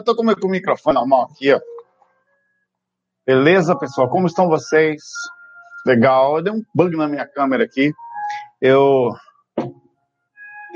[0.00, 1.60] Eu tô com o microfone normal aqui, ó.
[3.26, 4.08] Beleza, pessoal?
[4.08, 5.02] Como estão vocês?
[5.86, 6.36] Legal.
[6.36, 7.92] Eu dei um bug na minha câmera aqui.
[8.60, 9.10] Eu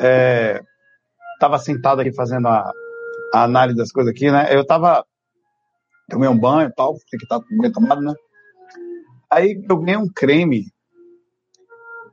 [0.00, 0.60] é,
[1.40, 2.70] tava sentado aqui fazendo a,
[3.32, 4.54] a análise das coisas aqui, né?
[4.54, 5.04] Eu tava
[6.08, 8.12] tomei um banho e tal, tem que estar bem tomado, né?
[9.30, 10.66] Aí eu ganhei um creme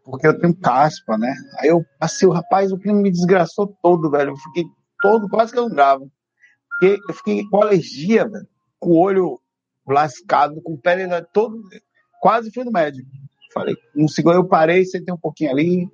[0.05, 1.33] porque eu tenho caspa, né?
[1.59, 4.31] Aí eu passei o rapaz, o creme me desgraçou todo, velho.
[4.31, 4.63] Eu fiquei
[5.01, 6.09] todo, quase que eu não gravo.
[6.81, 8.47] Porque eu fiquei com alergia, velho.
[8.79, 9.39] Com o olho
[9.87, 11.61] lascado, com pele todo.
[12.19, 13.07] Quase fui no médico.
[13.53, 15.87] Falei, um segundo eu parei, sentei um pouquinho ali,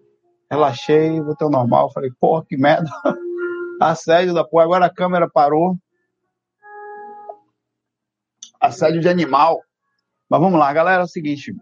[0.49, 1.91] relaxei, voltei ao normal.
[1.91, 2.89] Falei, porra, que merda.
[3.81, 4.63] Assédio da porra.
[4.63, 5.77] Agora a câmera parou.
[8.61, 9.61] Assédio de animal.
[10.30, 11.02] Mas vamos lá, galera.
[11.02, 11.53] É o seguinte.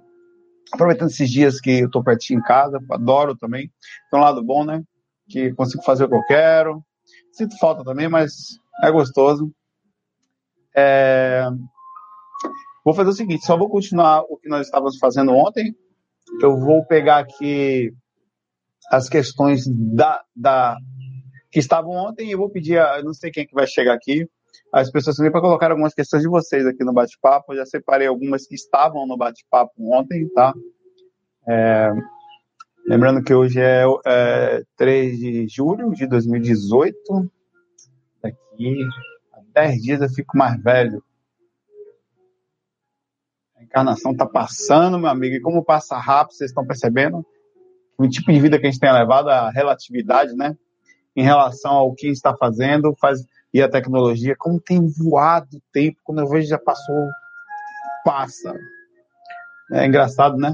[0.71, 3.71] Aproveitando esses dias que eu tô pertinho em casa, adoro também.
[4.11, 4.83] Tem um lado bom, né?
[5.27, 6.85] Que consigo fazer o que eu quero.
[7.31, 9.51] Sinto falta também, mas é gostoso.
[10.75, 11.47] É,
[12.85, 15.75] Vou fazer o seguinte, só vou continuar o que nós estávamos fazendo ontem.
[16.39, 17.91] Eu vou pegar aqui
[18.91, 20.77] as questões da, da
[21.51, 24.29] que estavam ontem e vou pedir, a, não sei quem é que vai chegar aqui,
[24.71, 27.55] as pessoas também para colocar algumas questões de vocês aqui no bate-papo.
[27.55, 30.53] Já separei algumas que estavam no bate-papo ontem, tá?
[31.47, 31.89] É,
[32.87, 36.95] lembrando que hoje é, é 3 de julho de 2018.
[38.25, 38.87] Daqui
[39.33, 41.03] a 10 dias eu fico mais velho.
[43.57, 47.25] A encarnação tá passando, meu amigo, e como passa rápido, vocês estão percebendo?
[47.97, 50.57] O tipo de vida que a gente tem levado, a relatividade, né?
[51.15, 55.97] Em relação ao que está fazendo, faz e a tecnologia, como tem voado o tempo,
[56.03, 57.07] quando eu vejo já passou,
[58.03, 58.53] passa.
[59.71, 60.53] É engraçado, né?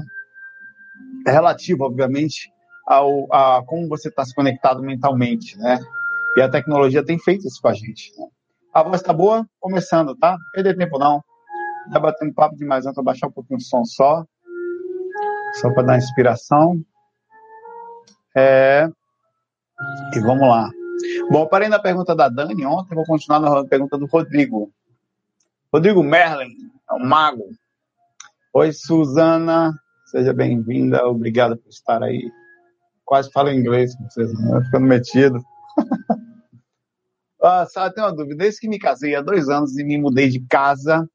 [1.26, 2.52] É relativo, obviamente,
[2.86, 5.80] ao a como você está se conectado mentalmente, né?
[6.36, 8.12] E a tecnologia tem feito isso com a gente.
[8.18, 8.26] Né?
[8.72, 9.46] A voz tá boa?
[9.60, 10.36] Começando, tá?
[10.54, 11.22] Perder tempo não.
[11.92, 12.92] Tá batendo papo demais, não.
[12.92, 14.24] Vou baixar um pouquinho o som só.
[15.60, 16.80] Só para dar inspiração.
[18.34, 18.88] É...
[20.14, 20.70] E vamos lá.
[21.30, 24.72] Bom, parei na pergunta da Dani ontem, vou continuar na pergunta do Rodrigo.
[25.72, 26.54] Rodrigo Merlin,
[26.90, 27.50] é um mago.
[28.54, 29.72] Oi, Suzana,
[30.06, 32.30] seja bem-vinda, obrigado por estar aí.
[33.04, 34.62] Quase falo inglês com vocês, né?
[34.64, 35.42] ficando metido.
[37.42, 38.36] Ah, sabe, tem uma dúvida.
[38.36, 41.08] Desde que me casei há dois anos e me mudei de casa,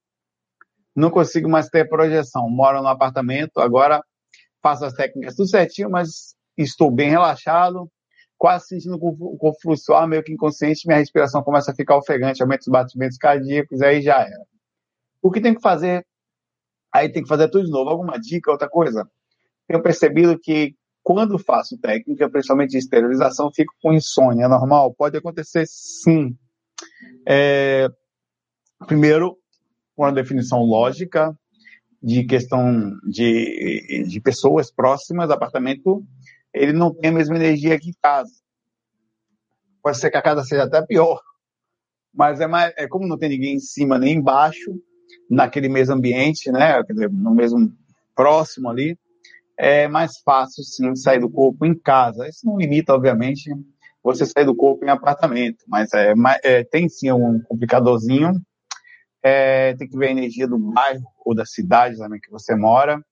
[0.95, 2.49] não consigo mais ter projeção.
[2.49, 4.03] Moro no apartamento, agora
[4.61, 7.89] faço as técnicas tudo certinho, mas estou bem relaxado,
[8.37, 12.61] quase sentindo o corpo flutuar, meio que inconsciente, minha respiração começa a ficar ofegante, aumenta
[12.61, 14.45] os batimentos cardíacos, aí já era.
[15.21, 16.05] O que tem que fazer?
[16.93, 17.89] Aí tem que fazer tudo de novo.
[17.89, 19.09] Alguma dica, outra coisa?
[19.67, 20.75] Tenho percebido que
[21.07, 24.49] quando faço técnica, principalmente de esterilização, fico com insônia.
[24.49, 24.93] Normal?
[24.93, 26.37] Pode acontecer sim.
[27.25, 27.87] É...
[28.85, 29.37] Primeiro,
[29.95, 31.33] uma definição lógica
[32.03, 36.05] de questão de, de pessoas próximas, apartamento,
[36.53, 38.33] ele não tem a mesma energia que casa.
[39.81, 41.21] Pode ser que a casa seja até pior,
[42.13, 44.77] mas é, mais, é como não tem ninguém em cima nem embaixo,
[45.29, 46.83] naquele mesmo ambiente, né,
[47.13, 47.73] no mesmo
[48.13, 48.99] próximo ali,
[49.57, 52.27] é mais fácil sim sair do corpo em casa.
[52.27, 53.51] Isso não limita, obviamente,
[54.03, 56.13] você sair do corpo em apartamento, mas é,
[56.43, 58.41] é tem sim um complicadorzinho
[59.27, 63.03] é, tem que ver a energia do bairro ou da cidade também que você mora.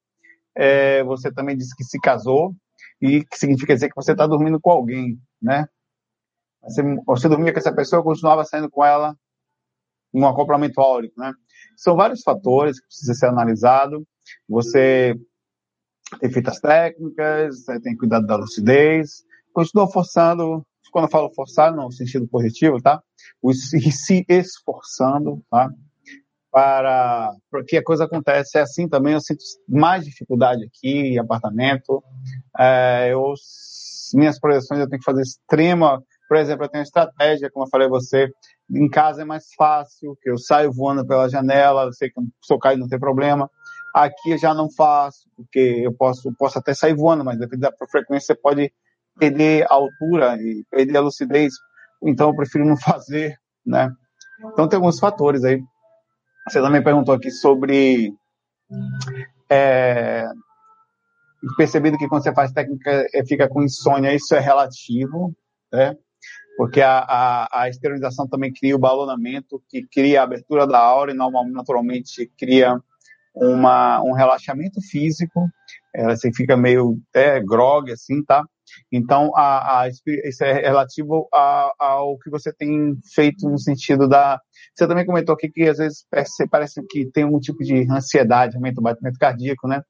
[0.56, 2.56] É, você também disse que se casou
[3.02, 5.68] e que significa dizer que você está dormindo com alguém, né?
[6.64, 9.16] Você, você dormia com essa pessoa, continuava saindo com ela
[10.14, 11.34] um acoplamento áurico, né?
[11.76, 14.02] São vários fatores que precisam ser analisados.
[14.48, 15.20] Você
[16.20, 19.24] tem feito as técnicas, tem cuidado da lucidez,
[19.54, 23.02] continua forçando, quando eu falo forçar, no sentido positivo, tá?
[23.92, 25.70] Se, esforçando, tá?
[26.52, 32.02] para porque a coisa acontece é assim também eu sinto mais dificuldade aqui em apartamento
[32.58, 33.34] é, eu
[34.06, 37.70] as minhas projeções eu tenho que fazer extrema, por exemplo, eu tenho estratégia, como eu
[37.70, 38.30] falei a você,
[38.70, 42.54] em casa é mais fácil, que eu saio voando pela janela, eu sei que se
[42.54, 43.50] eu cair não tem problema.
[43.96, 47.88] Aqui eu já não faço, porque eu posso, posso até sair voando, mas dependendo da
[47.88, 48.74] frequência você pode
[49.18, 51.54] perder a altura e perder a lucidez.
[52.04, 53.90] Então eu prefiro não fazer, né?
[54.52, 55.64] Então tem alguns fatores aí.
[56.46, 58.14] Você também perguntou aqui sobre
[59.50, 60.28] é,
[61.56, 65.34] percebido que quando você faz técnica é, fica com insônia, isso é relativo,
[65.72, 65.96] né?
[66.58, 71.14] Porque a, a, a esterilização também cria o balonamento, que cria a abertura da aura
[71.14, 72.78] e naturalmente cria
[73.36, 75.48] uma, um relaxamento físico,
[75.94, 78.44] é, você fica meio é, grog, assim, tá?
[78.92, 84.40] Então, a, a, isso é relativo a, ao que você tem feito no sentido da.
[84.74, 88.56] Você também comentou aqui que às vezes parece, parece que tem um tipo de ansiedade,
[88.56, 89.82] aumento do batimento cardíaco, né?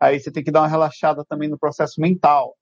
[0.00, 2.54] Aí você tem que dar uma relaxada também no processo mental,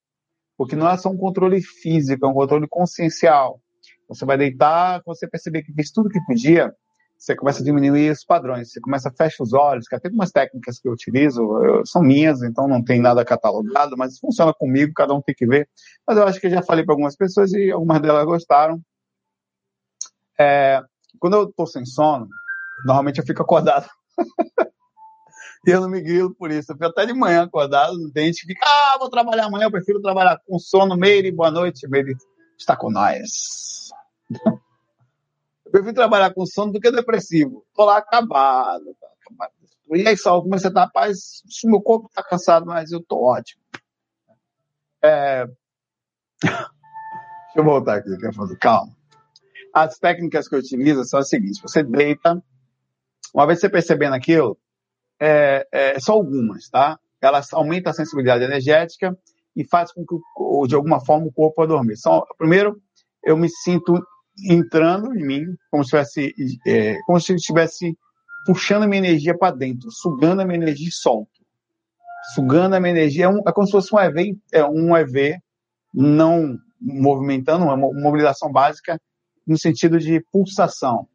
[0.57, 3.61] porque não é só um controle físico, é um controle consciencial.
[4.09, 6.73] Você vai deitar, você perceber que fez tudo que podia,
[7.19, 10.31] você começa a diminuir os padrões, você começa a fechar os olhos, que até algumas
[10.31, 14.93] técnicas que eu utilizo eu, são minhas, então não tem nada catalogado, mas funciona comigo,
[14.95, 15.69] cada um tem que ver.
[16.07, 18.81] Mas eu acho que eu já falei para algumas pessoas e algumas delas gostaram.
[20.39, 20.81] É,
[21.19, 22.29] quando eu estou sem sono,
[22.85, 23.89] normalmente eu fico acordado.
[25.67, 26.73] e eu não me grilo por isso.
[26.73, 30.03] Eu fico até de manhã acordado, no dente, fica, ah, vou trabalhar amanhã, eu prefiro
[30.03, 32.15] trabalhar com sono, Meire, boa noite, Meire
[32.59, 33.87] está com nós.
[35.67, 37.67] Eu prefiro trabalhar com sono do que depressivo.
[37.75, 38.85] Tô lá acabado.
[39.01, 39.53] Tá acabado.
[39.91, 43.61] E aí, só, como você tá, rapaz, meu corpo tá cansado, mas eu tô ótimo.
[45.03, 45.45] É...
[46.43, 48.57] Deixa eu voltar aqui, quer fazer?
[48.59, 48.95] Calma.
[49.73, 52.43] As técnicas que eu utilizo são as seguintes: você deita,
[53.35, 54.59] uma vez você percebendo aquilo,
[55.21, 56.99] é, é, só algumas, tá?
[57.21, 59.17] Elas aumentam a sensibilidade energética
[59.55, 62.11] e faz com que, de alguma forma, o corpo adormeça.
[62.37, 62.81] Primeiro,
[63.25, 64.01] eu me sinto
[64.45, 67.97] entrando em mim, como se estivesse, é, como se estivesse
[68.47, 71.31] puxando a minha energia para dentro, sugando a minha energia e solto.
[72.35, 75.39] Sugando a minha energia, é, um, é como se fosse um EV, é um EV
[75.95, 79.01] não movimentando, uma mobilização básica
[79.47, 81.09] no sentido de pulsação.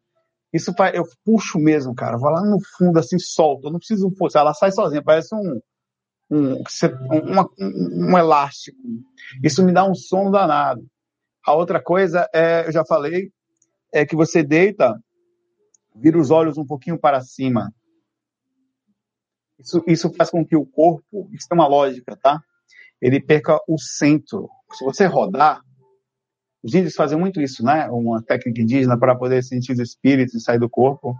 [0.52, 4.10] Isso faz, eu puxo mesmo, cara, vou lá no fundo assim, solto, eu não preciso
[4.16, 5.60] forçar, ela sai sozinha, parece um,
[6.30, 8.76] um, um, um, um elástico.
[9.42, 10.84] Isso me dá um sono danado.
[11.44, 13.32] A outra coisa é, eu já falei,
[13.92, 14.98] é que você deita,
[15.94, 17.72] vira os olhos um pouquinho para cima.
[19.58, 22.40] Isso, isso faz com que o corpo, isso tem uma lógica, tá?
[23.00, 24.48] Ele perca o centro.
[24.72, 25.60] Se você rodar,
[26.62, 27.88] os índios fazem muito isso, né?
[27.90, 31.16] Uma técnica indígena para poder sentir os espíritos e sair do corpo.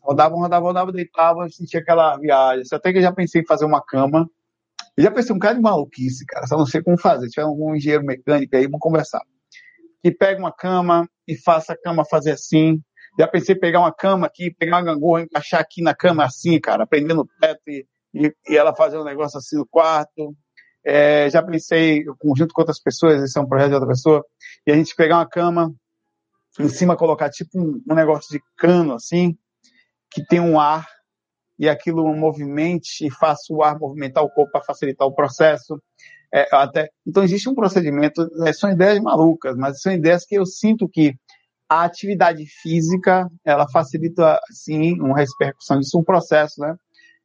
[0.00, 2.64] Rodavam, rodavam, rodavam, deitavam, sentia aquela viagem.
[2.72, 4.28] Até que eu já pensei em fazer uma cama.
[4.96, 6.46] Eu já pensei um cara de maluquice, cara.
[6.46, 7.26] Só não sei como fazer.
[7.26, 9.22] Se tiver algum engenheiro mecânico aí, vamos conversar
[10.04, 12.78] que pega uma cama e faça a cama fazer assim.
[13.18, 16.60] Já pensei em pegar uma cama aqui, pegar uma gangorra, encaixar aqui na cama assim,
[16.60, 20.36] cara, prender no teto e, e, e ela fazer um negócio assim no quarto.
[20.84, 22.04] É, já pensei,
[22.36, 24.22] junto com outras pessoas, esse é um projeto de outra pessoa,
[24.66, 25.74] e a gente pegar uma cama,
[26.60, 29.34] em cima colocar tipo um, um negócio de cano assim,
[30.10, 30.86] que tem um ar,
[31.58, 35.80] e aquilo movimente e faça o ar movimentar o corpo para facilitar o processo.
[36.34, 40.44] É, até, então existe um procedimento, é, são ideias malucas, mas são ideias que eu
[40.44, 41.14] sinto que
[41.68, 46.74] a atividade física ela facilita sim uma repercussão disso, um processo, né,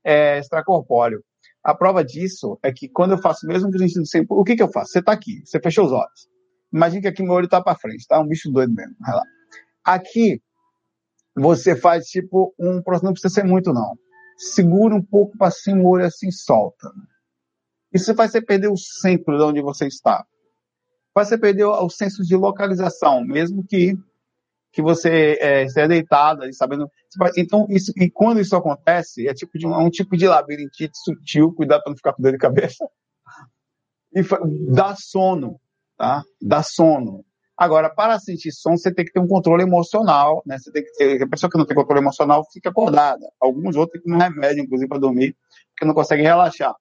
[0.04, 1.24] é, extracorpóreo.
[1.64, 4.62] A prova disso é que quando eu faço mesmo que gente sempre, o que que
[4.62, 4.92] eu faço?
[4.92, 6.30] Você está aqui, você fechou os olhos.
[6.72, 8.20] Imagina que aqui meu olho está para frente, tá?
[8.20, 8.96] Um bicho doido mesmo.
[9.84, 10.40] Aqui
[11.36, 13.98] você faz tipo um, não precisa ser muito não.
[14.38, 16.90] Segura um pouco para cima o olho assim solta.
[17.94, 20.26] Isso faz você perder o centro de onde você está.
[21.14, 23.98] Faz você perder o senso de localização, mesmo que
[24.72, 26.90] que você é, esteja deitado ali, sabendo.
[27.38, 30.98] Então, isso, e quando isso acontece, é, tipo de um, é um tipo de labirintite
[30.98, 32.88] sutil, cuidado para não ficar com dor de cabeça,
[34.14, 34.22] e
[34.72, 35.60] dá sono,
[35.98, 36.24] tá?
[36.42, 37.26] Dá sono.
[37.58, 40.58] Agora, para sentir sono, você tem que ter um controle emocional, né?
[40.58, 43.28] Você tem que ter, a pessoa que não tem controle emocional fica acordada.
[43.40, 45.36] Alguns outros têm um remédio, inclusive, para dormir,
[45.72, 46.76] porque não conseguem relaxar.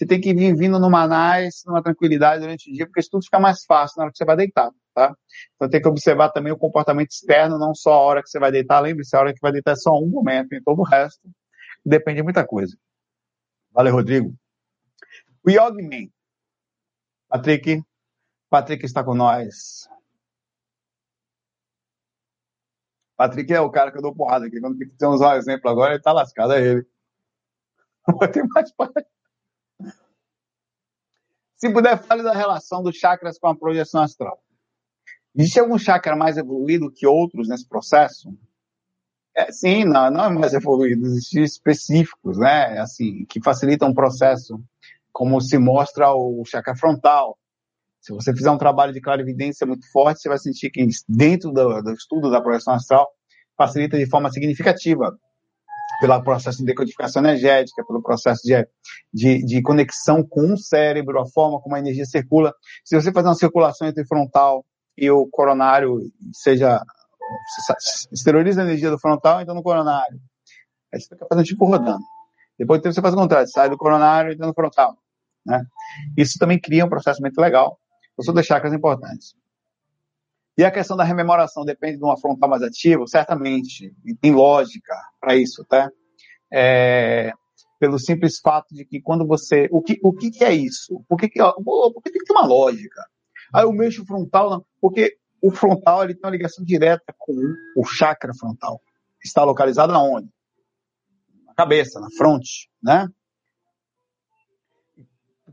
[0.00, 3.22] Você tem que vir vindo numa nice, numa tranquilidade durante o dia, porque isso tudo
[3.22, 5.14] fica mais fácil na hora que você vai deitar, tá?
[5.54, 8.50] Então tem que observar também o comportamento externo, não só a hora que você vai
[8.50, 8.80] deitar.
[8.80, 11.20] Lembre-se, a hora que vai deitar é só um momento, e todo o resto
[11.84, 12.74] depende de muita coisa.
[13.70, 14.34] Valeu, Rodrigo.
[15.44, 16.10] O Yogman.
[17.28, 17.84] Patrick.
[18.48, 19.86] Patrick está com nós.
[23.18, 24.58] Patrick é o cara que eu dou porrada aqui.
[24.62, 26.86] Quando tem que usar um exemplo agora, ele tá lascado, é ele.
[28.08, 28.88] Não vai ter mais pai.
[31.60, 34.42] Se puder, fale da relação dos chakras com a projeção astral.
[35.36, 38.34] Existe algum chakra mais evoluído que outros nesse processo?
[39.36, 42.78] É, sim, não, não é mais evoluído, existem específicos, né?
[42.80, 44.58] Assim, que facilitam o processo,
[45.12, 47.38] como se mostra o chakra frontal.
[48.00, 51.82] Se você fizer um trabalho de clarividência muito forte, você vai sentir que dentro do,
[51.82, 53.06] do estudo da projeção astral
[53.54, 55.14] facilita de forma significativa
[56.00, 58.66] pelo processo de decodificação energética, pelo processo de,
[59.12, 62.54] de, de, conexão com o cérebro, a forma como a energia circula.
[62.84, 64.64] Se você fazer uma circulação entre o frontal
[64.96, 66.00] e o coronário,
[66.32, 66.82] seja
[68.12, 70.18] esteriliza a energia do frontal, entra no coronário.
[70.92, 72.02] Aí você fica fazendo tipo rodando.
[72.58, 74.96] Depois você faz o contrário, sai do coronário e entra no frontal.
[75.46, 75.64] Né?
[76.16, 77.78] Isso também cria um processo muito legal.
[78.22, 79.34] São das chakras importantes.
[80.60, 84.94] E a questão da rememoração depende de uma frontal mais ativa, certamente, e tem lógica
[85.18, 85.90] para isso, tá?
[86.52, 87.32] É,
[87.78, 89.70] pelo simples fato de que quando você.
[89.72, 91.02] O que, o que, que é isso?
[91.08, 93.02] Por que, que, por que tem que ter uma lógica?
[93.54, 97.32] Aí eu mexo o frontal, não, porque o frontal ele tem uma ligação direta com
[97.74, 98.82] o chakra frontal.
[99.24, 100.28] Está localizado aonde?
[101.46, 103.08] Na cabeça, na fronte, né?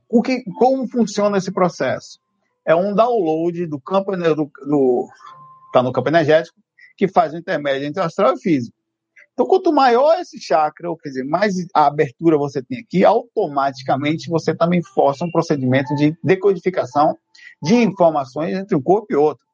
[0.09, 2.19] O que, como funciona esse processo?
[2.67, 5.07] É um download do campo do, do
[5.71, 6.59] tá no campo energético
[6.97, 8.75] que faz o intermédio entre o astral e o físico.
[9.31, 14.29] Então, quanto maior esse chakra, ou quer dizer, mais a abertura você tem aqui, automaticamente
[14.29, 17.15] você também força um procedimento de decodificação
[17.62, 19.45] de informações entre um corpo e outro.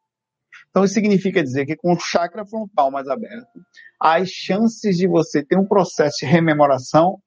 [0.69, 3.45] Então, isso significa dizer que com o chakra frontal mais aberto,
[3.99, 7.19] as chances de você ter um processo de rememoração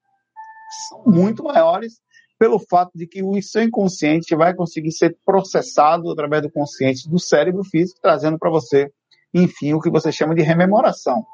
[0.88, 2.00] são muito maiores
[2.38, 7.18] pelo fato de que o seu inconsciente vai conseguir ser processado através do consciente do
[7.18, 8.90] cérebro físico, trazendo para você,
[9.32, 11.24] enfim, o que você chama de rememoração.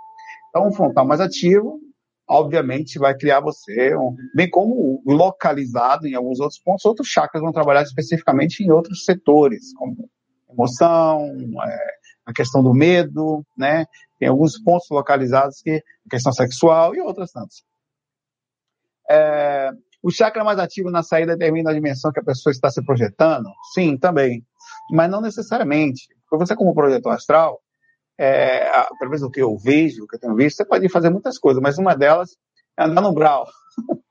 [0.49, 1.81] Então, um frontal mais ativo,
[2.29, 7.53] obviamente, vai criar você, um, bem como localizado em alguns outros pontos, outros chakras vão
[7.53, 10.09] trabalhar especificamente em outros setores, como
[10.49, 11.87] emoção, é,
[12.27, 13.87] a questão do medo, né?
[14.19, 17.65] Tem alguns pontos localizados que a questão sexual e outras tantas.
[19.11, 19.71] É,
[20.03, 23.49] o chakra mais ativo na saída determina a dimensão que a pessoa está se projetando?
[23.73, 24.45] Sim, também.
[24.91, 26.09] Mas não necessariamente.
[26.29, 27.61] Porque você, como projetor astral,
[28.19, 28.69] é,
[28.99, 31.39] pelo menos o que eu vejo, o que eu tenho visto, você pode fazer muitas
[31.39, 32.37] coisas, mas uma delas
[32.77, 33.47] é andar no brau.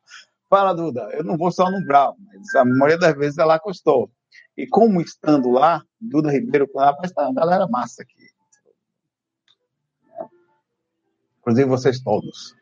[0.50, 4.12] Fala, Duda, eu não vou só no brau, mas a maioria das vezes ela acostou.
[4.58, 8.28] E como estando lá, Duda Ribeiro, rapaz, tá uma galera massa aqui.
[11.40, 12.56] Inclusive vocês todos.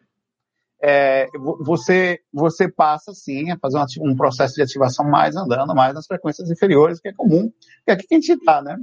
[0.82, 1.28] É,
[1.60, 6.08] você, você passa, sim, a fazer um, um, processo de ativação mais andando, mais nas
[6.08, 7.52] frequências inferiores, que é comum,
[7.86, 8.78] que é aqui que a gente está, né?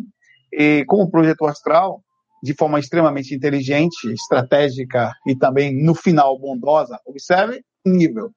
[0.53, 2.03] E como projeto astral,
[2.43, 8.31] de forma extremamente inteligente, estratégica e também, no final, bondosa, observe o nível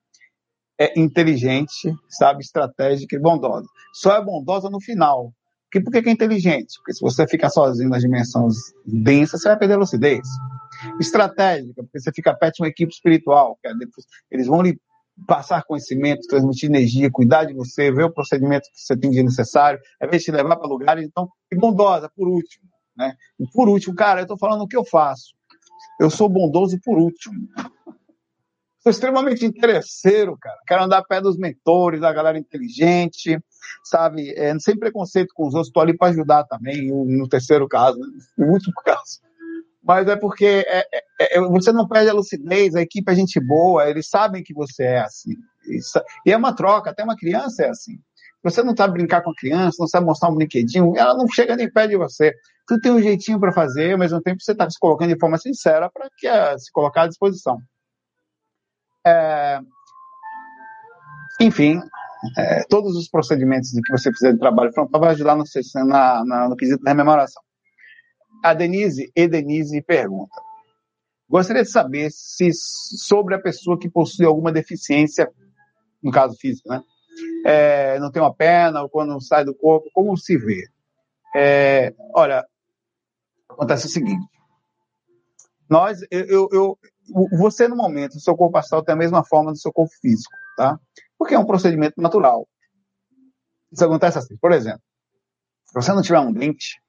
[0.80, 3.68] é inteligente, sabe, estratégica e bondosa.
[3.94, 5.34] Só é bondosa no final.
[5.66, 6.76] Porque, por que é inteligente?
[6.78, 10.26] Porque se você ficar sozinho nas dimensões densas, você vai perder lucidez.
[11.00, 13.72] Estratégica, porque você fica perto de uma equipe espiritual, é
[14.32, 14.80] eles vão lhe
[15.28, 19.80] passar conhecimento, transmitir energia, cuidar de você, ver o procedimento que você tem de necessário,
[20.00, 23.16] às vezes te levar para lugares, então, e bondosa, por último, né?
[23.40, 25.34] E por último, cara, eu estou falando o que eu faço.
[26.00, 27.48] Eu sou bondoso por último.
[28.80, 30.58] Sou extremamente interesseiro, cara.
[30.66, 33.38] Quero andar perto dos mentores, da galera inteligente,
[33.84, 34.32] sabe?
[34.38, 35.68] É, sem preconceito com os outros.
[35.68, 38.08] Estou ali para ajudar também, no terceiro caso, né?
[38.38, 39.20] no último caso.
[39.82, 43.40] Mas é porque é, é, é, você não perde a lucidez, a equipe é gente
[43.40, 45.34] boa, eles sabem que você é assim.
[46.26, 47.98] E é uma troca, até uma criança é assim.
[48.44, 51.56] Você não sabe brincar com a criança, não sabe mostrar um brinquedinho, ela não chega
[51.56, 52.34] nem perto de você.
[52.68, 55.38] Tu tem um jeitinho para fazer, ao mesmo tempo você está se colocando de forma
[55.38, 56.28] sincera para que
[56.60, 57.58] se colocar à disposição.
[59.06, 59.60] É,
[61.40, 61.82] enfim,
[62.38, 65.44] é, todos os procedimentos que você fizer de trabalho frontal vai ajudar no,
[65.86, 67.42] na, na, no quesito da rememoração.
[68.44, 70.42] A Denise, e Denise pergunta,
[71.28, 75.30] gostaria de saber se sobre a pessoa que possui alguma deficiência,
[76.02, 76.82] no caso físico, né?
[77.46, 80.68] É, não tem uma perna, ou quando sai do corpo, como se vê?
[81.36, 82.46] É, olha,
[83.50, 84.26] acontece o seguinte,
[85.70, 86.80] nós, eu, eu,
[87.38, 90.34] você no momento, o seu corpo astral tem a mesma forma do seu corpo físico,
[90.58, 90.80] tá?
[91.18, 92.48] Porque é um procedimento natural.
[93.72, 94.82] Isso acontece assim, por exemplo,
[95.66, 96.82] se você não tiver um dente,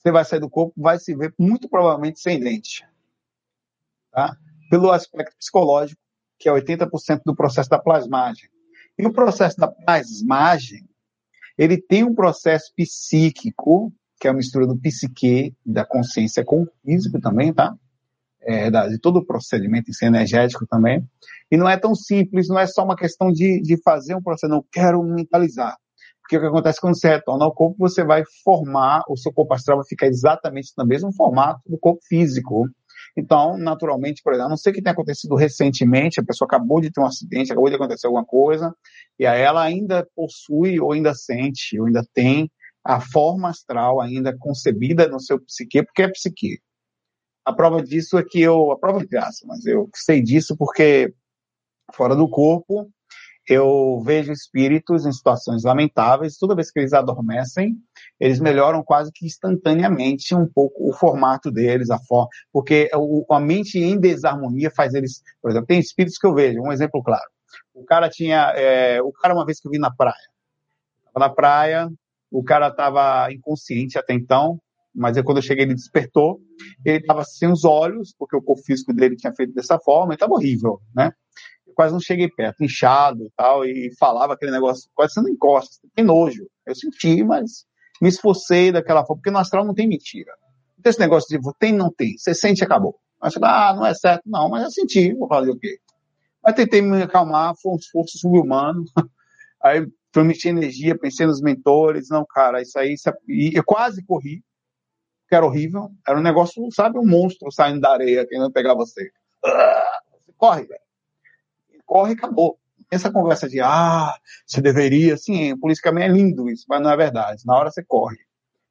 [0.00, 2.86] você vai sair do corpo, vai se ver muito provavelmente sem dente,
[4.10, 4.36] tá?
[4.70, 6.00] Pelo aspecto psicológico,
[6.38, 8.48] que é 80% do processo da plasmagem.
[8.98, 10.88] E o processo da plasmagem,
[11.56, 16.68] ele tem um processo psíquico, que é a mistura do psique, da consciência com o
[16.84, 17.74] físico também, tá?
[18.42, 21.06] é, de todo o procedimento em si energético também.
[21.50, 24.52] E não é tão simples, não é só uma questão de, de fazer um processo,
[24.52, 25.76] não quero mentalizar.
[26.30, 29.52] Porque o que acontece quando você retorna ao corpo, você vai formar, o seu corpo
[29.52, 32.68] astral vai ficar exatamente no mesmo formato do corpo físico.
[33.16, 36.80] Então, naturalmente, por exemplo, a não sei o que tenha acontecido recentemente, a pessoa acabou
[36.80, 38.72] de ter um acidente, acabou de acontecer alguma coisa,
[39.18, 42.48] e aí ela ainda possui, ou ainda sente, ou ainda tem
[42.84, 46.60] a forma astral ainda concebida no seu psique, porque é psique.
[47.44, 51.12] A prova disso é que eu, a prova de graça, mas eu sei disso porque
[51.92, 52.88] fora do corpo,
[53.50, 57.76] eu vejo espíritos em situações lamentáveis, toda vez que eles adormecem,
[58.20, 62.88] eles melhoram quase que instantaneamente um pouco o formato deles, a forma, porque
[63.28, 67.02] a mente em desarmonia faz eles, por exemplo, tem espíritos que eu vejo, um exemplo
[67.02, 67.28] claro.
[67.74, 70.14] O cara tinha, é, o cara uma vez que eu vi na praia,
[71.16, 71.90] na praia,
[72.30, 74.60] o cara estava inconsciente até então,
[74.94, 76.40] mas quando eu cheguei ele despertou,
[76.84, 80.34] ele estava sem os olhos, porque o corpo físico dele tinha feito dessa forma, estava
[80.34, 81.12] horrível, né?
[81.70, 85.86] Eu quase não cheguei perto, inchado e tal, e falava aquele negócio, quase não encosta,
[85.94, 86.46] tem nojo.
[86.66, 87.64] Eu senti, mas
[88.02, 90.32] me esforcei daquela forma, porque no astral não tem mentira.
[90.76, 92.98] Não tem esse negócio de tem, não tem, você sente acabou.
[93.22, 95.78] Mas, ah, não é certo, não, mas eu senti, vou fazer o quê?
[96.42, 98.84] Mas tentei me acalmar, foi um esforço subhumano.
[99.62, 103.12] Aí prometi energia, pensei nos mentores, não, cara, isso aí, isso é...
[103.28, 104.42] e eu quase corri,
[105.28, 108.74] que era horrível, era um negócio, sabe, um monstro saindo da areia, querendo pegar.
[108.74, 109.12] Você
[110.36, 110.80] corre, velho.
[111.90, 112.56] Corre e acabou.
[112.88, 114.16] Essa conversa de, ah,
[114.46, 117.42] você deveria, sim, politicamente é lindo isso, mas não é verdade.
[117.44, 118.16] Na hora você corre.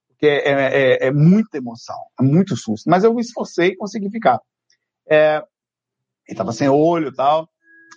[0.07, 0.51] Porque é,
[1.03, 2.89] é, é muita emoção, é muito susto.
[2.89, 4.39] Mas eu me esforcei e consegui ficar.
[5.09, 5.43] É,
[6.25, 7.49] ele tava sem olho e tal.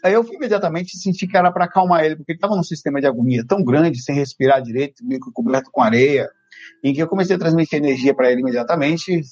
[0.02, 3.06] Aí eu imediatamente senti que era para acalmar ele, porque ele estava num sistema de
[3.06, 6.28] agonia tão grande, sem respirar direito, meio que coberto com areia,
[6.82, 9.22] em que eu comecei a transmitir energia para ele imediatamente,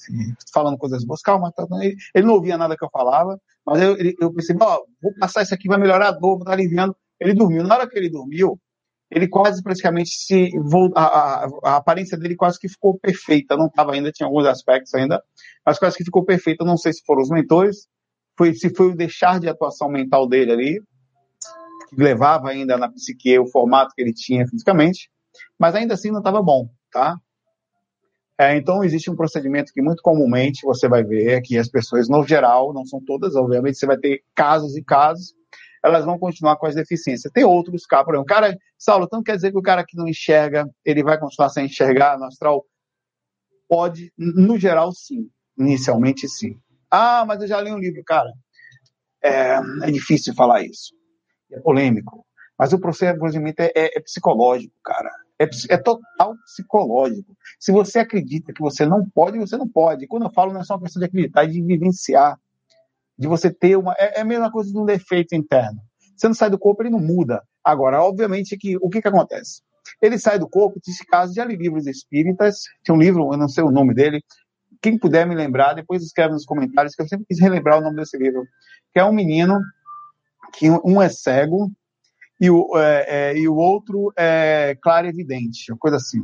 [0.53, 3.95] falando coisas boas, calma, tá, ele, ele, não ouvia nada que eu falava, mas eu,
[4.19, 6.95] eu pensei, ó, vou passar isso aqui, vai melhorar a dor, estar aliviando.
[7.19, 7.63] Ele dormiu.
[7.63, 8.59] Na hora que ele dormiu,
[9.11, 10.49] ele quase praticamente se.
[10.95, 13.57] A, a, a aparência dele quase que ficou perfeita.
[13.57, 15.21] Não estava ainda, tinha alguns aspectos ainda,
[15.65, 16.63] mas quase que ficou perfeita.
[16.63, 17.87] Não sei se foram os mentores,
[18.37, 20.81] foi, se foi o deixar de atuação mental dele ali,
[21.89, 25.09] que levava ainda na psique o formato que ele tinha fisicamente,
[25.59, 27.17] mas ainda assim não estava bom, tá?
[28.37, 32.25] É, então existe um procedimento que muito comumente você vai ver que as pessoas, no
[32.25, 35.33] geral, não são todas, obviamente você vai ter casos e casos,
[35.83, 37.31] elas vão continuar com as deficiências.
[37.31, 39.97] Tem outros casos, por exemplo, o cara, Saulo, então quer dizer que o cara que
[39.97, 42.65] não enxerga, ele vai continuar sem enxergar no astral?
[43.67, 45.29] Pode, no geral, sim.
[45.57, 46.59] Inicialmente, sim.
[46.89, 48.31] Ah, mas eu já li um livro, cara.
[49.23, 50.93] É, é difícil falar isso.
[51.51, 52.25] É polêmico.
[52.57, 55.11] Mas o procedimento é, é, é psicológico, cara.
[55.41, 57.35] É, é, total psicológico.
[57.59, 60.07] Se você acredita que você não pode, você não pode.
[60.07, 62.37] quando eu falo, não é só uma questão de acreditar, é de vivenciar.
[63.17, 63.93] De você ter uma.
[63.97, 65.79] É, é, a mesma coisa de um defeito interno.
[66.15, 67.41] Você não sai do corpo, ele não muda.
[67.63, 69.61] Agora, obviamente, que o que, que acontece?
[70.01, 72.61] Ele sai do corpo, nesse caso, já li livros espíritas.
[72.83, 74.21] Tinha um livro, eu não sei o nome dele,
[74.81, 77.97] quem puder me lembrar, depois escreve nos comentários, que eu sempre quis relembrar o nome
[77.97, 78.47] desse livro,
[78.91, 79.59] que é um menino
[80.53, 81.71] que um é cego
[82.41, 86.19] e o, é, é, e o outro é claro evidente, uma coisa assim.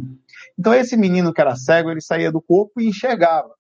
[0.58, 3.52] Então esse menino que era cego, ele saía do corpo e enxergava.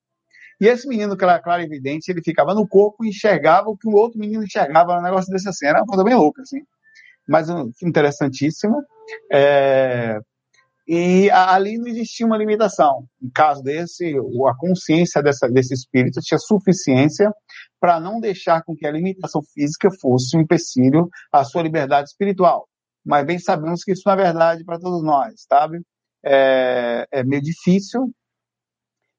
[0.59, 3.87] E esse menino que era claro evidente, ele ficava no corpo e enxergava o que
[3.87, 6.61] o outro menino enxergava, um negócio desse assim, era uma coisa bem louca, assim.
[7.27, 7.47] Mas
[7.83, 8.81] interessantíssimo.
[9.31, 10.19] É,
[10.87, 13.07] e ali não existia uma limitação.
[13.21, 17.31] No caso desse, a consciência dessa, desse espírito tinha suficiência
[17.79, 22.67] para não deixar com que a limitação física fosse um empecilho à sua liberdade espiritual.
[23.05, 25.81] Mas bem sabemos que isso não é verdade para todos nós, sabe?
[26.25, 28.11] É, é meio difícil.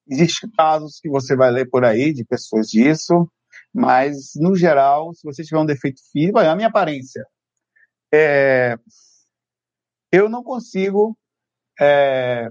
[0.07, 3.31] Existem casos que você vai ler por aí de pessoas disso,
[3.73, 7.25] mas no geral, se você tiver um defeito físico, a minha aparência,
[8.13, 8.77] é,
[10.11, 11.17] eu não consigo
[11.81, 12.49] é,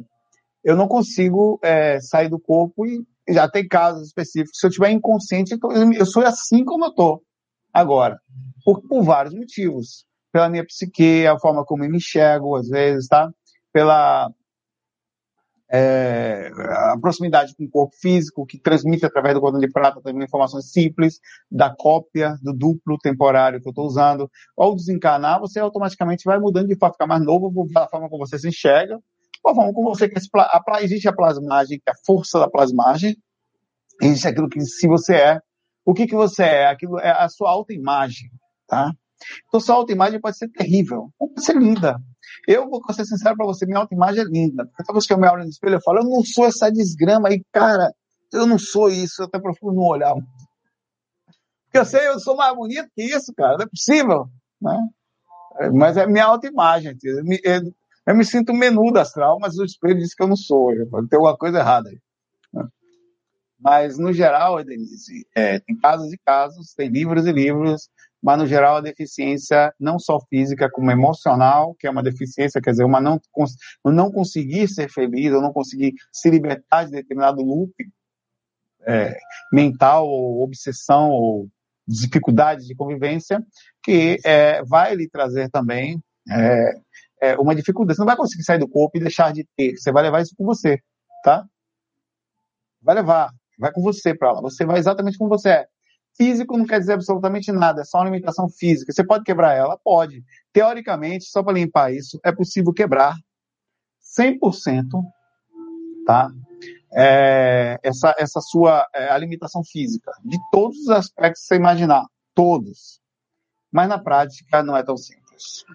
[0.64, 4.60] eu não consigo é, sair do corpo e já tem casos específicos.
[4.60, 5.58] Se eu estiver inconsciente,
[5.98, 7.22] eu sou assim como eu estou
[7.74, 8.20] agora,
[8.64, 10.06] por, por, vários motivos.
[10.32, 13.32] Pela minha psique, a forma como eu me enxergo, às vezes, tá?
[13.72, 14.30] Pela
[15.70, 16.50] é,
[16.94, 20.72] a proximidade com o corpo físico, que transmite através do cordão de prata também informações
[20.72, 21.20] simples
[21.52, 24.30] da cópia, do duplo temporário que eu estou usando.
[24.58, 28.40] Ao desencarnar, você automaticamente vai mudando de forma, ficar mais novo, da forma como você
[28.40, 29.00] se enxerga,
[29.54, 33.16] Pô, com você que a, existe a plasmagem, que é a força da plasmagem,
[34.02, 35.42] existe aquilo que se você é.
[35.86, 36.68] O que, que você é?
[36.68, 38.30] Aquilo é a sua autoimagem,
[38.68, 38.92] tá?
[39.48, 41.98] Então, sua autoimagem pode ser terrível, pode ser linda.
[42.46, 44.70] Eu vou ser sincero para você, minha autoimagem é linda.
[44.78, 47.30] Toda vez que eu me olho no espelho, eu falo, eu não sou essa desgrama
[47.30, 47.94] aí, cara.
[48.34, 50.14] Eu não sou isso, eu até profundo no olhar.
[51.64, 53.56] Porque eu sei, eu sou mais bonito que isso, cara.
[53.56, 54.30] Não é possível,
[54.62, 54.90] né?
[55.74, 56.98] Mas é minha autoimagem.
[58.08, 60.72] Eu me sinto menudo astral, mas o espelho diz que eu não sou.
[61.10, 62.00] Tem alguma coisa errada aí.
[63.60, 67.90] Mas, no geral, Denise, é, tem casos e casos, tem livros e livros,
[68.22, 72.72] mas, no geral, a deficiência não só física, como emocional, que é uma deficiência, quer
[72.72, 73.20] dizer, uma não,
[73.84, 77.74] não conseguir ser feliz, ou não conseguir se libertar de determinado loop
[78.86, 79.18] é,
[79.52, 81.50] mental, ou obsessão, ou
[81.86, 83.44] dificuldade de convivência,
[83.84, 86.74] que é, vai lhe trazer também é,
[87.22, 87.96] é, uma dificuldade.
[87.96, 89.78] Você não vai conseguir sair do corpo e deixar de ter.
[89.78, 90.80] Você vai levar isso com você,
[91.24, 91.46] tá?
[92.82, 94.42] Vai levar, vai com você para lá.
[94.42, 95.68] Você vai exatamente como você é.
[96.16, 98.92] Físico não quer dizer absolutamente nada, é só uma limitação física.
[98.92, 99.78] Você pode quebrar ela?
[99.78, 100.24] Pode.
[100.52, 103.16] Teoricamente, só para limpar isso, é possível quebrar
[104.20, 105.04] 100%,
[106.08, 106.32] tá?
[106.92, 112.04] É, essa, essa sua é, a limitação física, de todos os aspectos que você imaginar,
[112.34, 113.00] todos.
[113.72, 115.66] Mas na prática não é tão simples.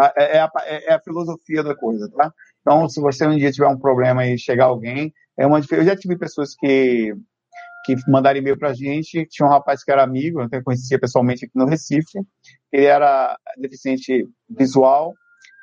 [0.00, 2.30] É, é, a, é, a, filosofia da coisa, tá?
[2.60, 5.96] Então, se você um dia tiver um problema e chegar alguém, é uma Eu já
[5.96, 7.14] tive pessoas que
[7.86, 9.24] que mandaram e-mail para a gente.
[9.26, 12.18] Tinha um rapaz que era amigo, eu até conhecia pessoalmente aqui no Recife.
[12.72, 15.14] Ele era deficiente visual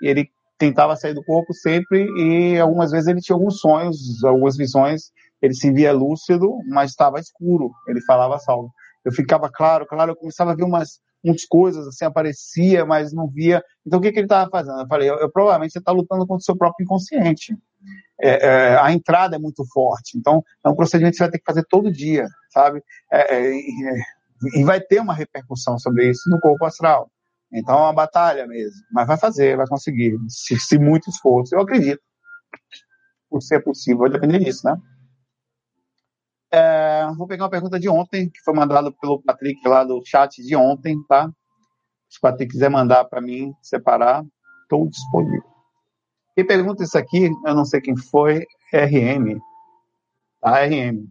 [0.01, 4.55] e ele tentava sair do corpo sempre e algumas vezes ele tinha alguns sonhos, algumas
[4.55, 5.11] visões.
[5.41, 7.69] Ele se via lúcido, mas estava escuro.
[7.89, 8.71] Ele falava salvo.
[9.03, 13.27] Eu ficava claro, claro, eu começava a ver umas, umas coisas assim, aparecia, mas não
[13.27, 13.63] via.
[13.85, 14.81] Então o que, que ele estava fazendo?
[14.81, 17.55] Eu falei, eu, eu provavelmente você está lutando contra o seu próprio inconsciente
[18.21, 20.17] é, é, a entrada é muito forte.
[20.17, 22.81] Então, é um procedimento que você vai ter que fazer todo dia, sabe?
[23.11, 23.53] É, é
[24.55, 27.09] e vai ter uma repercussão sobre isso no corpo astral.
[27.51, 28.81] Então, é uma batalha mesmo.
[28.91, 31.55] Mas vai fazer, vai conseguir, se, se muito esforço.
[31.55, 32.01] Eu acredito.
[33.29, 34.77] Por ser possível, vai depender disso, né?
[36.55, 40.39] É, vou pegar uma pergunta de ontem, que foi mandada pelo Patrick lá do chat
[40.43, 41.27] de ontem, tá?
[42.07, 44.23] Se o Patrick quiser mandar para mim, separar,
[44.61, 45.43] estou disponível.
[46.35, 49.39] Quem pergunta isso aqui, eu não sei quem foi, RM.
[50.43, 51.07] A RM.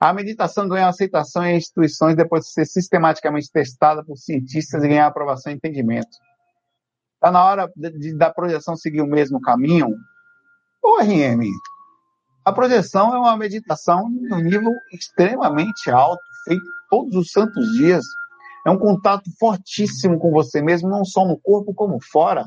[0.00, 5.06] A meditação ganhou aceitação em instituições depois de ser sistematicamente testada por cientistas e ganhar
[5.06, 6.16] aprovação e entendimento.
[7.16, 9.94] Está na hora de, de, da projeção seguir o mesmo caminho?
[10.82, 11.42] Ô, RM,
[12.44, 18.04] a projeção é uma meditação num nível extremamente alto, feito todos os santos dias.
[18.66, 22.46] É um contato fortíssimo com você mesmo, não só no corpo, como fora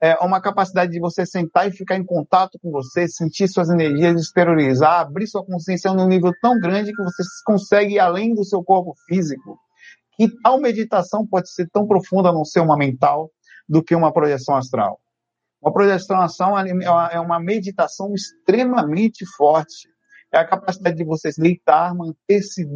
[0.00, 4.20] é, uma capacidade de você sentar e ficar em contato com você, sentir suas energias,
[4.20, 8.62] exteriorizar, abrir sua consciência num nível tão grande que você consegue ir além do seu
[8.62, 9.58] corpo físico.
[10.16, 13.30] Que tal meditação pode ser tão profunda não ser uma mental
[13.68, 15.00] do que uma projeção astral?
[15.60, 19.88] Uma projeção astral é uma meditação extremamente forte.
[20.32, 22.66] É a capacidade de você se deitar, manter-se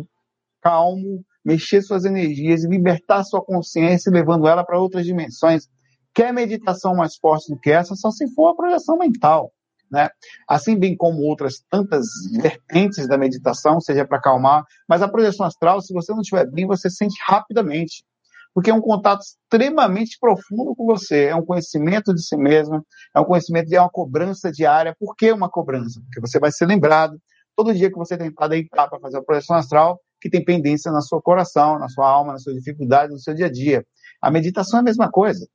[0.60, 5.68] calmo, mexer suas energias, libertar sua consciência, levando ela para outras dimensões
[6.14, 9.50] Quer meditação mais forte do que essa, só se for a projeção mental.
[9.90, 10.08] Né?
[10.48, 12.06] Assim bem como outras tantas
[12.40, 16.66] vertentes da meditação, seja para acalmar, mas a projeção astral, se você não estiver bem,
[16.66, 18.04] você sente rapidamente,
[18.54, 22.84] porque é um contato extremamente profundo com você, é um conhecimento de si mesmo,
[23.14, 24.94] é um conhecimento de é uma cobrança diária.
[24.98, 26.00] Por que uma cobrança?
[26.02, 27.18] Porque você vai ser lembrado
[27.56, 31.00] todo dia que você tentar deitar para fazer a projeção astral, que tem pendência na
[31.00, 33.84] sua coração, na sua alma, na sua dificuldade, no seu dia a dia.
[34.20, 35.46] A meditação é a mesma coisa.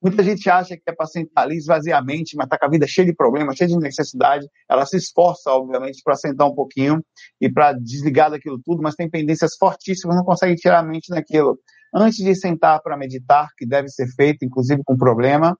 [0.00, 3.06] Muita gente acha que é para sentar ali esvaziamente, mas está com a vida cheia
[3.06, 4.46] de problemas, cheia de necessidade.
[4.70, 7.04] Ela se esforça, obviamente, para sentar um pouquinho
[7.40, 11.58] e para desligar daquilo tudo, mas tem pendências fortíssimas, não consegue tirar a mente daquilo.
[11.94, 15.56] Antes de sentar para meditar, que deve ser feito, inclusive com problema,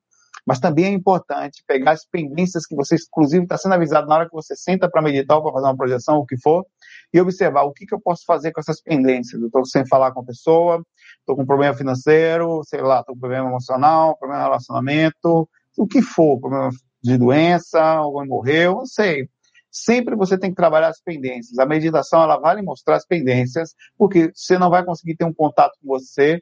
[0.47, 4.27] mas também é importante pegar as pendências que você, inclusive, está sendo avisado na hora
[4.27, 6.65] que você senta para meditar ou para fazer uma projeção, o que for,
[7.13, 9.41] e observar o que, que eu posso fazer com essas pendências.
[9.41, 10.83] Eu estou sem falar com a pessoa,
[11.21, 16.01] estou com problema financeiro, sei lá, estou com problema emocional, problema de relacionamento, o que
[16.01, 16.71] for, problema
[17.03, 19.29] de doença, alguém morreu, não sei.
[19.85, 21.59] Sempre você tem que trabalhar as pendências.
[21.59, 25.33] A meditação, ela vai lhe mostrar as pendências, porque você não vai conseguir ter um
[25.33, 26.41] contato com você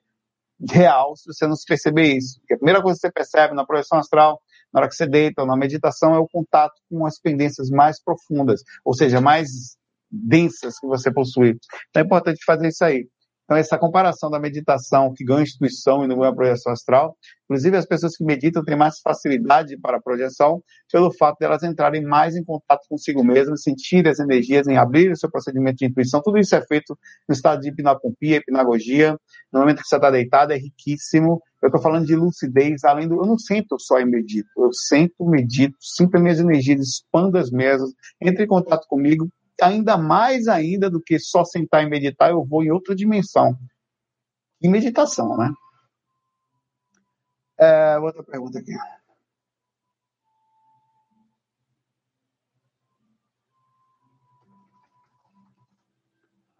[0.70, 2.38] real se você não se perceber isso.
[2.40, 4.40] Porque a primeira coisa que você percebe na projeção astral,
[4.72, 8.02] na hora que você deita ou na meditação, é o contato com as pendências mais
[8.02, 9.76] profundas, ou seja, mais
[10.10, 11.58] densas que você possui.
[11.90, 13.06] Então é importante fazer isso aí.
[13.46, 17.86] Então, essa comparação da meditação que ganha instituição e não ganha projeção astral, inclusive as
[17.86, 22.34] pessoas que meditam têm mais facilidade para a projeção pelo fato de elas entrarem mais
[22.34, 26.20] em contato consigo mesmas, sentir as energias, em abrir o seu procedimento de intuição.
[26.20, 29.16] Tudo isso é feito no estado de hipnocompia, hipnagogia.
[29.52, 31.40] No momento que você está deitado, é riquíssimo.
[31.62, 33.14] Eu estou falando de lucidez, além do.
[33.14, 34.48] Eu não sento só e medito.
[34.58, 39.28] Eu sento, medito, sinto as minhas energias, expando as mesas, entre em contato comigo,
[39.60, 43.56] ainda mais ainda do que só sentar e meditar, eu vou em outra dimensão.
[44.60, 45.52] E meditação, né?
[47.58, 48.72] É, outra pergunta aqui.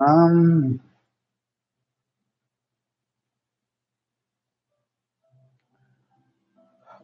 [0.00, 0.78] Hum.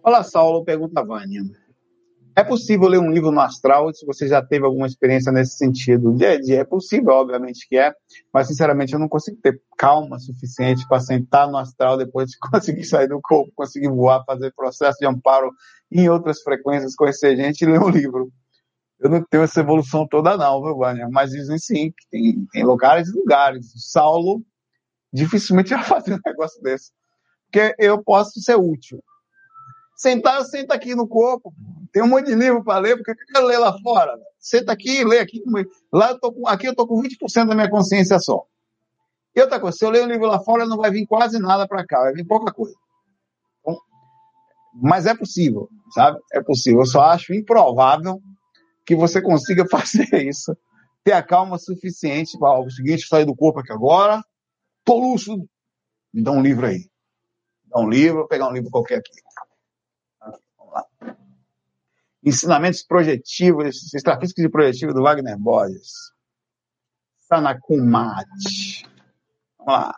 [0.03, 1.43] Olá, Saulo, pergunta a Vânia.
[2.35, 6.17] É possível ler um livro no astral se você já teve alguma experiência nesse sentido?
[6.23, 7.93] É possível, obviamente que é,
[8.33, 12.85] mas sinceramente eu não consigo ter calma suficiente para sentar no astral depois de conseguir
[12.85, 15.51] sair do corpo, conseguir voar, fazer processo de amparo
[15.91, 18.33] em outras frequências, conhecer gente e ler um livro.
[18.99, 21.09] Eu não tenho essa evolução toda não, viu, Vânia?
[21.11, 23.75] Mas dizem sim, que tem, tem lugares e lugares.
[23.75, 24.43] O Saulo
[25.13, 26.93] dificilmente vai fazer um negócio desse.
[27.51, 29.03] Porque eu posso ser útil.
[30.03, 31.55] Sentar, eu sento aqui no corpo.
[31.93, 34.19] Tem um monte de livro para ler, porque eu quero ler lá fora.
[34.37, 35.41] Senta aqui, lê aqui.
[35.93, 38.45] Lá eu tô com, aqui eu tô com 20% da minha consciência só.
[39.33, 41.69] E outra coisa, se eu ler um livro lá fora, não vai vir quase nada
[41.69, 42.75] para cá, vai vir pouca coisa.
[43.61, 43.79] Então,
[44.75, 46.19] mas é possível, sabe?
[46.33, 46.81] É possível.
[46.81, 48.21] Eu só acho improvável
[48.85, 50.53] que você consiga fazer isso.
[51.05, 54.21] Ter a calma suficiente para o seguinte, sair do corpo aqui agora.
[54.85, 55.49] Tô lúcido.
[56.13, 56.79] Me dá um livro aí.
[56.79, 59.13] Me dá um livro, vou pegar um livro qualquer aqui.
[62.25, 65.93] Ensinamentos projetivos, extrafísicos e projetivos do Wagner Borges.
[67.21, 68.87] Sanakumati.
[69.59, 69.97] Vamos lá.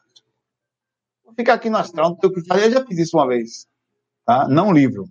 [1.24, 2.66] Vou ficar aqui no astral, não tenho o que fazer.
[2.66, 3.66] Eu já fiz isso uma vez.
[4.24, 4.48] Tá?
[4.48, 5.02] Não livro.
[5.02, 5.10] Não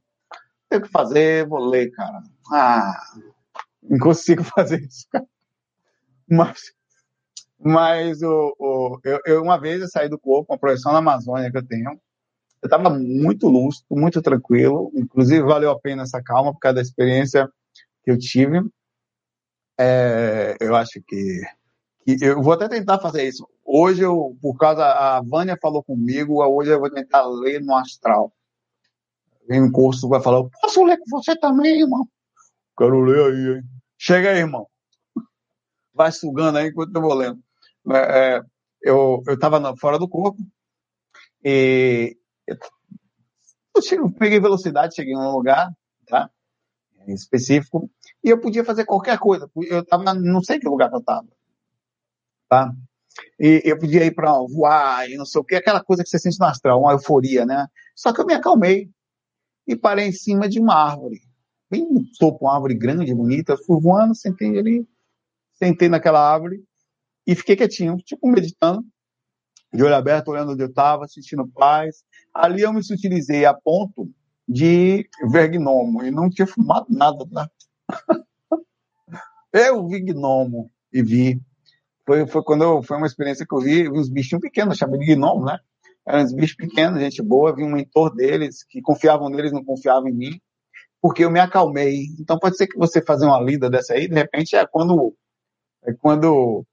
[0.69, 2.23] tenho o que fazer, vou ler, cara.
[2.51, 2.93] Ah,
[3.81, 5.25] não consigo fazer isso, cara.
[6.29, 6.73] Mas,
[7.59, 11.51] mas o, o, eu, eu, uma vez eu saí do corpo, uma projeção na Amazônia
[11.51, 11.99] que eu tenho.
[12.63, 14.89] Eu estava muito lúcido, muito tranquilo.
[14.95, 17.49] Inclusive, valeu a pena essa calma por causa da experiência
[18.05, 18.61] que eu tive.
[19.77, 21.41] É, eu acho que,
[22.05, 23.45] que, eu vou até tentar fazer isso.
[23.65, 28.31] Hoje, eu, por causa a Vânia falou comigo, hoje eu vou tentar ler no astral.
[29.45, 32.07] Vem um curso vai falar, posso ler com você também, irmão?
[32.77, 33.63] Quero ler aí, hein?
[33.97, 34.67] Chega aí, irmão.
[35.93, 37.43] Vai sugando aí enquanto eu vou lendo.
[37.91, 38.41] É, é
[38.81, 40.37] eu estava fora do corpo
[41.43, 45.71] e eu cheguei, peguei velocidade, cheguei em um lugar,
[46.07, 46.29] tá?
[47.07, 47.89] Específico,
[48.23, 49.49] e eu podia fazer qualquer coisa.
[49.67, 51.27] Eu estava, não sei que lugar que eu estava,
[52.47, 52.73] tá?
[53.39, 56.17] E eu podia ir para voar e não sei o que, aquela coisa que você
[56.17, 57.67] sente no astral, uma euforia, né?
[57.95, 58.89] Só que eu me acalmei
[59.67, 61.21] e parei em cima de uma árvore
[61.73, 63.57] bem no topo, uma árvore grande, bonita.
[63.57, 64.87] Fui voando, sentei ali,
[65.55, 66.63] sentei naquela árvore
[67.25, 68.85] e fiquei quietinho, tipo meditando,
[69.73, 72.03] de olho aberto, olhando onde eu estava, sentindo paz.
[72.33, 74.09] Ali eu me sutilizei a ponto
[74.47, 77.25] de ver gnomo e não tinha fumado nada.
[77.31, 77.47] Né?
[79.53, 81.41] eu vi gnomo e vi.
[82.05, 84.99] Foi, foi quando eu, foi uma experiência que eu vi, vi uns bichinhos pequenos, chamei
[84.99, 85.57] de gnomo, né?
[86.05, 90.09] Eram uns bichos pequenos, gente boa, vi um mentor deles, que confiavam neles, não confiavam
[90.09, 90.41] em mim
[91.03, 92.05] porque eu me acalmei.
[92.17, 95.13] Então pode ser que você fazer uma lida dessa aí, de repente é quando
[95.83, 96.65] é quando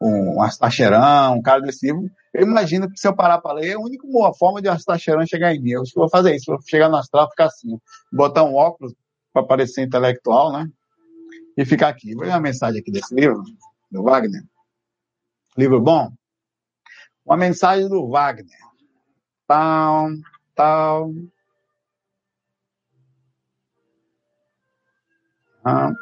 [0.00, 3.80] um astaxerão, um cara desse livro, eu imagino que se eu parar para ler, a
[3.80, 4.06] única
[4.38, 5.72] forma de um astaxerão chegar em mim.
[5.72, 7.78] Eu vou fazer isso, vou chegar no astral ficar assim,
[8.12, 8.94] botar um óculos
[9.32, 10.68] para parecer intelectual, né?
[11.56, 12.14] E ficar aqui.
[12.14, 13.42] Vou ler uma mensagem aqui desse livro,
[13.90, 14.42] do Wagner.
[15.56, 16.10] Livro bom?
[17.24, 18.58] Uma mensagem do Wagner.
[19.46, 20.08] Tal,
[20.54, 21.10] tal,
[25.62, 25.92] Ah,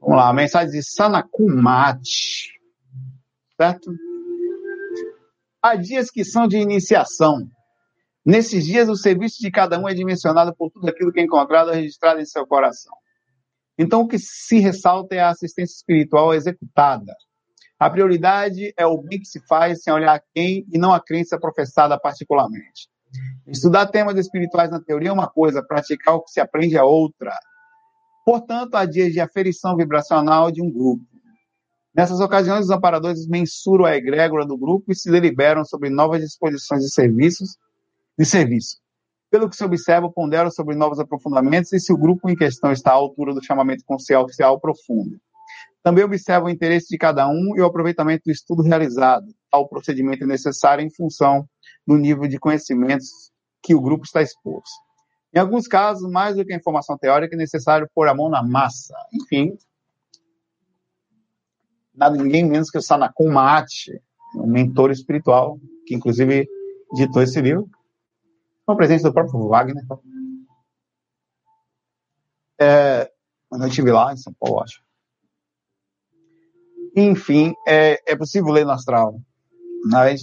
[0.00, 2.55] vamos lá, a mensagem de Sanakumati.
[3.60, 3.90] Certo?
[5.62, 7.48] Há dias que são de iniciação.
[8.24, 11.70] Nesses dias, o serviço de cada um é dimensionado por tudo aquilo que é encontrado
[11.70, 12.92] registrado em seu coração.
[13.78, 17.14] Então, o que se ressalta é a assistência espiritual executada.
[17.78, 21.00] A prioridade é o bem que se faz sem olhar a quem e não a
[21.00, 22.88] crença professada particularmente.
[23.46, 27.32] Estudar temas espirituais na teoria é uma coisa, praticar o que se aprende é outra.
[28.24, 31.04] Portanto, há dias de aferição vibracional de um grupo.
[31.96, 36.82] Nessas ocasiões, os amparadores mensuram a egrégora do grupo e se deliberam sobre novas disposições
[36.82, 37.56] de serviços
[38.18, 38.76] de serviço.
[39.30, 42.90] Pelo que se observa, ponderam sobre novos aprofundamentos e se o grupo em questão está
[42.90, 45.18] à altura do chamamento consciencial profundo.
[45.82, 50.26] Também observa o interesse de cada um e o aproveitamento do estudo realizado, ao procedimento
[50.26, 51.48] necessário em função
[51.86, 53.30] do nível de conhecimentos
[53.62, 54.84] que o grupo está exposto.
[55.34, 58.42] Em alguns casos, mais do que a informação teórica, é necessário pôr a mão na
[58.42, 58.94] massa.
[59.14, 59.56] Enfim,
[61.96, 64.00] nada ninguém menos que o Sanakun Mate,
[64.36, 66.48] um mentor espiritual, que inclusive
[66.94, 67.68] ditou esse livro,
[68.64, 69.84] com a presença do próprio Wagner.
[72.60, 73.10] É,
[73.52, 74.82] eu estive lá em São Paulo, acho.
[76.94, 79.20] Enfim, é, é possível ler no astral,
[79.84, 80.22] mas,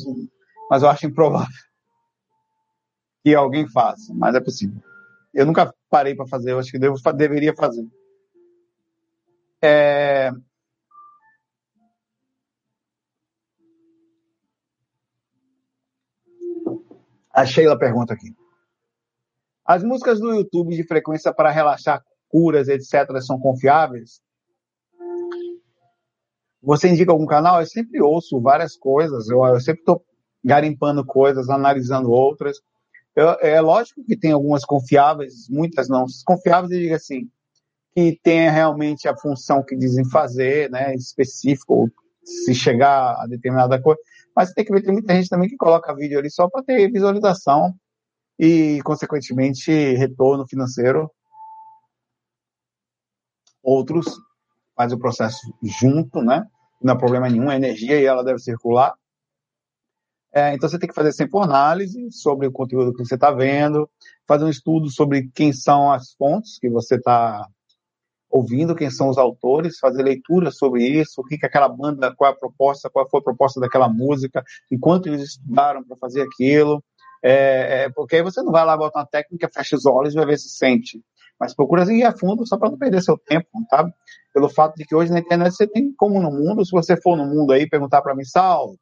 [0.70, 1.48] mas eu acho improvável
[3.24, 4.82] que alguém faça, mas é possível.
[5.34, 7.88] Eu nunca parei para fazer, eu acho que devo, deveria fazer.
[9.62, 10.32] É...
[17.34, 18.34] A Sheila pergunta aqui.
[19.65, 24.22] As músicas do YouTube de frequência para relaxar, curas, etc., são confiáveis?
[26.62, 27.60] Você indica algum canal?
[27.60, 30.06] Eu sempre ouço várias coisas, eu, eu sempre estou
[30.43, 32.58] garimpando coisas, analisando outras.
[33.15, 36.06] Eu, é lógico que tem algumas confiáveis, muitas não.
[36.26, 37.30] Confiáveis, eu digo assim,
[37.96, 41.89] que tenha realmente a função que dizem fazer, né, específico,
[42.24, 44.00] se chegar a determinada coisa.
[44.36, 46.91] Mas tem que ver, tem muita gente também que coloca vídeo ali só para ter
[46.91, 47.74] visualização
[48.39, 51.12] e, consequentemente, retorno financeiro.
[53.62, 54.06] Outros
[54.76, 56.46] fazem o processo junto, né?
[56.82, 58.93] Não há problema nenhum, a energia e ela deve circular.
[60.36, 63.32] É, então você tem que fazer sempre uma análise sobre o conteúdo que você está
[63.32, 63.88] vendo,
[64.28, 67.48] fazer um estudo sobre quem são as fontes que você está
[68.34, 72.32] ouvindo, quem são os autores, fazer leitura sobre isso, o que, que aquela banda, qual
[72.32, 76.84] a proposta, qual foi a proposta daquela música, enquanto eles estudaram para fazer aquilo.
[77.24, 80.17] É, é, porque aí você não vai lá, bota uma técnica, fecha os olhos e
[80.17, 81.00] vai ver se sente.
[81.39, 83.93] Mas procura ir a fundo só para não perder seu tempo, sabe?
[84.34, 87.15] Pelo fato de que hoje na internet você tem como no mundo, se você for
[87.15, 88.76] no mundo aí perguntar para mim, Sal,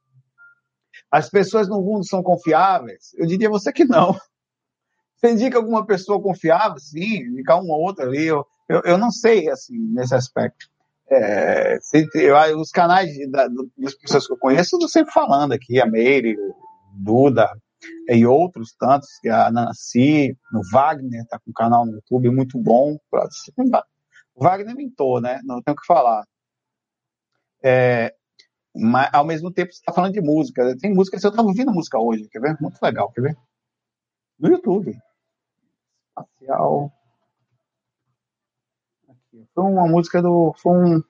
[1.12, 3.14] as pessoas no mundo são confiáveis?
[3.18, 4.16] Eu diria você que não.
[5.18, 6.80] Você indica alguma pessoa confiável?
[6.80, 8.26] Sim, indicar uma ou outra ali.
[8.26, 10.68] Eu, eu, eu não sei, assim, nesse aspecto.
[11.10, 11.78] É,
[12.16, 16.38] eu, os canais da, das pessoas que eu conheço, eu sempre falando aqui, a Meire,
[16.40, 16.56] o
[16.94, 17.50] Duda,
[18.08, 22.98] e outros tantos, a Nancy, o Wagner está com um canal no YouTube muito bom.
[24.34, 25.42] O Wagner mentou, né?
[25.44, 26.24] Não tenho o que falar.
[27.64, 28.14] É,
[28.74, 30.78] mas, ao mesmo tempo, você está falando de música.
[30.78, 32.58] Tem música, eu estava ouvindo música hoje, quer ver?
[32.62, 33.38] Muito legal, quer ver?
[34.40, 34.98] No YouTube.
[36.10, 36.92] Espacial.
[39.32, 39.48] Aqui.
[39.54, 40.54] Foi uma música do.
[40.58, 41.04] Foi um,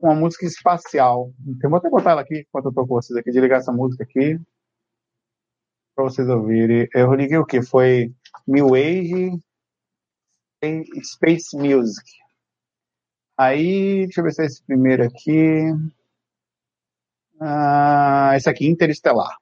[0.00, 1.32] uma música espacial.
[1.62, 4.04] Eu vou até botar ela aqui enquanto eu estou com vocês aqui, desligar essa música
[4.04, 4.38] aqui
[5.94, 6.88] para vocês ouvirem.
[6.92, 7.62] Eu liguei o que?
[7.62, 8.12] Foi
[8.46, 9.38] New Age
[11.02, 12.04] Space Music.
[13.36, 15.60] Aí, deixa eu ver se é esse primeiro aqui.
[17.40, 19.36] Ah, esse aqui, Interestelar.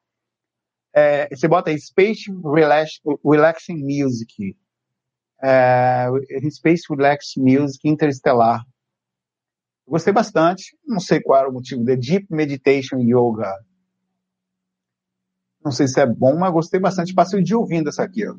[0.94, 4.56] É, você bota aí Space Relax, Relaxing Music.
[5.42, 6.06] É,
[6.50, 8.64] Space Relaxing Music Interestelar.
[9.86, 10.76] Gostei bastante.
[10.86, 13.52] Não sei qual era o motivo de Deep Meditation Yoga.
[15.64, 17.14] Não sei se é bom, mas gostei bastante.
[17.14, 18.34] Passei o dia ouvindo essa aqui, ó.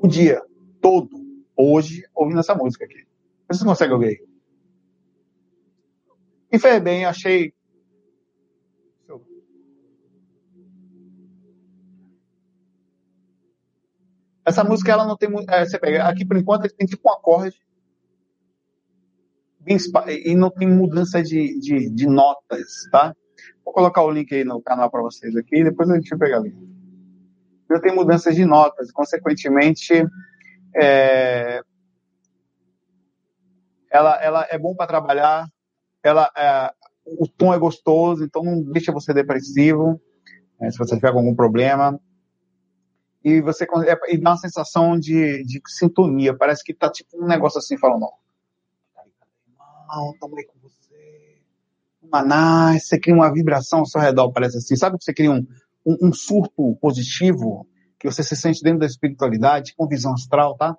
[0.00, 0.42] O dia
[0.80, 1.10] todo,
[1.56, 3.06] hoje, ouvindo essa música aqui.
[3.48, 4.22] Vocês conseguem ouvir?
[6.50, 7.52] E fez bem, achei.
[14.44, 15.50] Essa música, ela não tem muito.
[15.50, 17.56] É, você pega, aqui por enquanto, ele tem tipo um acorde.
[19.60, 19.78] Bem,
[20.26, 23.14] e não tem mudança de, de, de notas, tá?
[23.64, 26.54] Vou colocar o link aí no canal para vocês aqui, depois a gente pegar ali.
[27.70, 30.06] Eu tenho mudanças de notas, consequentemente,
[30.76, 31.62] é,
[33.90, 35.48] ela, ela é bom para trabalhar,
[36.02, 36.70] ela, é,
[37.06, 39.98] o tom é gostoso, então não deixa você depressivo,
[40.60, 41.98] é, se você tiver algum problema.
[43.24, 47.26] E você é, e dá uma sensação de, de sintonia, parece que tá tipo um
[47.26, 48.06] negócio assim, falando,
[49.88, 50.54] não, estamos aí com
[52.14, 54.76] maná, você cria uma vibração ao seu redor, parece assim.
[54.76, 55.44] Sabe que você cria um,
[55.84, 57.66] um, um, surto positivo,
[57.98, 60.76] que você se sente dentro da espiritualidade, com visão astral, tá?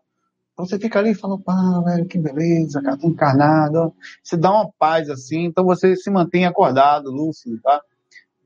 [0.53, 3.93] Então você fica ali e fala, pá, velho, que beleza, cara, tô encarnado.
[4.23, 7.81] Você dá uma paz assim, então você se mantém acordado, lúcido, tá?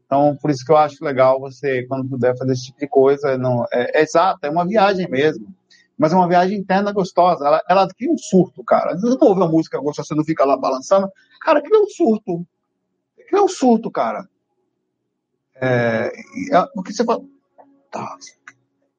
[0.10, 3.38] Então, por isso que eu acho legal você, quando puder, fazer esse tipo de coisa.
[3.38, 5.48] Não, é, é exato, é uma viagem mesmo.
[5.96, 7.46] Mas é uma viagem interna gostosa.
[7.46, 8.98] Ela, ela cria um surto, cara.
[8.98, 11.12] Você não ouve uma música gostosa, você não fica lá balançando.
[11.42, 12.44] Cara, cria um surto
[13.36, 14.28] é um surto, cara.
[15.56, 16.12] É,
[16.52, 17.22] é, porque você fala,
[17.92, 18.18] tá,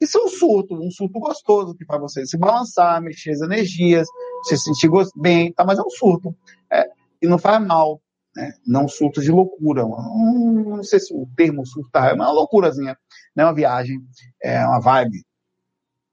[0.01, 4.07] isso é um surto, um surto gostoso que faz você se balançar, mexer as energias,
[4.45, 6.35] se sentir bem, tá, mas é um surto.
[6.71, 6.87] É,
[7.21, 8.01] e não faz mal,
[8.35, 8.53] né?
[8.67, 9.83] Não surto de loucura.
[9.83, 12.97] Não sei se o termo surto tá, é uma loucurazinha,
[13.35, 13.99] não é uma viagem,
[14.43, 15.25] é uma vibe.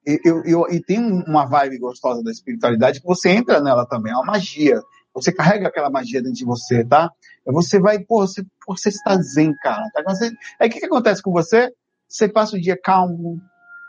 [0.06, 4.14] E, eu, eu, e tem uma vibe gostosa da espiritualidade que você entra nela também,
[4.14, 4.82] é uma magia.
[5.14, 7.10] Você carrega aquela magia dentro de você, tá?
[7.46, 9.84] Você vai, pô, você, você está zen, cara.
[9.92, 10.04] Tá?
[10.04, 11.74] Você, aí o que, que acontece com você?
[12.08, 13.42] Você passa o dia calmo,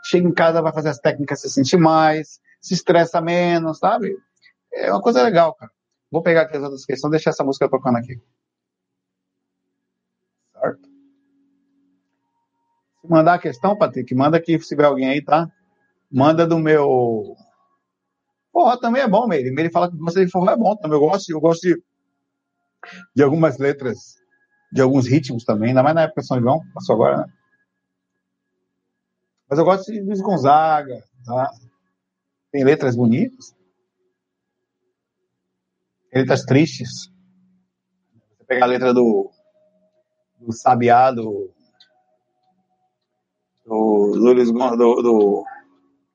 [0.05, 4.17] chega em casa, vai fazer as técnicas, se sente mais, se estressa menos, sabe?
[4.73, 5.71] É uma coisa legal, cara.
[6.11, 8.19] Vou pegar aqui as outras questões, deixar essa música tocando aqui.
[10.53, 10.89] Certo?
[13.01, 15.49] Se mandar a questão, Patrick, manda aqui se tiver alguém aí, tá?
[16.11, 17.35] Manda do meu
[18.51, 19.51] Forró também é bom, Meire.
[19.51, 20.97] Meire fala que você de forró é bom também.
[20.97, 21.81] Eu gosto, eu gosto de,
[23.15, 24.15] de algumas letras,
[24.71, 27.33] de alguns ritmos também, ainda mais na época de São João, passou agora, né?
[29.49, 31.49] Mas eu gosto de Luiz Gonzaga, tá?
[32.51, 33.55] Tem letras bonitas.
[36.13, 37.11] Letras tristes.
[38.37, 39.29] Você pegar a letra do,
[40.39, 41.51] do Sabiá, do,
[43.65, 44.45] do, do,
[44.75, 45.45] do, do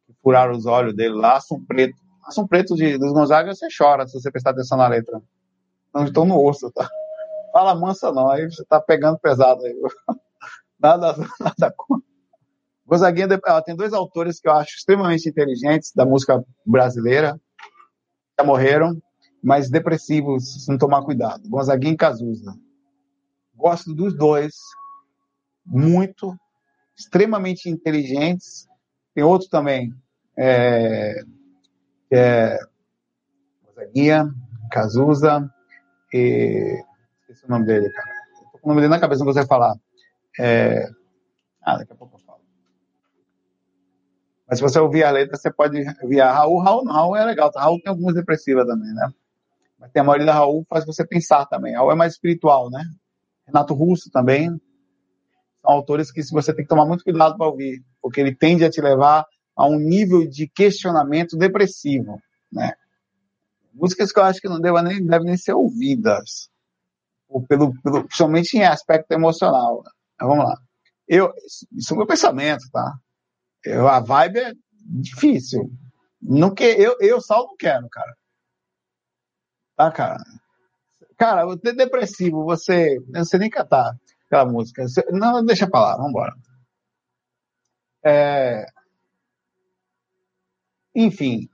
[0.07, 1.97] que furaram os olhos dele lá, Assum Preto.
[2.25, 5.23] Assum Preto de, dos Gonzaga, você chora se você prestar atenção na letra.
[5.95, 6.89] Não estão no osso, tá?
[7.53, 9.75] Fala mansa não, aí você tá pegando pesado aí.
[10.77, 11.75] Nada, nada.
[12.87, 17.41] Gonzaguinha ela tem dois autores que eu acho extremamente inteligentes da música brasileira,
[18.39, 19.01] já morreram,
[19.45, 21.47] mas depressivos, se não tomar cuidado.
[21.49, 22.57] Gonzaguinha e Cazuza.
[23.55, 24.55] Gosto dos dois,
[25.67, 26.35] muito,
[26.97, 28.67] extremamente inteligentes.
[29.15, 29.93] Tem outro também,
[30.37, 31.23] é,
[32.11, 32.59] é
[33.67, 34.35] Gonzaguinha,
[34.73, 35.49] Cazuza,
[36.11, 36.83] e,
[37.21, 38.15] esqueci o nome dele, cara.
[38.63, 39.77] O nome dele na cabeça, não consigo falar.
[40.41, 40.89] É,
[41.63, 42.15] ah, daqui a pouco
[44.47, 46.61] mas se você ouvir a letra, você pode ouvir a Raul.
[46.61, 47.51] Raul, Raul é legal.
[47.57, 49.11] Raul tem algumas depressivas também, né?
[49.85, 51.75] Mas tem a maioria da Raul faz você pensar também.
[51.75, 52.83] Raul é mais espiritual, né?
[53.47, 54.49] Renato Russo também.
[55.61, 58.71] São autores que você tem que tomar muito cuidado para ouvir, porque ele tende a
[58.71, 62.19] te levar a um nível de questionamento depressivo,
[62.51, 62.73] né?
[63.75, 66.49] Músicas que eu acho que não devem nem, nem ser ouvidas,
[67.47, 69.83] pelo, pelo, principalmente em aspecto emocional.
[70.19, 70.57] Mas vamos lá.
[71.07, 71.31] Eu,
[71.73, 72.95] isso é o meu pensamento, tá?
[73.63, 75.71] Eu, a vibe é difícil.
[76.23, 78.17] Não que, eu, eu só não quero, cara.
[79.77, 80.23] Tá, cara?
[81.17, 83.01] Cara, você é depressivo, você.
[83.09, 83.97] não sei nem cantar
[84.27, 84.85] aquela música.
[85.11, 86.35] Não, deixa pra lá, vambora.
[88.05, 88.67] É,
[90.95, 91.49] enfim.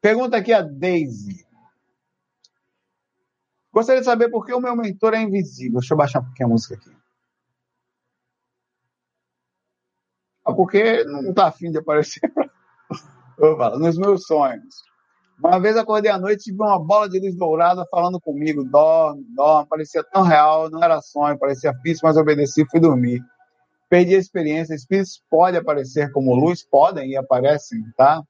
[0.00, 1.44] Pergunta aqui a Daisy.
[3.72, 5.80] Gostaria de saber por que o meu mentor é invisível.
[5.80, 6.96] Deixa eu baixar um pouquinho a música aqui.
[10.54, 12.20] porque não está afim de aparecer
[13.78, 14.76] nos meus sonhos.
[15.38, 19.22] Uma vez acordei à noite e vi uma bola de luz dourada falando comigo, dorme,
[19.34, 23.22] dorme, parecia tão real, não era sonho, parecia físico, mas obedeci e fui dormir.
[23.88, 28.22] Perdi a experiência, espíritos podem aparecer como luz, podem e aparecem, tá?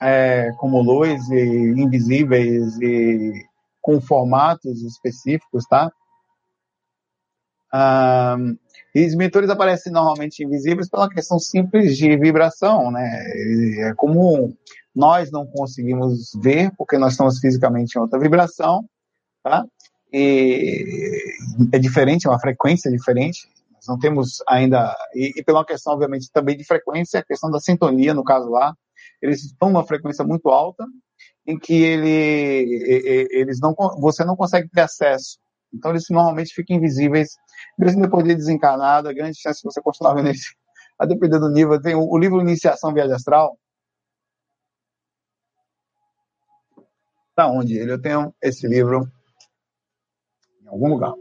[0.00, 3.32] É, como luz e invisíveis e
[3.80, 5.92] com formatos específicos, tá?
[7.74, 8.56] Um,
[8.94, 13.22] e os mentores aparecem normalmente invisíveis pela questão simples de vibração, né?
[13.88, 14.54] É comum
[14.94, 18.84] nós não conseguimos ver porque nós estamos fisicamente em outra vibração,
[19.42, 19.64] tá?
[20.12, 21.34] E
[21.72, 23.48] é diferente, é uma frequência diferente.
[23.72, 27.60] Nós não temos ainda e, e pela questão obviamente também de frequência, a questão da
[27.60, 28.74] sintonia no caso lá,
[29.20, 30.84] eles estão numa frequência muito alta
[31.46, 35.38] em que ele, eles não, você não consegue ter acesso.
[35.74, 37.30] Então eles normalmente ficam invisíveis
[37.78, 40.52] mesmo depois de desencarnado, a grande chance de você continuar vendo isso,
[40.98, 41.80] a depender do nível.
[41.80, 43.56] Tem o, o livro Iniciação Viagem Astral.
[47.34, 47.92] Tá onde ele?
[47.92, 49.10] Eu tenho esse livro
[50.62, 51.14] em algum lugar.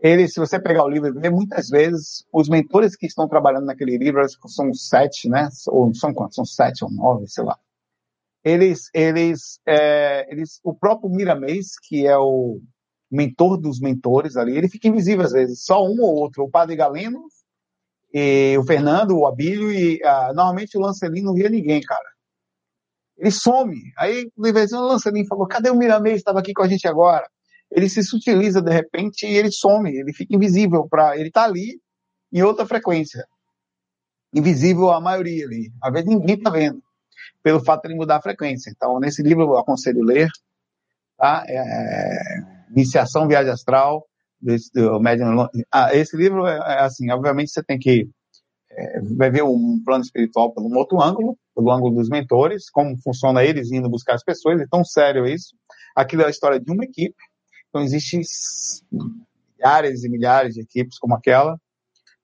[0.00, 3.96] Ele, se você pegar o livro ver, muitas vezes os mentores que estão trabalhando naquele
[3.96, 5.48] livro são sete, né?
[5.68, 6.36] Ou são quantos?
[6.36, 7.58] São sete ou nove, sei lá.
[8.44, 12.60] Eles, eles, é, eles, o próprio Miramês, que é o
[13.10, 16.76] mentor dos mentores ali, ele fica invisível às vezes, só um ou outro, o Padre
[16.76, 17.24] Galeno,
[18.12, 22.13] e o Fernando, o Abílio, e ah, normalmente o Lancelin não via ninguém, cara.
[23.18, 23.76] Ele some.
[23.96, 26.16] Aí, de vez em quando, o falou, cadê o Miramês?
[26.16, 27.28] Estava aqui com a gente agora.
[27.70, 31.80] Ele se sutiliza de repente e ele some, ele fica invisível para ele tá ali
[32.32, 33.26] em outra frequência.
[34.34, 35.72] Invisível a maioria ali.
[35.82, 36.82] Às vezes ninguém tá vendo,
[37.42, 38.70] pelo fato de ele mudar a frequência.
[38.70, 40.28] Então, nesse livro eu aconselho ler,
[41.16, 41.44] tá?
[41.48, 44.04] É Iniciação Viagem Astral,
[44.40, 45.48] desse, do Medium.
[45.70, 48.08] Ah, esse livro é, é, assim, obviamente você tem que
[48.70, 52.96] é, vai ver um plano espiritual por um outro ângulo, pelo ângulo dos mentores, como
[52.98, 55.56] funciona eles indo buscar as pessoas, é tão sério isso.
[55.94, 57.16] Aquilo é a história de uma equipe,
[57.68, 58.20] então existem
[59.56, 61.58] milhares e milhares de equipes como aquela,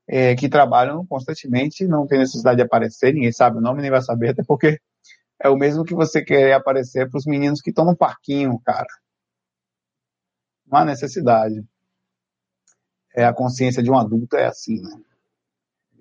[0.08, 4.02] é, que trabalham constantemente, não tem necessidade de aparecer, ninguém sabe o nome, nem vai
[4.02, 4.80] saber, até porque
[5.42, 8.88] é o mesmo que você querer aparecer para os meninos que estão no parquinho, cara
[10.70, 11.64] uma necessidade.
[13.14, 15.02] É, a consciência de um adulto é assim, né?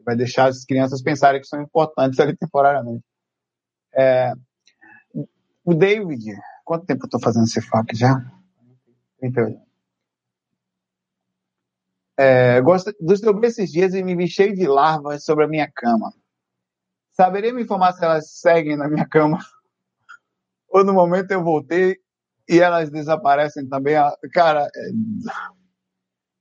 [0.05, 3.03] Vai deixar as crianças pensarem que são importantes ali temporariamente.
[3.93, 4.33] É,
[5.63, 8.19] o David, quanto tempo eu estou fazendo esse FAQ já?
[9.19, 9.59] 38.
[12.17, 16.11] É, gosto dos esses dias e me vi cheio de larvas sobre a minha cama.
[17.11, 19.39] Saberia me informar se elas seguem na minha cama?
[20.69, 21.97] Ou no momento eu voltei
[22.47, 23.95] e elas desaparecem também.
[24.33, 24.89] Cara, é,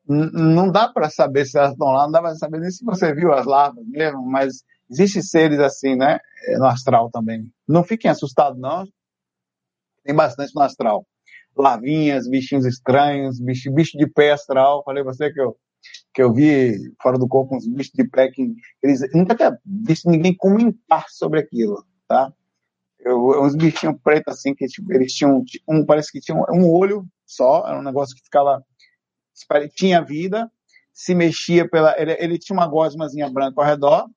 [0.09, 3.15] não dá para saber se elas estão lá, não dá para saber nem se você
[3.15, 6.19] viu as larvas mesmo, mas existem seres assim, né,
[6.59, 7.53] no astral também.
[7.67, 8.87] Não fiquem assustados, não.
[10.05, 11.07] Tem bastante no astral.
[11.57, 14.83] Larvinhas, bichinhos estranhos, bicho, bicho de pé astral.
[14.85, 15.57] Falei você que eu,
[16.15, 20.09] que eu vi fora do corpo uns bichos de pé que eles nunca tinha visto
[20.09, 22.33] ninguém comentar sobre aquilo, tá?
[23.01, 27.07] Eu, uns bichinhos pretos assim que tipo, eles tinham um parece que tinha um olho
[27.27, 28.65] só, era um negócio que ficava
[29.75, 30.51] tinha vida,
[30.93, 31.95] se mexia pela.
[32.01, 34.09] Ele, ele tinha uma gosmazinha branca ao redor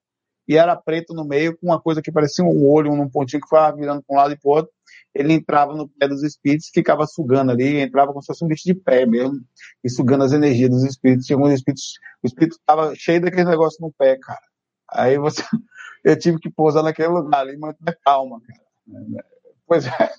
[0.52, 3.48] e era preto no meio, com uma coisa que parecia um olho num pontinho que
[3.48, 4.72] foi virando para um lado e para o outro.
[5.16, 8.64] Ele entrava no pé dos espíritos, ficava sugando ali, entrava como se fosse um bicho
[8.66, 9.40] de pé mesmo,
[9.82, 11.26] e sugando as energias dos espíritos.
[11.26, 14.42] Tinha alguns espíritos, o espírito estava cheio daquele negócio no pé, cara.
[14.90, 15.42] Aí você,
[16.04, 19.26] eu tive que pousar naquele lugar ali, manter calma, cara.
[19.66, 20.12] Pois é.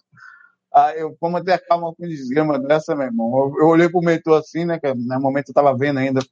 [0.75, 3.37] Ah, eu vou manter a calma com desgrama dessa, meu irmão.
[3.37, 4.81] Eu, eu olhei pro mentor assim, né?
[4.81, 6.23] Que no momento eu tava vendo ainda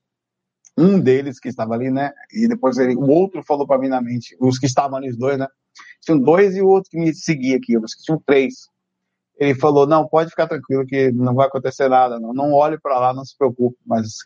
[0.77, 2.12] um deles que estava ali, né?
[2.33, 5.16] E depois ele, o outro falou para mim na mente, os que estavam ali, os
[5.16, 5.47] dois, né?
[6.01, 8.68] Tinham dois e o outro que me seguia aqui, eu que tinham três.
[9.39, 12.33] Ele falou: Não, pode ficar tranquilo que não vai acontecer nada, não.
[12.33, 13.79] Não olhe para lá, não se preocupe.
[13.87, 14.18] Mas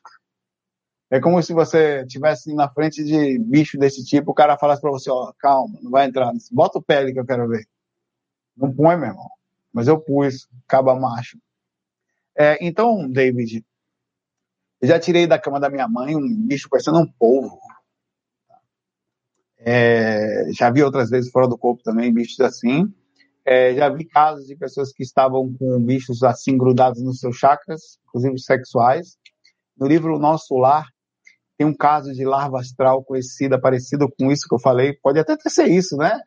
[1.11, 4.91] é como se você estivesse na frente de bicho desse tipo, o cara falasse para
[4.91, 6.33] você: Ó, calma, não vai entrar.
[6.53, 7.67] Bota o pé que eu quero ver.
[8.57, 9.29] Não põe, meu irmão
[9.75, 11.37] mas eu pus caba macho.
[12.39, 13.65] É, então, David,
[14.87, 17.59] já tirei da cama da minha mãe um bicho parecendo um polvo.
[19.59, 22.93] É, já vi outras vezes fora do corpo também bichos assim.
[23.47, 27.99] É, já vi casos de pessoas que estavam com bichos assim grudados nos seus chakras,
[28.07, 29.17] inclusive sexuais.
[29.77, 30.87] No livro Nosso Lar,
[31.57, 34.93] tem um caso de larva astral conhecida, parecido com isso que eu falei.
[34.95, 36.19] Pode até ser isso, né?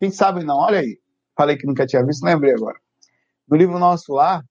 [0.00, 0.56] Quem sabe não?
[0.56, 0.98] Olha aí.
[1.36, 2.78] Falei que nunca tinha visto, lembrei agora.
[3.48, 4.44] No livro Nosso Lar,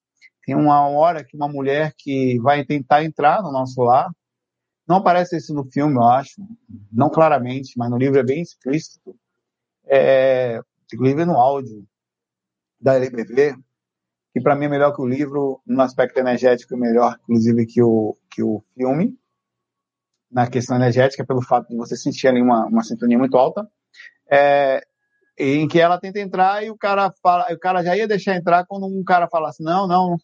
[0.45, 4.11] tem uma hora que uma mulher que vai tentar entrar no nosso lar,
[4.87, 6.41] não aparece isso no filme, eu acho,
[6.91, 9.15] não claramente, mas no livro é bem explícito,
[9.85, 10.59] é,
[10.93, 11.87] inclusive no áudio
[12.79, 13.55] da LBV,
[14.33, 17.81] que para mim é melhor que o livro, no aspecto energético, é melhor, inclusive, que
[17.81, 19.15] o, que o filme,
[20.29, 23.69] na questão energética, pelo fato de você sentir ali uma, uma sintonia muito alta.
[24.29, 24.83] É,
[25.37, 28.65] em que ela tenta entrar e o cara fala, o cara já ia deixar entrar
[28.65, 30.17] quando um cara falasse não, não,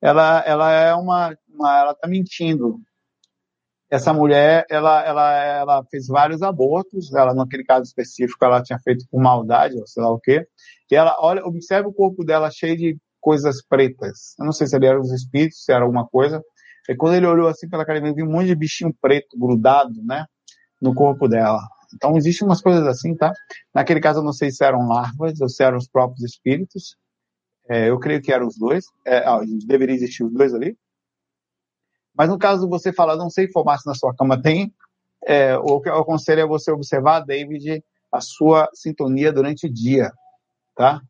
[0.00, 2.80] ela, ela é uma, uma ela tá mentindo.
[3.90, 9.04] Essa mulher, ela, ela, ela fez vários abortos, ela naquele caso específico ela tinha feito
[9.10, 10.46] por maldade, ou sei lá o quê.
[10.90, 14.34] E ela, olha, observa o corpo dela cheio de coisas pretas.
[14.38, 16.40] Eu não sei se eram os espíritos, se era alguma coisa.
[16.88, 20.02] E quando ele olhou assim pela cara, ele viu um monte de bichinho preto grudado,
[20.04, 20.24] né,
[20.80, 21.60] no corpo dela.
[21.94, 23.32] Então, existem umas coisas assim, tá?
[23.74, 26.96] Naquele caso, eu não sei se eram larvas ou se eram os próprios espíritos.
[27.70, 28.86] É, eu creio que eram os dois.
[29.06, 29.22] É,
[29.64, 30.76] deveria existir os dois ali.
[32.12, 34.74] Mas no caso você falar, não sei informar se na sua cama tem,
[35.24, 40.10] é, o que eu aconselho é você observar, David, a sua sintonia durante o dia,
[40.74, 41.00] tá?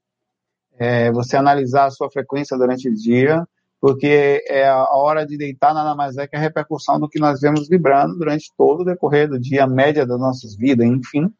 [0.78, 3.46] É, você analisar a sua frequência durante o dia,
[3.80, 7.40] porque é a hora de deitar nada mais é que a repercussão do que nós
[7.40, 11.32] vemos vibrando durante todo o decorrer do dia, a média das nossas vidas, enfim.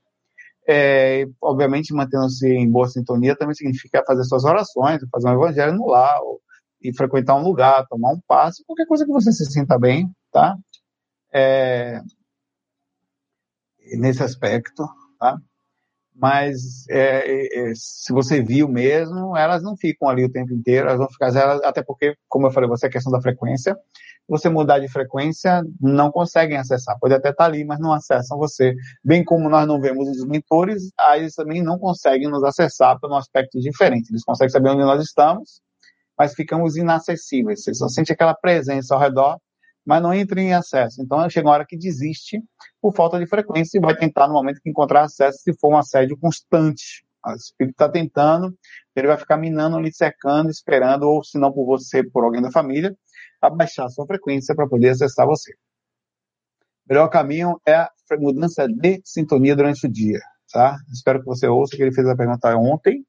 [0.73, 5.89] É, obviamente, mantendo-se em boa sintonia também significa fazer suas orações, fazer um evangelho no
[5.89, 6.41] lar, ou,
[6.81, 10.57] e frequentar um lugar, tomar um passo, qualquer coisa que você se sinta bem, tá?
[11.33, 12.01] É,
[13.99, 14.87] nesse aspecto,
[15.19, 15.37] tá?
[16.15, 20.99] Mas é, é, se você viu mesmo, elas não ficam ali o tempo inteiro, elas
[20.99, 23.77] vão ficar, elas, até porque, como eu falei, você é questão da frequência,
[24.29, 28.75] você mudar de frequência, não conseguem acessar, pode até estar ali, mas não acessam você,
[29.05, 33.17] bem como nós não vemos os mentores, eles também não conseguem nos acessar por um
[33.17, 35.61] aspecto diferente, eles conseguem saber onde nós estamos,
[36.19, 39.39] mas ficamos inacessíveis, você só sente aquela presença ao redor,
[39.85, 41.03] mas não entra em acesso.
[41.03, 42.43] Então chega uma hora que desiste
[42.81, 45.77] por falta de frequência e vai tentar no momento que encontrar acesso se for um
[45.77, 47.05] assédio constante.
[47.27, 48.57] O espírito está tentando,
[48.97, 52.51] ele vai ficar minando ali, secando, esperando, ou se não por você, por alguém da
[52.51, 52.97] família,
[53.43, 55.53] abaixar a sua frequência para poder acessar você.
[55.53, 60.19] O melhor caminho é a mudança de sintonia durante o dia,
[60.51, 60.79] tá?
[60.91, 63.05] Espero que você ouça, que ele fez a pergunta ontem.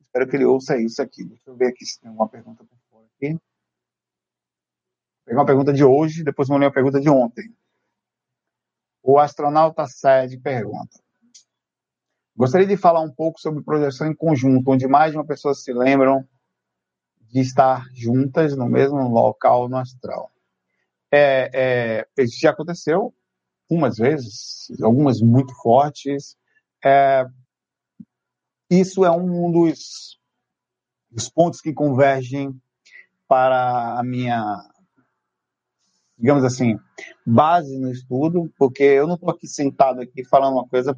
[0.00, 1.24] Espero que ele ouça isso aqui.
[1.24, 3.38] Deixa eu ver aqui se tem alguma pergunta por fora aqui
[5.24, 7.54] pegar uma pergunta de hoje, depois vou ler uma pergunta de ontem.
[9.02, 11.02] O astronauta Sede pergunta.
[12.36, 15.72] Gostaria de falar um pouco sobre projeção em conjunto, onde mais de uma pessoa se
[15.72, 16.26] lembram
[17.30, 20.32] de estar juntas no mesmo local no astral.
[21.12, 23.14] É, é, isso já aconteceu
[23.70, 26.36] algumas vezes, algumas muito fortes.
[26.84, 27.24] É,
[28.70, 30.18] isso é um dos,
[31.10, 32.60] dos pontos que convergem
[33.28, 34.73] para a minha
[36.18, 36.78] digamos assim,
[37.26, 40.96] base no estudo, porque eu não estou aqui sentado aqui falando uma coisa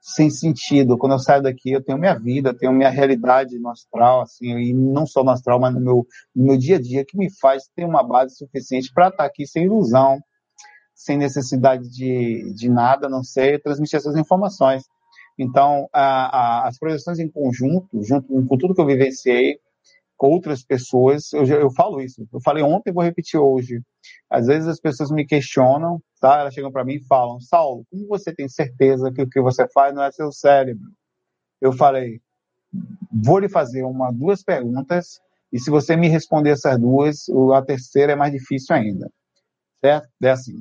[0.00, 0.96] sem sentido.
[0.96, 4.72] Quando eu saio daqui, eu tenho minha vida, tenho minha realidade no astral, assim, e
[4.72, 7.68] não só no astral, mas no meu, no meu dia a dia, que me faz
[7.74, 10.18] ter uma base suficiente para estar tá aqui sem ilusão,
[10.94, 14.84] sem necessidade de, de nada, não ser transmitir essas informações.
[15.38, 19.58] Então, a, a, as projeções em conjunto, junto com tudo que eu vivenciei,
[20.26, 22.26] outras pessoas, eu, eu falo isso.
[22.32, 23.80] Eu falei ontem vou repetir hoje.
[24.28, 26.40] Às vezes as pessoas me questionam, tá?
[26.40, 29.68] Elas chegam para mim e falam: Saulo, como você tem certeza que o que você
[29.68, 30.90] faz não é seu cérebro?
[31.60, 32.20] Eu falei:
[33.12, 35.20] vou lhe fazer uma, duas perguntas
[35.52, 39.10] e se você me responder essas duas, a terceira é mais difícil ainda.
[39.80, 40.08] Certo?
[40.22, 40.60] É assim.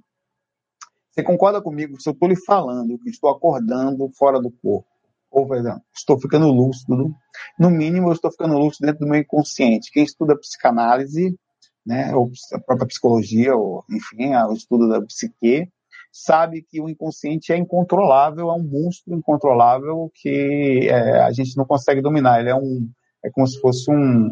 [1.11, 4.87] Você concorda comigo se eu estou lhe falando que estou acordando fora do corpo?
[5.31, 7.15] Ou, exemplo, estou ficando lúcido.
[7.59, 9.91] No mínimo, eu estou ficando lúcido dentro do meu inconsciente.
[9.91, 11.37] Quem estuda psicanálise,
[11.85, 15.69] né, ou a própria psicologia, ou, enfim, o estudo da psique,
[16.11, 21.65] sabe que o inconsciente é incontrolável, é um monstro incontrolável que é, a gente não
[21.65, 22.39] consegue dominar.
[22.39, 22.89] Ele é um,
[23.23, 24.29] é como se fosse um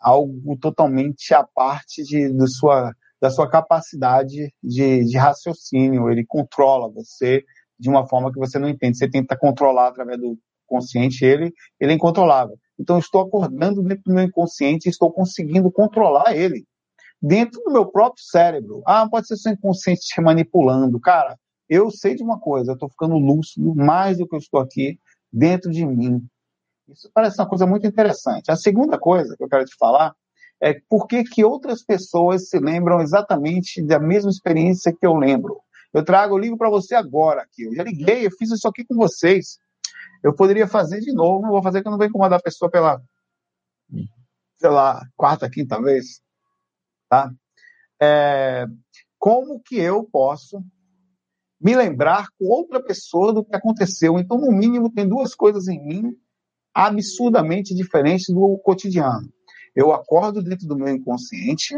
[0.00, 6.08] algo totalmente à parte de, de sua da sua capacidade de, de raciocínio.
[6.08, 7.44] Ele controla você
[7.78, 8.98] de uma forma que você não entende.
[8.98, 12.58] Você tenta controlar através do consciente ele, ele é incontrolável.
[12.78, 16.64] Então, estou acordando dentro do meu inconsciente e estou conseguindo controlar ele
[17.20, 18.82] dentro do meu próprio cérebro.
[18.86, 21.00] Ah, pode ser seu inconsciente te manipulando.
[21.00, 21.36] Cara,
[21.68, 24.98] eu sei de uma coisa, eu estou ficando lúcido mais do que eu estou aqui
[25.32, 26.24] dentro de mim.
[26.88, 28.50] Isso parece uma coisa muito interessante.
[28.50, 30.14] A segunda coisa que eu quero te falar
[30.60, 35.60] é por que, que outras pessoas se lembram exatamente da mesma experiência que eu lembro.
[35.92, 37.64] Eu trago o livro para você agora aqui.
[37.64, 39.58] Eu já liguei, eu fiz isso aqui com vocês.
[40.22, 42.70] Eu poderia fazer de novo, não vou fazer que eu não vou incomodar a pessoa
[42.70, 43.00] pela,
[44.62, 46.20] lá, quarta, quinta vez.
[47.08, 47.30] Tá?
[48.00, 48.66] É,
[49.18, 50.62] como que eu posso
[51.60, 54.18] me lembrar com outra pessoa do que aconteceu?
[54.18, 56.16] Então, no mínimo, tem duas coisas em mim
[56.74, 59.28] absurdamente diferentes do cotidiano.
[59.74, 61.74] Eu acordo dentro do meu inconsciente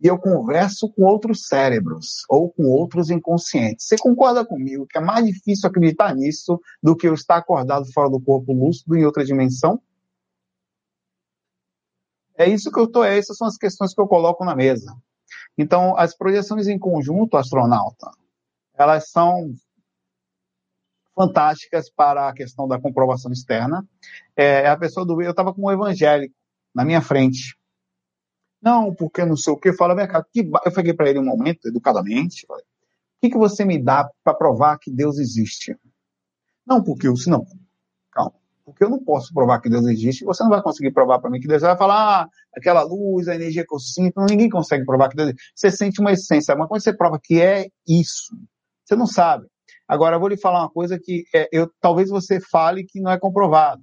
[0.00, 3.86] e eu converso com outros cérebros ou com outros inconscientes.
[3.86, 8.10] Você concorda comigo que é mais difícil acreditar nisso do que eu estar acordado fora
[8.10, 9.80] do corpo lúcido em outra dimensão?
[12.36, 14.94] É isso que eu tô, essas são as questões que eu coloco na mesa.
[15.56, 18.10] Então, as projeções em conjunto, astronauta,
[18.74, 19.54] elas são
[21.14, 23.86] fantásticas para a questão da comprovação externa.
[24.36, 26.34] É, a pessoa do eu estava com um evangélico
[26.74, 27.56] na minha frente.
[28.64, 29.74] Não, porque não sei o que.
[29.74, 30.24] Fala, vem cá,
[30.64, 34.32] eu falei para ele um momento, educadamente, falei, o que, que você me dá para
[34.32, 35.76] provar que Deus existe?
[36.66, 37.44] Não, porque eu, não,
[38.10, 38.32] calma,
[38.64, 41.40] porque eu não posso provar que Deus existe, você não vai conseguir provar para mim
[41.40, 45.10] que Deus vai falar, ah, aquela luz, a energia que eu sinto, ninguém consegue provar
[45.10, 45.52] que Deus existe.
[45.54, 48.34] Você sente uma essência, mas quando você prova que é isso,
[48.82, 49.46] você não sabe.
[49.86, 53.10] Agora, eu vou lhe falar uma coisa que é, eu, talvez você fale que não
[53.10, 53.82] é comprovado.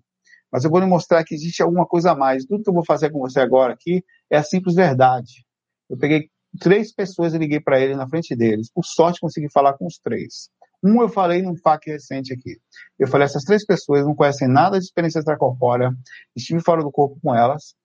[0.51, 2.45] Mas eu vou lhe mostrar que existe alguma coisa a mais.
[2.45, 5.45] Tudo que eu vou fazer com você agora aqui é a simples verdade.
[5.89, 6.29] Eu peguei
[6.59, 8.69] três pessoas e liguei para ele na frente deles.
[8.71, 10.49] Por sorte, consegui falar com os três.
[10.83, 12.59] Um eu falei num FAQ recente aqui.
[12.97, 15.95] Eu falei, essas três pessoas não conhecem nada de experiência extracorpórea,
[16.35, 17.75] estive fora do corpo com elas,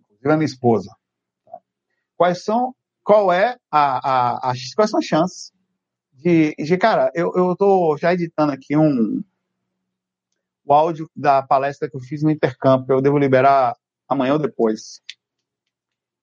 [0.00, 0.90] inclusive a minha esposa.
[2.16, 5.52] Quais são, qual é a, a, a quais são as chances
[6.24, 9.22] de, de cara, eu, eu tô já editando aqui um,
[10.64, 12.88] o áudio da palestra que eu fiz no Intercamp.
[12.88, 13.76] Eu devo liberar
[14.08, 15.00] amanhã ou depois.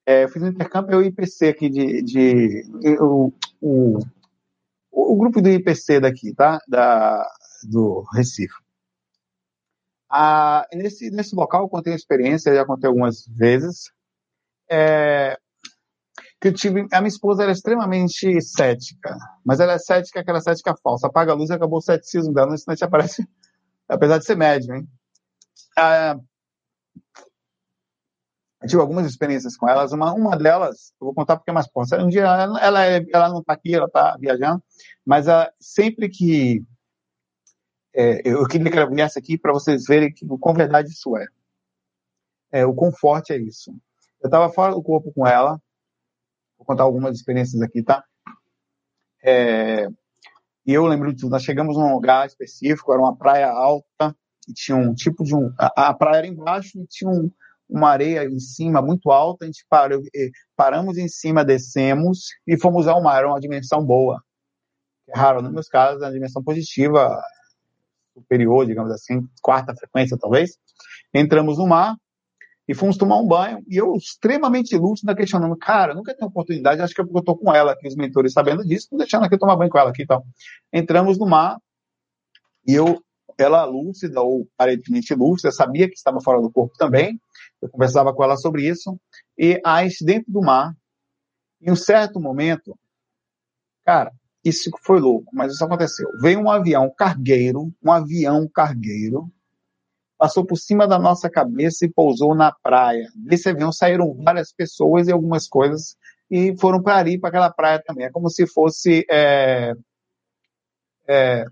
[0.06, 2.02] É, eu fiz no Intercamp e o IPC aqui de.
[2.02, 2.64] de
[3.00, 3.32] o,
[3.62, 4.00] o,
[4.92, 6.60] o, grupo do IPC daqui, tá?
[6.68, 7.26] Da,
[7.70, 8.54] do Recife.
[10.10, 13.92] Ah, nesse, nesse local eu contei a experiência, já contei algumas vezes.
[14.70, 15.38] É,
[16.42, 16.88] que eu tive.
[16.92, 19.16] A minha esposa era extremamente cética,
[19.46, 21.08] mas ela é cética, aquela cética falsa.
[21.08, 23.26] Apaga a luz e acabou o ceticismo dela, no instante aparece
[23.92, 24.88] apesar de ser médio, hein?
[25.78, 26.18] Ah,
[28.62, 29.92] eu tive algumas experiências com elas.
[29.92, 32.04] Uma, uma delas, eu vou contar porque é mais próxima.
[32.04, 34.64] Um dia, ela, ela, é, ela não está aqui, ela está viajando,
[35.06, 36.64] mas ah, sempre que.
[37.94, 41.26] É, eu queria que ela viesse aqui para vocês verem que, quão verdade isso é.
[42.52, 42.66] é.
[42.66, 43.72] O forte é isso.
[44.22, 45.62] Eu estava fora do corpo com ela,
[46.58, 48.04] vou contar algumas experiências aqui, tá?
[49.24, 49.88] É,
[50.72, 51.32] e eu lembro de tudo.
[51.32, 54.16] Nós chegamos num lugar específico, era uma praia alta,
[54.48, 55.54] e tinha um tipo de um.
[55.60, 57.30] A, a praia era embaixo e tinha um,
[57.70, 59.44] uma areia em cima muito alta.
[59.44, 60.02] A gente parou,
[60.56, 63.18] paramos em cima, descemos e fomos ao mar.
[63.18, 64.24] Era uma dimensão boa.
[65.10, 67.22] É raro, nos meus casos, é uma dimensão positiva,
[68.14, 70.58] superior, digamos assim, quarta frequência talvez.
[71.14, 71.98] Entramos no mar
[72.72, 76.96] E fomos tomar um banho, e eu extremamente lúcido, questionando, cara, nunca tenho oportunidade, acho
[76.96, 79.38] que é porque eu tô com ela aqui, os mentores sabendo disso, tô deixando aqui
[79.38, 80.24] tomar banho com ela aqui e tal.
[80.72, 81.58] Entramos no mar,
[82.66, 83.04] e eu,
[83.38, 87.20] ela lúcida, ou aparentemente lúcida, sabia que estava fora do corpo também,
[87.62, 88.98] eu conversava com ela sobre isso,
[89.38, 90.74] e as dentro do mar,
[91.62, 92.74] em um certo momento,
[93.84, 94.14] cara,
[94.46, 96.08] isso foi louco, mas isso aconteceu.
[96.22, 99.30] Veio um avião cargueiro, um avião cargueiro,
[100.22, 103.10] passou por cima da nossa cabeça e pousou na praia.
[103.16, 105.98] Desse avião saíram várias pessoas e algumas coisas
[106.30, 108.06] e foram para ali, para aquela praia também.
[108.06, 109.04] É como se fosse.
[109.10, 109.74] É,
[111.08, 111.44] é,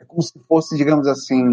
[0.00, 1.44] é como se fosse, digamos assim.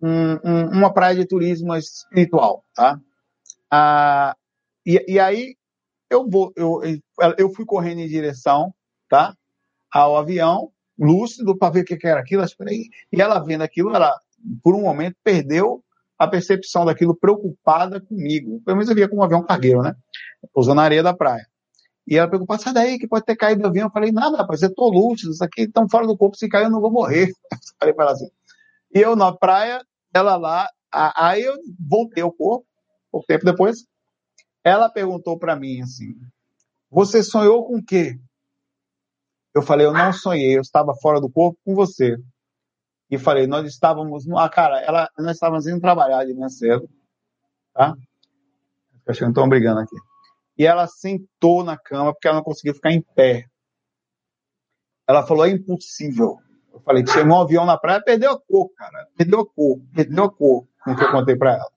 [0.00, 3.00] Um, um, uma praia de turismo espiritual, tá?
[3.68, 4.36] Ah,
[4.86, 5.56] e, e aí
[6.08, 6.80] eu vou, eu,
[7.36, 8.72] eu fui correndo em direção,
[9.08, 9.36] tá?
[9.90, 10.72] Ao avião
[11.02, 12.44] lúcido para ver o que, era aquilo.
[13.12, 14.18] E ela vendo aquilo, ela,
[14.62, 15.82] por um momento, perdeu
[16.18, 18.62] a percepção daquilo, preocupada comigo.
[18.64, 19.94] Pelo menos eu via como um avião cargueiro, né?
[20.52, 21.46] Pousando na areia da praia.
[22.06, 23.86] E ela preocupada, sai daí, que pode ter caído do avião.
[23.86, 26.64] Eu falei, nada, rapaz, eu tô lúcido, isso aqui estão fora do corpo, se cair
[26.64, 27.32] eu não vou morrer.
[27.78, 28.30] falei para ela assim.
[28.94, 32.66] E eu na praia, ela lá, aí eu voltei ao corpo,
[33.10, 33.86] pouco tempo depois,
[34.64, 36.14] ela perguntou para mim assim,
[36.90, 38.18] você sonhou com o quê?
[39.54, 42.16] Eu falei, eu não sonhei, eu estava fora do corpo com você.
[43.10, 44.38] E falei, nós estávamos no.
[44.38, 46.88] Ah, cara, ela, nós estávamos indo trabalhar de manhã cedo.
[47.74, 47.94] Tá?
[49.06, 49.96] Acho que estão brigando aqui.
[50.56, 53.46] E ela sentou na cama porque ela não conseguia ficar em pé.
[55.06, 56.38] Ela falou, é impossível.
[56.72, 59.06] Eu falei, tinha um avião na praia, perdeu a cor, cara.
[59.16, 61.72] Perdeu a cor, perdeu a cor, no que eu contei para ela.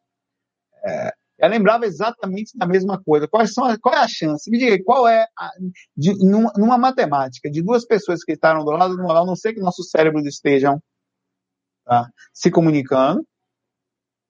[0.86, 3.28] É, ela lembrava exatamente da mesma coisa.
[3.28, 4.50] Quais são, qual é a chance?
[4.50, 5.52] Me diga, qual é, a,
[5.96, 9.36] de, numa, numa, matemática, de duas pessoas que estavam do lado do lado, a não
[9.36, 10.82] ser que nossos cérebros estejam
[11.86, 13.26] tá, se comunicando,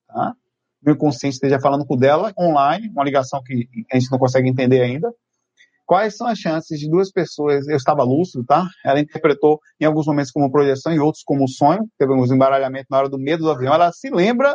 [0.08, 0.34] tá?
[0.82, 4.82] meu inconsciente esteja falando com dela online, uma ligação que a gente não consegue entender
[4.82, 5.12] ainda.
[5.84, 7.68] Quais são as chances de duas pessoas?
[7.68, 8.68] Eu estava lúcido, tá?
[8.84, 11.88] Ela interpretou em alguns momentos como projeção, em outros como sonho.
[11.96, 13.72] Teve um embaralhamento na hora do medo do avião.
[13.72, 14.54] Ela se lembra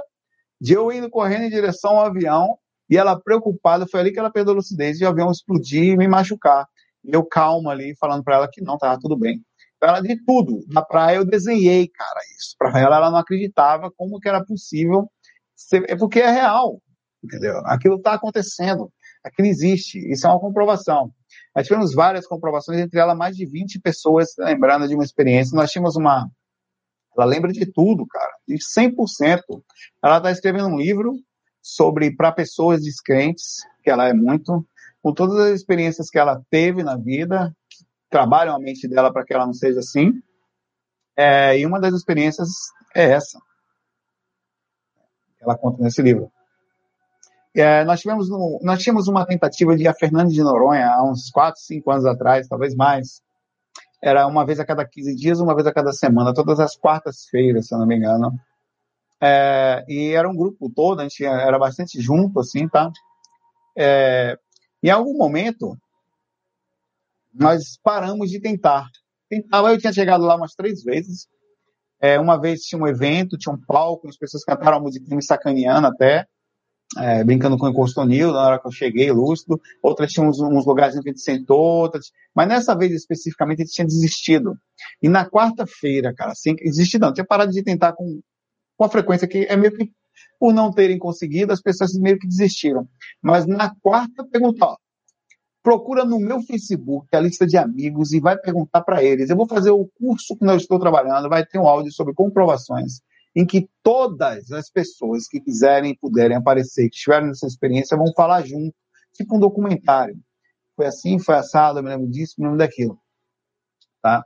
[0.62, 2.56] de eu indo correndo em direção ao avião
[2.88, 5.98] e ela preocupada, foi ali que ela perdeu a lucidez de o avião explodir e
[5.98, 6.68] me machucar.
[7.04, 9.42] E eu calma ali, falando para ela que não, tava tudo bem.
[9.82, 10.60] Ela de tudo.
[10.68, 12.56] Na praia eu desenhei, cara, isso.
[12.60, 15.10] Para ela, ela não acreditava como que era possível.
[15.56, 16.80] Ser, é porque é real,
[17.24, 17.58] entendeu?
[17.66, 18.92] Aquilo está acontecendo.
[19.24, 19.98] Aquilo existe.
[20.12, 21.12] Isso é uma comprovação.
[21.56, 25.56] Nós tivemos várias comprovações, entre elas mais de 20 pessoas lembrando de uma experiência.
[25.56, 26.30] Nós tínhamos uma,
[27.16, 29.42] ela lembra de tudo, cara, de 100%.
[30.04, 31.14] Ela está escrevendo um livro
[31.62, 34.66] sobre para pessoas descrentes, que ela é muito,
[35.02, 39.26] com todas as experiências que ela teve na vida, que trabalham a mente dela para
[39.26, 40.22] que ela não seja assim.
[41.16, 42.50] É, e uma das experiências
[42.96, 43.40] é essa.
[45.40, 46.32] Ela conta nesse livro.
[47.54, 48.30] É, nós, tivemos
[48.62, 52.48] nós tínhamos uma tentativa de a Fernanda de Noronha, há uns 4, 5 anos atrás,
[52.48, 53.22] talvez mais,
[54.02, 57.68] era uma vez a cada 15 dias, uma vez a cada semana, todas as quartas-feiras,
[57.68, 58.34] se eu não me engano.
[59.22, 62.92] É, e era um grupo todo, a gente era bastante junto, assim, tá?
[63.78, 64.38] É,
[64.82, 65.78] em algum momento,
[67.32, 68.88] nós paramos de tentar.
[69.30, 71.28] Tentava, eu tinha chegado lá umas três vezes.
[72.02, 75.24] É, uma vez tinha um evento, tinha um palco, as pessoas cantaram a música me
[75.24, 76.26] sacaneando até
[76.98, 79.60] é, brincando com o Encostonil, na hora que eu cheguei, lúcido.
[79.82, 82.12] Outras tinham uns, uns lugares em que a gente sentou, outras.
[82.36, 84.58] Mas nessa vez especificamente a gente tinha desistido.
[85.02, 88.20] E na quarta-feira, cara, assim, desistido não, tinha parado de tentar com,
[88.76, 89.92] com a frequência que é meio que
[90.40, 92.88] por não terem conseguido, as pessoas meio que desistiram.
[93.22, 94.78] Mas na quarta, pergunta, ó,
[95.64, 99.30] procura no meu Facebook a lista de amigos e vai perguntar para eles.
[99.30, 103.02] Eu vou fazer o curso que eu estou trabalhando, vai ter um áudio sobre comprovações
[103.36, 108.46] em que todas as pessoas que quiserem puderem aparecer, que estiverem nessa experiência, vão falar
[108.46, 108.76] junto,
[109.14, 110.18] tipo um documentário.
[110.76, 113.00] Foi assim, foi assado, eu me lembro disso, me lembro daquilo.
[114.02, 114.26] Tá?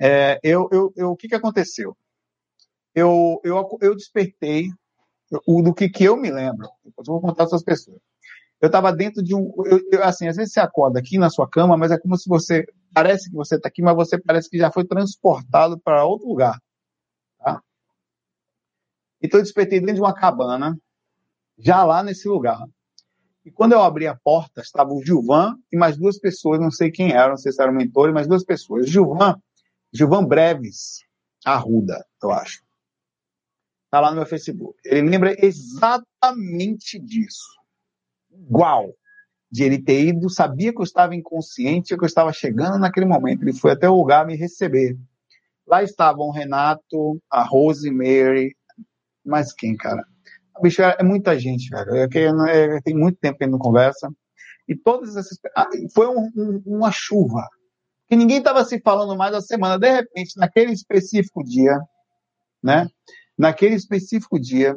[0.00, 1.96] É, eu, eu, eu, o que, que aconteceu?
[2.94, 4.68] Eu, eu, eu despertei
[5.46, 6.68] o, do que, que eu me lembro.
[6.84, 8.00] Eu vou contar para as pessoas.
[8.60, 9.52] Eu estava dentro de um.
[9.64, 12.28] Eu, eu, assim, às vezes você acorda aqui na sua cama, mas é como se
[12.28, 12.64] você.
[12.94, 16.60] Parece que você está aqui, mas você parece que já foi transportado para outro lugar.
[19.22, 20.76] Então eu despertei dentro de uma cabana,
[21.58, 22.66] já lá nesse lugar.
[23.44, 26.90] E quando eu abri a porta, estava o Gilvan e mais duas pessoas, não sei
[26.90, 28.88] quem eram, não sei se eram mentores, mas duas pessoas.
[28.88, 29.36] Gilvan,
[29.92, 31.00] Gilvan Breves,
[31.44, 32.62] Arruda, eu acho.
[33.84, 34.78] Está lá no meu Facebook.
[34.84, 37.60] Ele lembra exatamente disso.
[38.30, 38.94] Igual.
[39.50, 43.42] De ele ter ido, sabia que eu estava inconsciente, que eu estava chegando naquele momento.
[43.42, 44.96] Ele foi até o lugar me receber.
[45.66, 48.56] Lá estavam o Renato, a Rosemary,
[49.24, 50.04] mas quem, cara?
[50.60, 51.94] Bicho, é, é muita gente, velho.
[51.94, 54.10] É, é, tem muito tempo que a gente não conversa.
[54.68, 55.38] E todas essas.
[55.56, 57.48] Ah, foi um, um, uma chuva.
[58.08, 59.78] Que ninguém estava se falando mais da semana.
[59.78, 61.78] De repente, naquele específico dia,
[62.62, 62.86] né?
[63.36, 64.76] Naquele específico dia,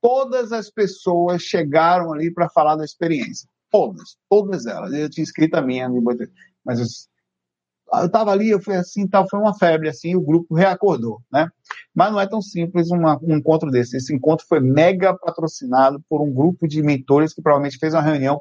[0.00, 3.48] todas as pessoas chegaram ali para falar da experiência.
[3.70, 4.92] Todas, todas elas.
[4.94, 5.88] Eu tinha escrito a minha,
[6.64, 6.80] mas
[7.92, 11.48] eu estava ali, eu fui assim, tal, foi uma febre assim, o grupo reacordou, né?
[11.98, 13.96] Mas não é tão simples uma, um encontro desse.
[13.96, 18.40] Esse encontro foi mega patrocinado por um grupo de mentores que provavelmente fez uma reunião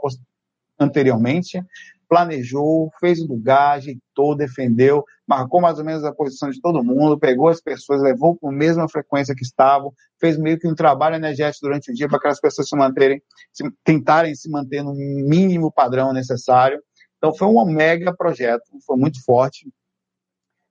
[0.79, 1.59] anteriormente,
[2.07, 7.17] planejou, fez o lugar, ajeitou, defendeu, marcou mais ou menos a posição de todo mundo,
[7.17, 11.15] pegou as pessoas, levou com a mesma frequência que estavam, fez meio que um trabalho
[11.15, 13.19] energético durante o dia para que as pessoas se manterem,
[13.51, 16.79] se, tentarem se manter no mínimo padrão necessário.
[17.17, 19.67] Então foi um mega projeto, foi muito forte.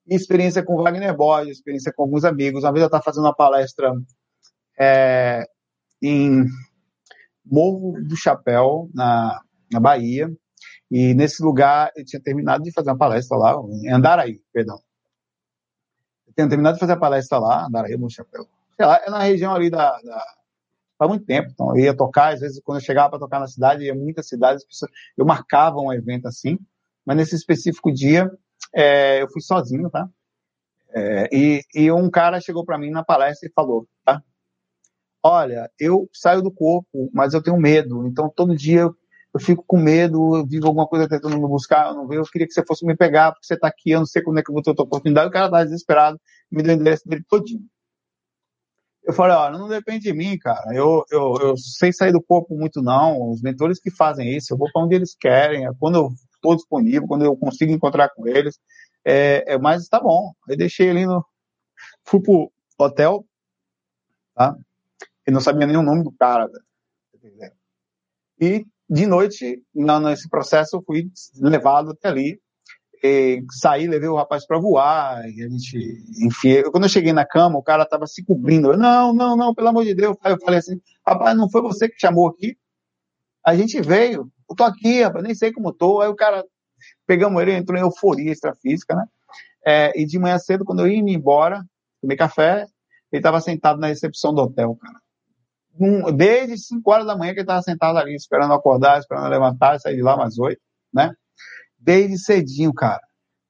[0.09, 2.62] Experiência com Wagner Borges, experiência com alguns amigos.
[2.62, 3.92] Uma vez eu estava fazendo uma palestra
[4.78, 5.44] é,
[6.02, 6.44] em
[7.44, 9.40] Morro do Chapéu, na,
[9.72, 10.30] na Bahia,
[10.90, 14.78] e nesse lugar eu tinha terminado de fazer uma palestra lá, em Andaraí, perdão.
[16.26, 18.46] Eu tinha terminado de fazer a palestra lá, Andaraí, no Chapéu.
[18.76, 20.36] Sei lá, é na região ali da, da
[20.98, 21.50] há muito tempo.
[21.52, 24.28] Então, eu ia tocar, às vezes, quando eu chegava para tocar na cidade, ia muitas
[24.28, 24.64] cidades,
[25.16, 26.59] eu marcava um evento assim,
[27.04, 28.30] mas nesse específico dia,
[28.74, 30.08] é, eu fui sozinho, tá?
[30.94, 34.22] É, e, e um cara chegou para mim na palestra e falou, tá?
[35.22, 38.96] Olha, eu saio do corpo, mas eu tenho medo, então todo dia eu,
[39.34, 42.26] eu fico com medo, eu vivo alguma coisa tentando me buscar, eu não vejo, eu
[42.26, 44.42] queria que você fosse me pegar, porque você está aqui, eu não sei quando é
[44.42, 47.24] que eu vou ter outra oportunidade, o cara tá desesperado, me deu o endereço dele
[47.28, 47.66] todinho.
[49.06, 50.74] Eu falei, olha, não depende de mim, cara.
[50.74, 53.30] Eu, eu, eu sei sair do corpo muito, não.
[53.30, 55.72] Os mentores que fazem isso, eu vou para onde eles querem.
[55.78, 56.08] Quando eu
[56.47, 58.59] estou disponível, quando eu consigo encontrar com eles.
[59.05, 60.32] É, é, mas tá bom.
[60.49, 61.24] Eu deixei ele no.
[62.05, 63.24] Fui pro hotel,
[64.34, 64.57] tá?
[65.26, 67.53] Eu não sabia nem o nome do cara, velho.
[68.40, 72.40] E de noite, nesse processo, eu fui levado até ali
[73.03, 75.76] e saí, levei o rapaz para voar, e a gente,
[76.20, 78.72] enfim, quando eu cheguei na cama, o cara tava se cobrindo.
[78.72, 80.16] Eu, não, não, não, pelo amor de Deus.
[80.24, 82.57] Eu falei assim, rapaz, não foi você que chamou aqui?
[83.44, 86.01] A gente veio, eu tô aqui, rapaz, nem sei como tô.
[86.01, 86.44] Aí o cara,
[87.07, 89.07] pegamos ele, entrou em euforia extrafísica, né?
[89.64, 91.64] É, e de manhã cedo, quando eu ia embora,
[92.01, 92.66] tomei café,
[93.11, 95.01] ele tava sentado na recepção do hotel, cara.
[95.78, 99.78] Um, desde 5 horas da manhã que ele tava sentado ali, esperando acordar, esperando levantar,
[99.78, 100.59] sair de lá mais 8,
[100.92, 101.12] né?
[101.86, 103.03] desde cedinho, cara.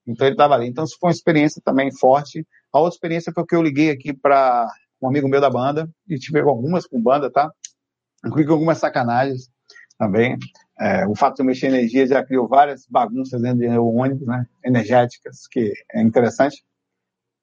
[0.07, 0.69] Então ele estava ali.
[0.69, 2.47] Então isso foi uma experiência também forte.
[2.73, 4.69] A outra experiência foi que eu liguei aqui para
[5.01, 7.51] um amigo meu da banda, e tive algumas com banda, tá?
[8.25, 9.49] Inclusive algumas sacanagens
[9.99, 10.37] também.
[10.79, 14.47] É, o fato de eu mexer energia já criou várias bagunças dentro do ônibus, né?
[14.65, 16.65] Energéticas, que é interessante.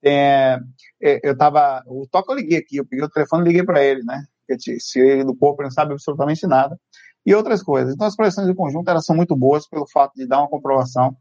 [0.03, 0.59] É,
[1.01, 1.83] é eu tava.
[1.87, 4.23] O toque eu liguei aqui, eu peguei o telefone e liguei para ele, né?
[4.45, 6.77] Porque se ele do corpo não sabe absolutamente nada
[7.25, 7.93] e outras coisas.
[7.93, 11.15] Então, as projeções de conjunto elas são muito boas pelo fato de dar uma comprovação,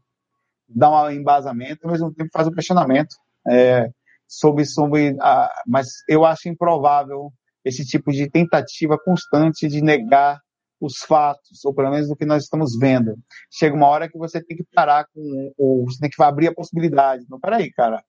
[0.67, 3.15] dar um embasamento, ao mesmo tempo faz um questionamento
[3.47, 3.89] é,
[4.27, 7.31] sobre, sobre a, mas eu acho improvável
[7.63, 10.41] esse tipo de tentativa constante de negar
[10.85, 13.17] os fatos, ou pelo menos o que nós estamos vendo.
[13.51, 16.53] Chega uma hora que você tem que parar com, ou você tem que abrir a
[16.53, 17.25] possibilidade.
[17.29, 18.03] Não, peraí, cara,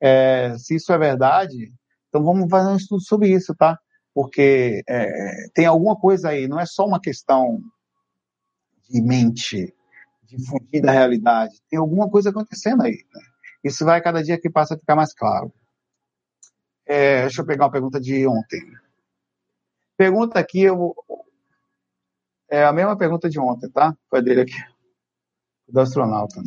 [0.00, 1.72] é, se isso é verdade,
[2.08, 3.78] então vamos fazer um estudo sobre isso, tá?
[4.16, 7.60] porque é, tem alguma coisa aí, não é só uma questão
[8.88, 9.74] de mente,
[10.22, 12.94] de fugir da realidade, tem alguma coisa acontecendo aí.
[13.14, 13.20] Né?
[13.62, 15.52] Isso vai cada dia que passa ficar mais claro.
[16.86, 18.62] É, deixa eu pegar uma pergunta de ontem.
[19.98, 20.96] Pergunta aqui, eu,
[22.50, 23.96] é a mesma pergunta de ontem, tá?
[24.08, 24.62] Foi dele aqui,
[25.68, 26.40] do astronauta.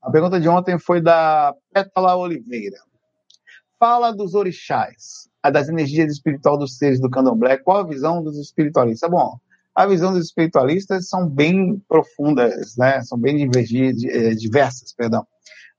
[0.00, 2.78] A pergunta de ontem foi da Pétala Oliveira
[3.82, 8.38] fala dos orixás, a das energias espirituais dos seres do candomblé, qual a visão dos
[8.38, 9.10] espiritualistas?
[9.10, 9.40] Bom,
[9.74, 13.02] a visão dos espiritualistas são bem profundas, né?
[13.02, 15.26] São bem eh, diversas, perdão.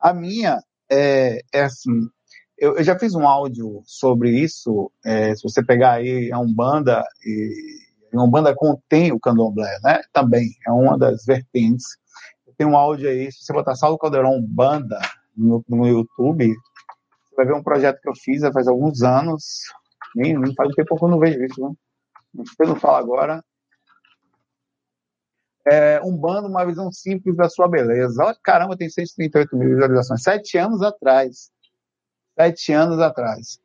[0.01, 0.61] A minha
[0.91, 2.09] é, é assim,
[2.57, 7.03] eu, eu, já fiz um áudio sobre isso, é, se você pegar aí a Umbanda,
[7.25, 10.01] e a Umbanda contém o candomblé, né?
[10.13, 11.85] Também, é uma das vertentes.
[12.57, 14.99] Tem um áudio aí, se você botar Saulo Caldeirão Umbanda
[15.35, 16.53] no, no YouTube,
[17.33, 19.43] você vai ver um projeto que eu fiz faz alguns anos.
[20.15, 21.73] Nem, não faz tempo que eu não vejo isso, né?
[22.59, 23.43] Eu não falo agora.
[25.65, 28.23] É, um bando, uma visão simples da sua beleza.
[28.23, 30.21] Olha, caramba, tem 138 mil visualizações.
[30.21, 31.51] Sete anos atrás.
[32.35, 33.59] Sete anos atrás.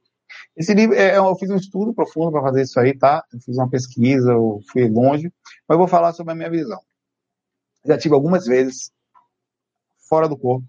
[0.56, 3.24] Esse livro, é, eu fiz um estudo profundo para fazer isso aí, tá?
[3.32, 5.32] Eu fiz uma pesquisa, eu fui longe,
[5.66, 6.80] mas eu vou falar sobre a minha visão.
[7.86, 8.92] Já tive algumas vezes
[10.08, 10.66] fora do corpo,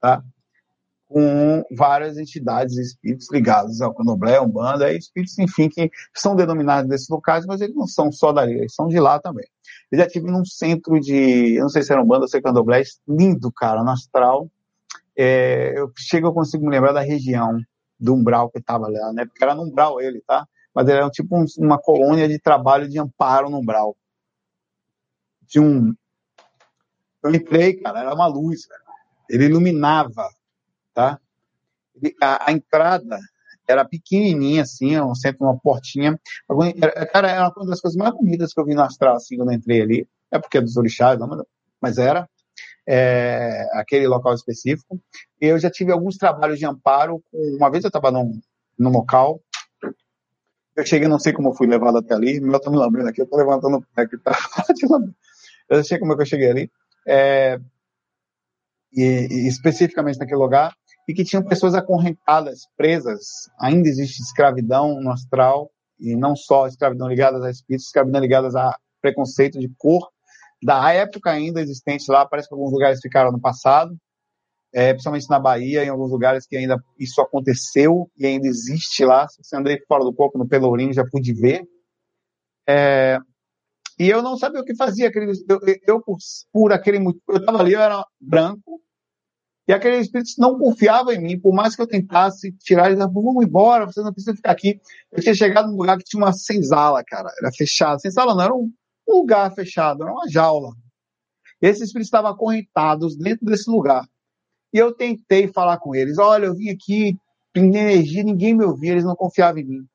[0.00, 0.22] tá?
[1.08, 6.88] com várias entidades e espíritos ligados ao candomblé, umbanda, e espíritos, enfim, que são denominados
[6.88, 9.46] desses locais, mas eles não são só dali, eles são de lá também.
[9.90, 12.42] Eu já tive num centro de, eu não sei se era umbanda ou se era
[12.42, 14.50] candomblé, lindo, cara, no astral.
[15.16, 17.58] É, eu chego, eu consigo me lembrar da região
[17.98, 19.24] do umbral que estava lá, né?
[19.24, 20.46] Porque era no umbral ele, tá?
[20.74, 23.96] Mas ele era tipo um, uma colônia de trabalho de amparo no umbral.
[25.46, 25.94] Tinha um.
[27.22, 28.82] Eu entrei, cara, era uma luz, cara.
[29.28, 30.28] Ele iluminava
[30.96, 31.20] tá?
[32.22, 33.18] A, a entrada
[33.68, 36.18] era pequenininha, assim, sempre uma portinha.
[37.12, 39.56] Cara, era uma das coisas mais bonitas que eu vi no astral, assim, quando eu
[39.56, 40.08] entrei ali.
[40.30, 41.44] É porque é dos orixás, não,
[41.80, 42.28] mas era.
[42.88, 45.00] É, aquele local específico.
[45.40, 47.22] Eu já tive alguns trabalhos de amparo.
[47.32, 48.40] Uma vez eu estava num,
[48.78, 49.40] num local,
[50.76, 53.22] eu cheguei, não sei como eu fui levado até ali, meu tô me lembrando aqui,
[53.22, 54.36] eu tô levantando o pé que tá
[55.70, 56.70] Eu sei como é que eu cheguei ali.
[57.08, 57.58] É,
[58.92, 60.74] e, e, especificamente naquele lugar,
[61.08, 63.48] e que tinham pessoas acorrentadas, presas.
[63.58, 68.76] Ainda existe escravidão no astral, e não só escravidão ligadas a espíritos, escravidão ligadas a
[69.00, 70.10] preconceito de cor,
[70.62, 73.96] da época ainda existente lá, parece que alguns lugares ficaram no passado,
[74.72, 79.28] é, principalmente na Bahia, em alguns lugares que ainda isso aconteceu e ainda existe lá.
[79.28, 81.66] Se você andei fora do corpo, no Pelourinho, já pude ver.
[82.68, 83.18] É,
[83.98, 85.08] e eu não sabia o que fazia.
[85.08, 86.18] Aquele, eu, eu por,
[86.52, 88.80] por aquele eu estava ali, eu era branco,
[89.68, 93.44] e aquele espírito não confiava em mim, por mais que eu tentasse tirar ele, vamos
[93.44, 94.80] embora, você não precisa ficar aqui.
[95.10, 98.00] Eu tinha chegado num lugar que tinha uma senzala, cara, era fechado.
[98.00, 98.70] Senzala não, era um,
[99.06, 100.72] lugar fechado, era uma jaula.
[101.60, 104.06] Esses espíritos estavam acorrentados dentro desse lugar.
[104.72, 107.16] E eu tentei falar com eles, olha, eu vim aqui,
[107.54, 109.86] energia, ninguém me ouvia, eles não confiavam em mim.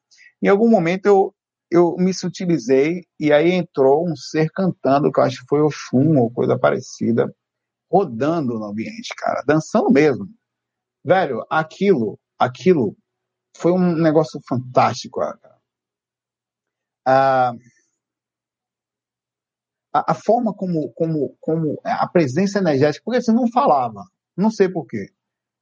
[0.41, 1.35] Em algum momento eu,
[1.69, 5.67] eu me sutilizei e aí entrou um ser cantando, que eu acho que foi o
[5.67, 7.31] Oxum ou coisa parecida
[7.91, 10.27] rodando no ambiente, cara, dançando mesmo.
[11.03, 12.95] Velho, aquilo, aquilo
[13.57, 15.57] foi um negócio fantástico, cara.
[17.05, 17.53] Ah,
[19.93, 24.03] a, a, forma como, como, como a presença energética, porque você não falava,
[24.35, 25.09] não sei porquê,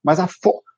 [0.02, 0.28] mas a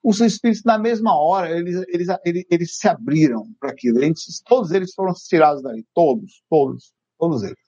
[0.02, 4.72] os espíritos na mesma hora eles, eles, eles, eles se abriram para aquilo, eles, todos
[4.72, 7.58] eles foram tirados dali, todos, todos, todos eles.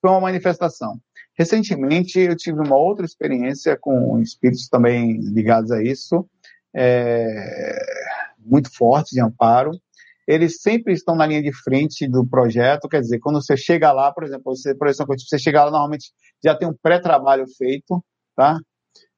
[0.00, 1.00] Foi uma manifestação.
[1.38, 6.28] Recentemente, eu tive uma outra experiência com espíritos também ligados a isso,
[6.74, 7.78] é,
[8.38, 9.70] muito forte de amparo.
[10.26, 14.12] Eles sempre estão na linha de frente do projeto, quer dizer, quando você chega lá,
[14.12, 16.12] por exemplo, você, por exemplo, você chega lá, normalmente
[16.42, 18.04] já tem um pré-trabalho feito,
[18.34, 18.58] tá?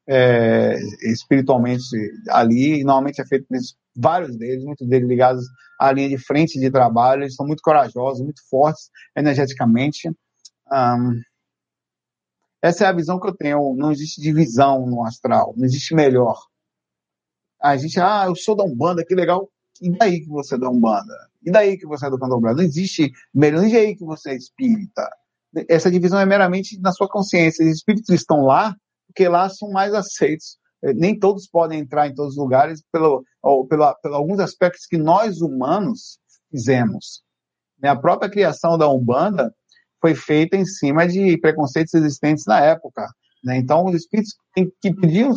[0.07, 1.85] É, espiritualmente
[2.31, 3.59] ali, normalmente é feito por
[3.97, 5.45] vários deles, muitos deles ligados
[5.79, 10.09] à linha de frente de trabalho, eles são muito corajosos, muito fortes energeticamente.
[10.71, 11.21] Um,
[12.63, 13.75] essa é a visão que eu tenho.
[13.77, 15.55] Não existe divisão no astral.
[15.57, 16.37] Não existe melhor.
[17.61, 19.49] A gente, ah, eu sou da Umbanda, que legal.
[19.81, 21.15] E daí que você é da Umbanda?
[21.45, 22.55] E daí que você é do Candomblé?
[22.55, 23.65] Não existe melhor.
[23.65, 25.09] E daí que você é espírita?
[25.69, 27.65] Essa divisão é meramente na sua consciência.
[27.65, 28.77] Os espíritos estão lá
[29.07, 30.59] porque lá são mais aceitos.
[30.83, 33.25] Eh, nem todos podem entrar em todos os lugares pelo,
[33.69, 36.19] pelo, pelo alguns aspectos que nós humanos
[36.51, 37.23] fizemos.
[37.83, 39.55] A própria criação da Umbanda
[40.01, 43.09] foi feita em cima de preconceitos existentes na época.
[43.43, 43.57] Né?
[43.57, 45.33] Então, os espíritos que pediam,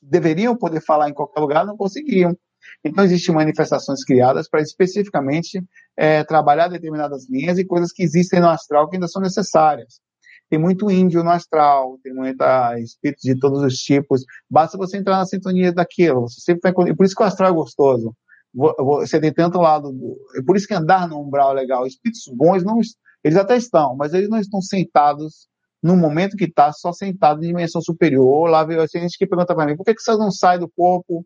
[0.00, 2.36] deveriam poder falar em qualquer lugar, não conseguiam.
[2.84, 5.62] Então, existem manifestações criadas para especificamente
[5.96, 10.00] é, trabalhar determinadas linhas e coisas que existem no astral que ainda são necessárias.
[10.48, 14.22] Tem muito índio no astral, tem muita espíritos de todos os tipos.
[14.50, 16.28] Basta você entrar na sintonia daquilo.
[16.28, 16.94] Você sempre vai...
[16.94, 18.14] Por isso que o astral é gostoso.
[18.54, 19.90] Você tem tanto lado.
[19.90, 20.16] Do...
[20.36, 21.86] É por isso que andar no umbral é legal.
[21.86, 22.80] Espíritos bons não,
[23.24, 25.48] eles até estão, mas eles não estão sentados
[25.82, 28.48] no momento que está, só sentado em dimensão superior.
[28.48, 30.68] Lá veio assim, gente que pergunta para mim, por que, que você não sai do
[30.68, 31.24] corpo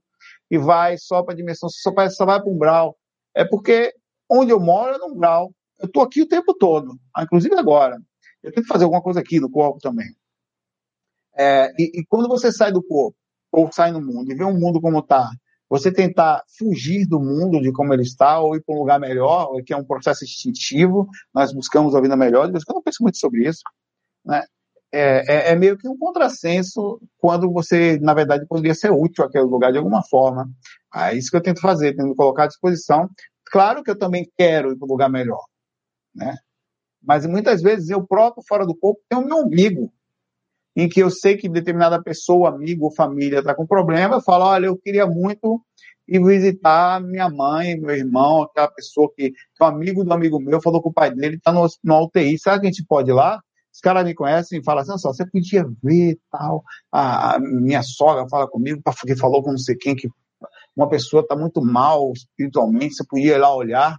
[0.51, 2.97] e vai só para a dimensão, só, pra, só vai para o umbral?
[3.35, 3.93] É porque
[4.29, 5.53] onde eu moro é no umbral.
[5.79, 7.99] Eu estou aqui o tempo todo, ah, inclusive agora.
[8.43, 10.09] Eu tenho que fazer alguma coisa aqui no corpo também.
[11.37, 13.17] É, e, e, quando você sai do corpo,
[13.53, 15.31] ou sai no mundo, e vê um mundo como está,
[15.69, 19.51] você tentar fugir do mundo de como ele está ou ir para um lugar melhor,
[19.65, 23.47] que é um processo instintivo, nós buscamos a vida melhor, eu não penso muito sobre
[23.47, 23.63] isso,
[24.25, 24.45] né?
[24.93, 29.45] É, é, é, meio que um contrassenso quando você, na verdade, poderia ser útil àquele
[29.45, 30.49] lugar de alguma forma.
[30.95, 33.09] É isso que eu tento fazer, tento colocar à disposição.
[33.47, 35.45] Claro que eu também quero ir para um lugar melhor,
[36.15, 36.37] né?
[37.03, 39.93] Mas muitas vezes eu próprio, fora do corpo, tenho o meu umbigo
[40.77, 44.45] em que eu sei que determinada pessoa, amigo ou família está com problema, eu falo,
[44.45, 45.63] olha, eu queria muito
[46.07, 50.39] ir visitar minha mãe, meu irmão, aquela pessoa que, que é um amigo do amigo
[50.39, 53.11] meu, falou com o pai dele, está no, no UTI, será que a gente pode
[53.11, 53.41] ir lá?
[53.77, 56.65] Os caras me conhecem e falam assim, só, você podia ver tal.
[56.91, 60.09] A, minha sogra fala comigo, porque falou com não sei quem, que
[60.75, 63.99] uma pessoa está muito mal espiritualmente, você podia ir lá olhar.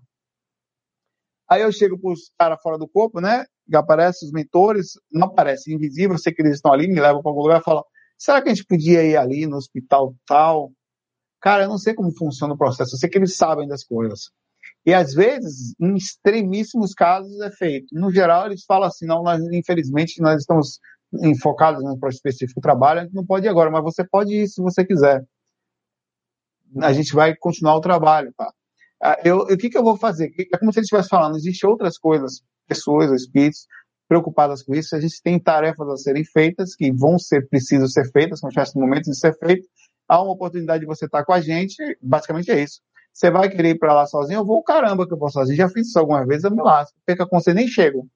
[1.47, 3.45] Aí eu chego para os caras fora do corpo, né?
[3.67, 7.29] E aparecem os mentores, não aparece invisível, sei que eles estão ali, me levam para
[7.29, 7.85] algum lugar e falam,
[8.17, 10.71] será que a gente podia ir ali no hospital tal?
[11.39, 14.31] Cara, eu não sei como funciona o processo, eu sei que eles sabem das coisas.
[14.87, 17.87] E às vezes, em extremíssimos casos, é feito.
[17.91, 20.79] No geral, eles falam assim: não, nós, infelizmente, nós estamos
[21.21, 24.61] enfocados no específico trabalho, a gente não pode ir agora, mas você pode ir se
[24.61, 25.25] você quiser.
[26.81, 28.49] A gente vai continuar o trabalho, tá?
[29.03, 30.31] Ah, eu, o que, que eu vou fazer?
[30.53, 33.67] É como se ele estivesse falando, existem outras coisas, pessoas, espíritos,
[34.07, 34.95] preocupadas com isso.
[34.95, 38.63] A gente tem tarefas a serem feitas, que vão ser precisas ser feitas, quando chegar
[38.63, 39.67] esse momento de ser feito.
[40.07, 42.79] Há uma oportunidade de você estar com a gente, basicamente é isso.
[43.17, 44.41] Você vai querer ir para lá sozinho?
[44.41, 45.57] Eu vou, caramba, que eu vou sozinho.
[45.57, 46.95] Já fiz isso algumas vezes, eu me lasco.
[47.03, 48.07] Perca com você, nem chego.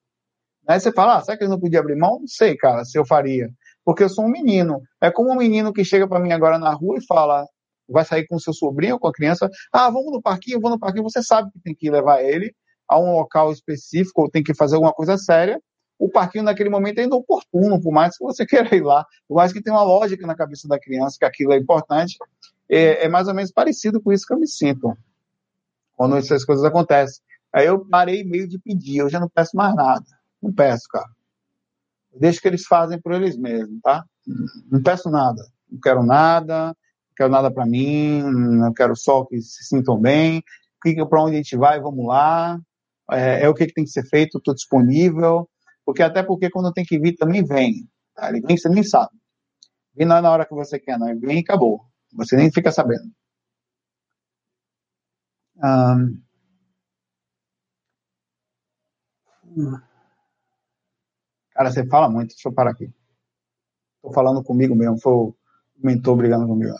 [0.64, 2.20] Aí você fala, ah, será que eu não podia abrir mão?
[2.20, 3.50] Não sei, cara, se eu faria.
[3.84, 4.80] Porque eu sou um menino.
[5.00, 7.44] É como um menino que chega para mim agora na rua e fala,
[7.88, 11.02] vai sair com seu sobrinho com a criança, ah, vamos no parquinho, vou no parquinho.
[11.02, 12.54] Você sabe que tem que levar ele
[12.88, 15.60] a um local específico ou tem que fazer alguma coisa séria.
[15.98, 19.52] O parquinho naquele momento é inoportuno, por mais que você queira ir lá, por mais
[19.52, 22.16] que tenha uma lógica na cabeça da criança que aquilo é importante,
[22.72, 24.96] é, é mais ou menos parecido com isso que eu me sinto
[25.94, 27.22] quando essas coisas acontecem.
[27.52, 30.06] Aí eu parei meio de pedir, eu já não peço mais nada.
[30.42, 31.08] Não peço, cara.
[32.18, 34.04] Deixa que eles fazem por eles mesmos, tá?
[34.70, 35.42] Não peço nada.
[35.70, 40.42] Não quero nada, não quero nada para mim, não quero só que se sintam bem.
[41.08, 42.58] Para onde a gente vai, vamos lá.
[43.10, 45.48] É, é o que, que, tem que ser feito, estou disponível.
[45.84, 47.86] Porque até porque quando tem que vir também vem.
[48.14, 48.30] Tá?
[48.30, 49.12] Ele vem, você nem sabe.
[49.94, 51.08] Vem não é na hora que você quer, não.
[51.08, 51.91] Ele vem e acabou.
[52.12, 53.10] Você nem fica sabendo.
[55.56, 56.22] Um,
[61.52, 62.30] cara, você fala muito.
[62.30, 62.92] Deixa eu parar aqui.
[63.96, 65.00] Estou falando comigo mesmo.
[65.00, 65.36] Foi o
[65.76, 66.76] mentor brigando comigo.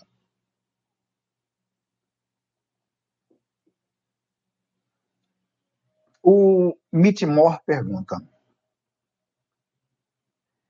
[6.23, 8.17] O Mitmore pergunta: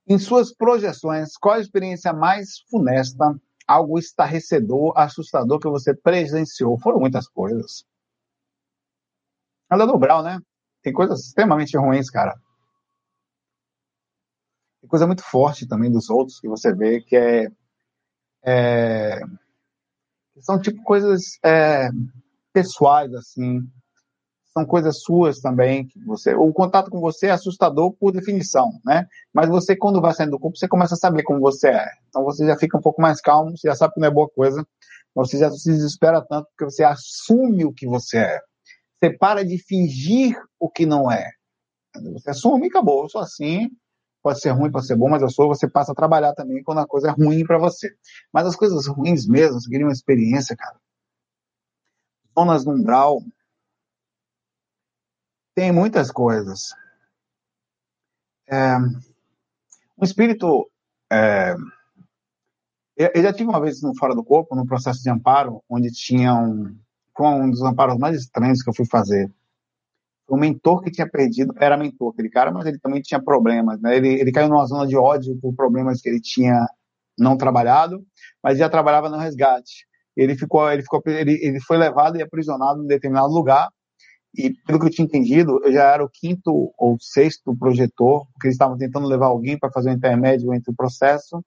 [0.07, 6.79] Em suas projeções, qual a experiência mais funesta algo estarrecedor, assustador que você presenciou?
[6.79, 7.85] Foram muitas coisas.
[9.71, 10.39] Anda no Brau, né?
[10.83, 12.39] Tem coisas extremamente ruins, cara.
[14.81, 17.49] Tem coisa muito forte também dos outros que você vê que é.
[18.45, 19.21] é
[20.41, 21.89] são tipo coisas é,
[22.53, 23.61] pessoais, assim
[24.57, 29.07] são coisas suas também, você, o contato com você é assustador por definição, né?
[29.33, 31.87] Mas você, quando vai saindo do corpo, você começa a saber como você é.
[32.09, 34.29] Então você já fica um pouco mais calmo, você já sabe que não é boa
[34.29, 34.67] coisa,
[35.15, 38.41] você já se desespera tanto porque você assume o que você é.
[38.99, 41.31] Você para de fingir o que não é.
[42.13, 43.03] Você assume e acabou.
[43.03, 43.71] Eu sou assim,
[44.23, 45.49] pode ser ruim, pode ser bom, mas eu sou.
[45.49, 47.91] Você passa a trabalhar também quando a coisa é ruim para você.
[48.33, 50.77] Mas as coisas ruins mesmo, você queria uma experiência, cara.
[52.39, 53.23] Zonas no umbral,
[55.55, 56.75] tem muitas coisas.
[58.49, 60.71] É, um espírito.
[61.11, 61.55] É,
[62.97, 66.35] eu já tive uma vez no Fora do Corpo, num processo de amparo, onde tinha
[66.35, 66.77] um.
[67.17, 69.31] Foi um dos amparos mais estranhos que eu fui fazer.
[70.27, 73.79] O mentor que tinha perdido era mentor, aquele cara, mas ele também tinha problemas.
[73.81, 73.97] Né?
[73.97, 76.67] Ele, ele caiu numa zona de ódio por problemas que ele tinha
[77.19, 78.03] não trabalhado,
[78.43, 79.87] mas já trabalhava no resgate.
[80.17, 83.69] Ele ficou, ele ficou, ele, ele foi levado e aprisionado em determinado lugar
[84.35, 88.47] e pelo que eu tinha entendido, eu já era o quinto ou sexto projetor, porque
[88.47, 91.45] eles estavam tentando levar alguém para fazer um intermédio entre o processo,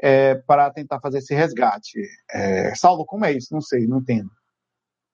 [0.00, 2.00] é, para tentar fazer esse resgate.
[2.30, 3.52] É, Saulo, como é isso?
[3.52, 4.30] Não sei, não entendo.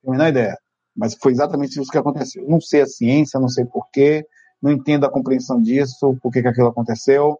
[0.01, 0.57] Tenho a menor ideia.
[0.97, 2.47] Mas foi exatamente isso que aconteceu.
[2.49, 4.25] Não sei a ciência, não sei porquê,
[4.63, 7.39] não entendo a compreensão disso, por que, aquilo aconteceu.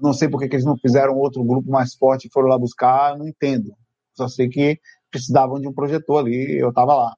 [0.00, 3.16] Não sei por que eles não fizeram outro grupo mais forte e foram lá buscar,
[3.16, 3.74] não entendo.
[4.12, 4.80] Só sei que
[5.10, 7.16] precisavam de um projetor ali, eu estava lá.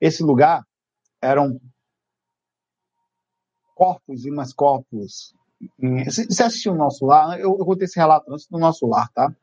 [0.00, 0.64] Esse lugar
[1.26, 1.60] eram
[3.74, 5.34] corpos e mais corpos.
[6.06, 7.38] Você assistiu o nosso lar?
[7.38, 9.34] Eu, eu contei esse relato antes do nosso lar, tá?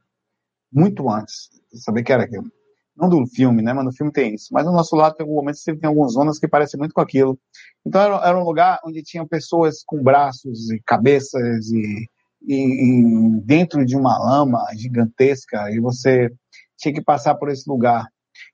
[0.72, 1.50] Muito antes.
[1.74, 2.52] Saber que era aquilo.
[2.96, 3.74] Não do filme, né?
[3.74, 4.50] Mas no filme tem isso.
[4.52, 7.02] Mas no nosso lar tem algum momento você tem algumas zonas que parecem muito com
[7.02, 7.40] aquilo.
[7.86, 12.08] Então era, era um lugar onde tinham pessoas com braços e cabeças e,
[12.42, 16.32] e, e dentro de uma lama gigantesca e você
[16.78, 18.08] tinha que passar por esse lugar.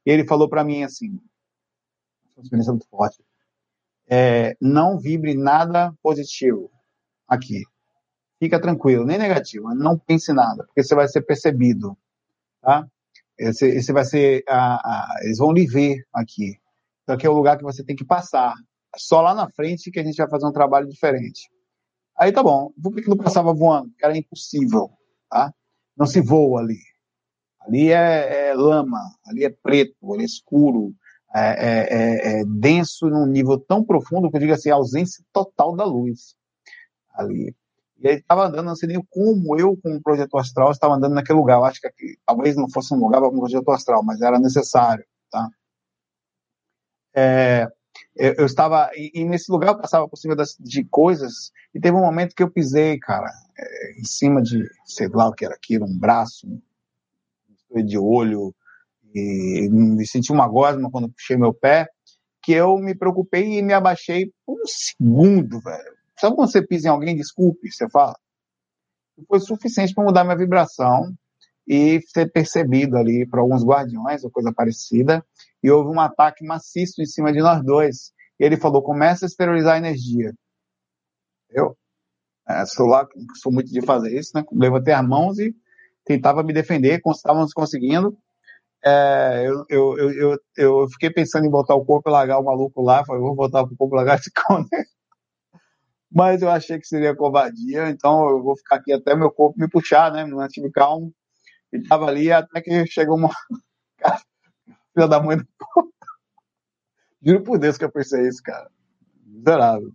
[0.06, 1.20] E ele falou para mim assim:
[2.40, 3.24] uma experiência muito forte.
[4.10, 6.72] É, não vibre nada positivo
[7.28, 7.64] aqui.
[8.40, 9.74] Fica tranquilo, nem negativo.
[9.76, 11.98] Não pense nada, porque você vai ser percebido,
[12.62, 12.88] tá?
[13.38, 16.58] Esse, esse vai ser, a, a, eles vão lhe ver aqui.
[17.04, 18.54] Então aqui é o lugar que você tem que passar.
[18.98, 21.50] Só lá na frente que a gente vai fazer um trabalho diferente.
[22.18, 22.72] Aí tá bom.
[22.82, 23.90] Por que, que não passava voando?
[23.90, 24.90] Porque era impossível,
[25.30, 25.54] tá?
[25.96, 26.80] Não se voa ali.
[27.62, 30.94] Ali é, é lama, ali é preto, ali é escuro,
[31.34, 31.88] é, é,
[32.38, 36.36] é, é, denso num nível tão profundo que eu digo assim, ausência total da luz
[37.14, 37.56] ali.
[38.00, 41.14] E ele estava andando, não sei nem como eu, com o projeto astral, estava andando
[41.14, 41.58] naquele lugar.
[41.58, 44.40] Eu acho que aqui, talvez não fosse um lugar para um projeto astral, mas era
[44.40, 45.50] necessário, tá?
[47.14, 47.68] É,
[48.16, 51.80] eu, eu, estava, e, e, nesse lugar eu passava por cima das, de coisas, e
[51.80, 55.46] teve um momento que eu pisei, cara, é, em cima de, sei lá o que
[55.46, 56.48] era aquilo, um braço,
[57.70, 58.56] um de olho,
[59.14, 61.88] e me senti uma gosma quando puxei meu pé,
[62.44, 65.98] que eu me preocupei e me abaixei por um segundo, velho.
[66.20, 68.16] Sabe quando você pisa em alguém, desculpe, você fala?
[69.28, 71.14] Foi suficiente para mudar minha vibração
[71.68, 75.26] e ser percebido ali por alguns guardiões ou coisa parecida.
[75.62, 78.12] E houve um ataque maciço em cima de nós dois.
[78.40, 80.34] E ele falou: começa a esterilizar a energia.
[81.50, 81.78] Eu
[82.48, 83.08] é, sou lá,
[83.42, 84.44] sou muito de fazer isso, né?
[84.52, 85.54] Levantei as mãos e
[86.04, 88.18] tentava me defender, estávamos conseguindo.
[88.84, 92.82] É, eu, eu, eu, eu, fiquei pensando em botar o corpo e largar o maluco
[92.82, 93.04] lá.
[93.06, 94.68] Falei, vou botar o corpo e largar esse cone
[96.12, 99.70] mas eu achei que seria covardia, então eu vou ficar aqui até meu corpo me
[99.70, 100.26] puxar, né?
[100.26, 101.14] Não tive calmo.
[101.72, 103.30] E tava ali até que chegou uma.
[104.94, 105.48] Filha da mãe do
[107.22, 108.72] Juro por Deus que eu pensei isso, cara.
[109.26, 109.94] Miserável.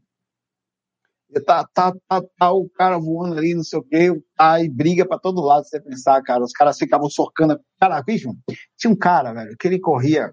[1.40, 5.19] Tá, tá, tá, tá o cara voando ali, não sei o quê, aí briga pra
[5.19, 6.44] todo lado, você pensar, cara.
[6.44, 7.59] Os caras ficavam sorcando.
[7.81, 8.31] Cara, bicho,
[8.77, 10.32] tinha um cara, velho, que ele corria,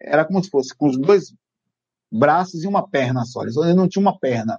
[0.00, 1.34] era como se fosse com os dois
[2.10, 3.42] braços e uma perna só.
[3.42, 4.58] Ele não tinha uma perna.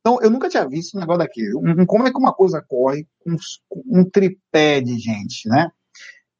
[0.00, 1.52] Então, eu nunca tinha visto um negócio daquele.
[1.86, 3.36] como é que uma coisa corre com
[3.86, 5.70] um tripé de gente, né?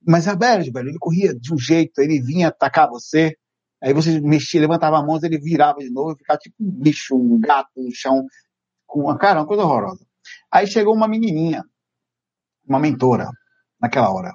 [0.07, 3.37] Mas a velho, velho, ele corria de um jeito, ele vinha atacar você,
[3.83, 7.39] aí você mexia, levantava a mão, ele virava de novo, ficava tipo um bicho, um
[7.39, 8.25] gato no chão,
[8.95, 10.05] uma cara, uma coisa horrorosa.
[10.51, 11.65] Aí chegou uma menininha,
[12.69, 13.31] uma mentora,
[13.81, 14.35] naquela hora.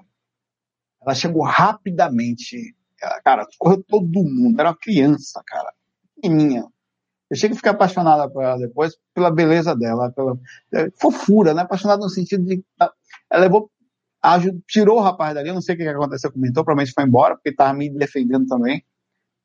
[1.01, 2.75] Ela chegou rapidamente,
[3.23, 5.71] cara, correu todo mundo, era uma criança, cara,
[6.15, 6.65] pequenininha,
[7.29, 10.37] eu chego a ficar apaixonada por ela depois, pela beleza dela, pela
[10.73, 11.63] é, fofura, né?
[11.63, 12.63] Apaixonada no sentido de.
[12.79, 13.71] Ela levou.
[14.67, 17.49] tirou o rapaz dali, eu não sei o que aconteceu, comentou, provavelmente foi embora, porque
[17.49, 18.83] estava me defendendo também.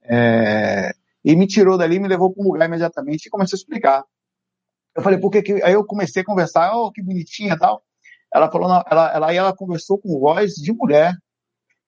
[0.02, 0.92] É,
[1.24, 4.04] e me tirou dali, me levou para um lugar imediatamente e começou a explicar.
[4.96, 5.62] Eu falei, por que que.
[5.62, 7.82] Aí eu comecei a conversar, oh, que bonitinha e tal.
[8.34, 11.14] Ela falou, não, ela, ela, aí ela conversou com voz de mulher.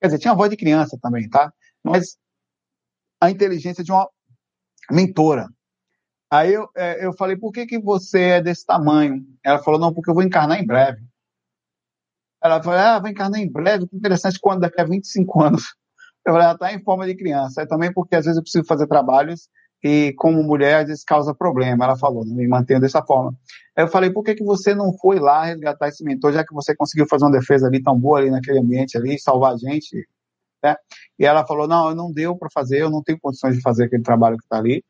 [0.01, 1.53] Quer dizer, tinha voz de criança também, tá?
[1.83, 2.17] Mas
[3.21, 4.09] a inteligência de uma
[4.91, 5.47] mentora.
[6.29, 9.23] Aí eu, é, eu falei, por que, que você é desse tamanho?
[9.43, 11.01] Ela falou, não, porque eu vou encarnar em breve.
[12.43, 15.63] Ela falou, ah, vai encarnar em breve, que interessante, quando daqui a 25 anos.
[16.25, 17.61] Eu falei, ela está em forma de criança.
[17.61, 19.47] É também porque às vezes eu preciso fazer trabalhos
[19.83, 21.85] e como mulher às vezes causa problema.
[21.85, 23.35] Ela falou, me mantendo dessa forma.
[23.75, 26.53] Aí eu falei, por que, que você não foi lá resgatar esse mentor, já que
[26.53, 30.07] você conseguiu fazer uma defesa ali tão boa ali naquele ambiente ali, salvar a gente?
[30.63, 30.75] Né?
[31.19, 34.03] E ela falou, não, não deu para fazer, eu não tenho condições de fazer aquele
[34.03, 34.83] trabalho que está ali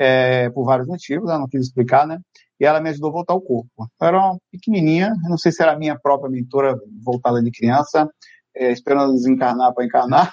[0.00, 2.18] é, por vários motivos, ela não quis explicar, né?
[2.58, 3.70] E ela me ajudou a voltar ao corpo.
[3.78, 6.74] Eu era uma pequenininha, não sei se era a minha própria mentora
[7.04, 8.08] voltada de criança,
[8.56, 10.32] é, esperando desencarnar para encarnar.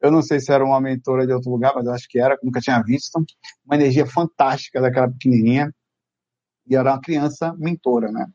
[0.00, 2.38] Eu não sei se era uma mentora de outro lugar, mas eu acho que era,
[2.42, 3.22] nunca tinha visto.
[3.64, 5.74] Uma energia fantástica daquela pequenininha.
[6.66, 8.26] E era uma criança mentora, né?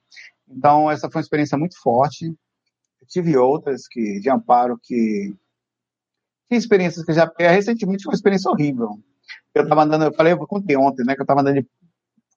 [0.47, 2.27] Então, essa foi uma experiência muito forte.
[2.27, 5.33] Eu tive outras que, de amparo que.
[6.47, 7.31] Tinha experiências que já.
[7.39, 8.99] Recentemente foi uma experiência horrível
[9.55, 11.67] eu tava andando, eu falei, eu contei ontem, né, que eu tava andando de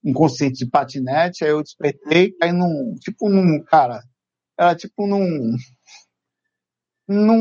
[0.04, 4.02] inconsciente de patinete, aí eu despertei, aí num, tipo num, cara,
[4.56, 5.56] era tipo num,
[7.08, 7.36] num,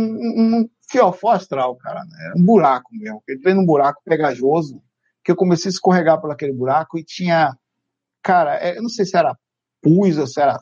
[0.49, 4.81] num fiofó astral, cara, né, um buraco mesmo, eu entrei num buraco pegajoso,
[5.23, 7.55] que eu comecei a escorregar por aquele buraco e tinha,
[8.23, 9.37] cara, é, eu não sei se era
[9.81, 10.57] pus ou se era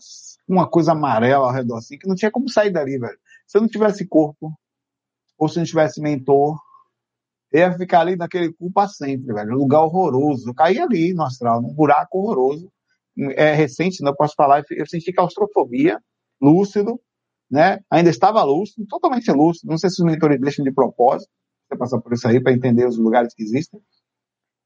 [0.47, 3.17] uma coisa amarela ao redor, assim, que não tinha como sair dali, velho.
[3.47, 4.53] Se eu não tivesse corpo,
[5.37, 6.57] ou se não tivesse mentor,
[7.53, 9.53] ia ficar ali naquele cu pra sempre, velho.
[9.53, 10.49] Um lugar horroroso.
[10.49, 12.71] Eu caí ali no astral, num buraco horroroso.
[13.35, 14.63] É recente, não posso falar.
[14.71, 15.99] Eu senti claustrofobia,
[16.41, 16.99] lúcido,
[17.49, 17.79] né?
[17.89, 19.69] Ainda estava lúcido, totalmente lúcido.
[19.69, 21.31] Não sei se os mentores deixam de propósito.
[21.67, 23.79] Você passar por isso aí para entender os lugares que existem.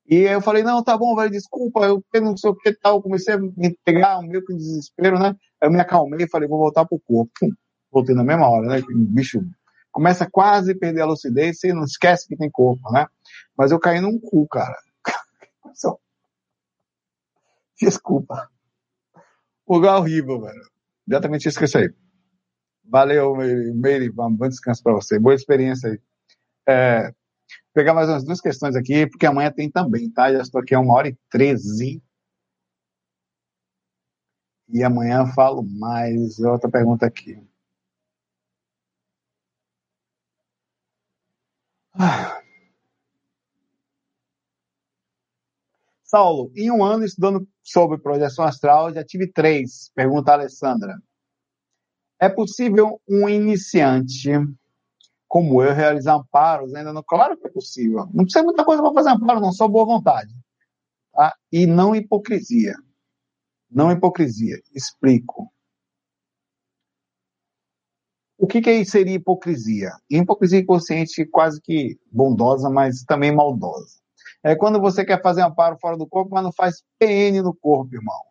[0.08, 2.98] E eu falei, não, tá bom, velho, desculpa, eu não sei o que tal.
[2.98, 5.36] Eu comecei a me pegar um meio que desespero, né?
[5.62, 7.32] Eu me acalmei e falei, vou voltar pro corpo.
[7.40, 7.50] Pum,
[7.92, 8.84] voltei na mesma hora, né?
[8.90, 9.40] Bicho
[9.92, 13.08] começa a quase perder a lucidez e não esquece que tem corpo, né?
[13.58, 14.76] Mas eu caí num cu, cara.
[17.82, 18.50] Desculpa.
[19.68, 20.70] Lugar horrível, velho.
[21.08, 21.94] Exatamente isso que eu.
[22.90, 24.10] Valeu, Meire.
[24.10, 25.20] Bom descanso para você.
[25.20, 26.00] Boa experiência aí.
[26.68, 27.14] É,
[27.74, 30.32] pegar mais umas duas questões aqui, porque amanhã tem também, tá?
[30.34, 32.02] Já estou aqui a uma hora e treze.
[34.70, 36.40] E amanhã falo mais.
[36.40, 37.40] Outra pergunta aqui.
[41.94, 42.42] Ah.
[46.04, 49.92] Saulo, em um ano estudando sobre projeção astral, já tive três.
[49.94, 51.00] Pergunta a Alessandra.
[52.20, 54.32] É possível um iniciante
[55.30, 56.74] como eu realizar amparos?
[56.74, 57.04] Ainda não.
[57.04, 58.08] Claro que é possível.
[58.14, 60.34] Não precisa muita coisa para fazer amparo, não, só boa vontade.
[61.14, 61.34] Tá?
[61.52, 62.74] E não hipocrisia.
[63.70, 64.60] Não hipocrisia.
[64.74, 65.52] Explico.
[68.38, 69.92] O que, que seria hipocrisia?
[70.10, 74.00] Hipocrisia inconsciente quase que bondosa, mas também maldosa.
[74.42, 77.94] É quando você quer fazer amparo fora do corpo, mas não faz PN no corpo,
[77.94, 78.22] irmão.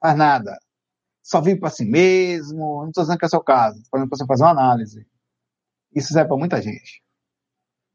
[0.00, 0.58] Faz nada.
[1.24, 2.82] Só vive para si mesmo.
[2.82, 3.82] Não estou dizendo que é seu caso.
[3.90, 5.06] Por exemplo, você fazer uma análise.
[5.94, 7.02] Isso serve para muita gente.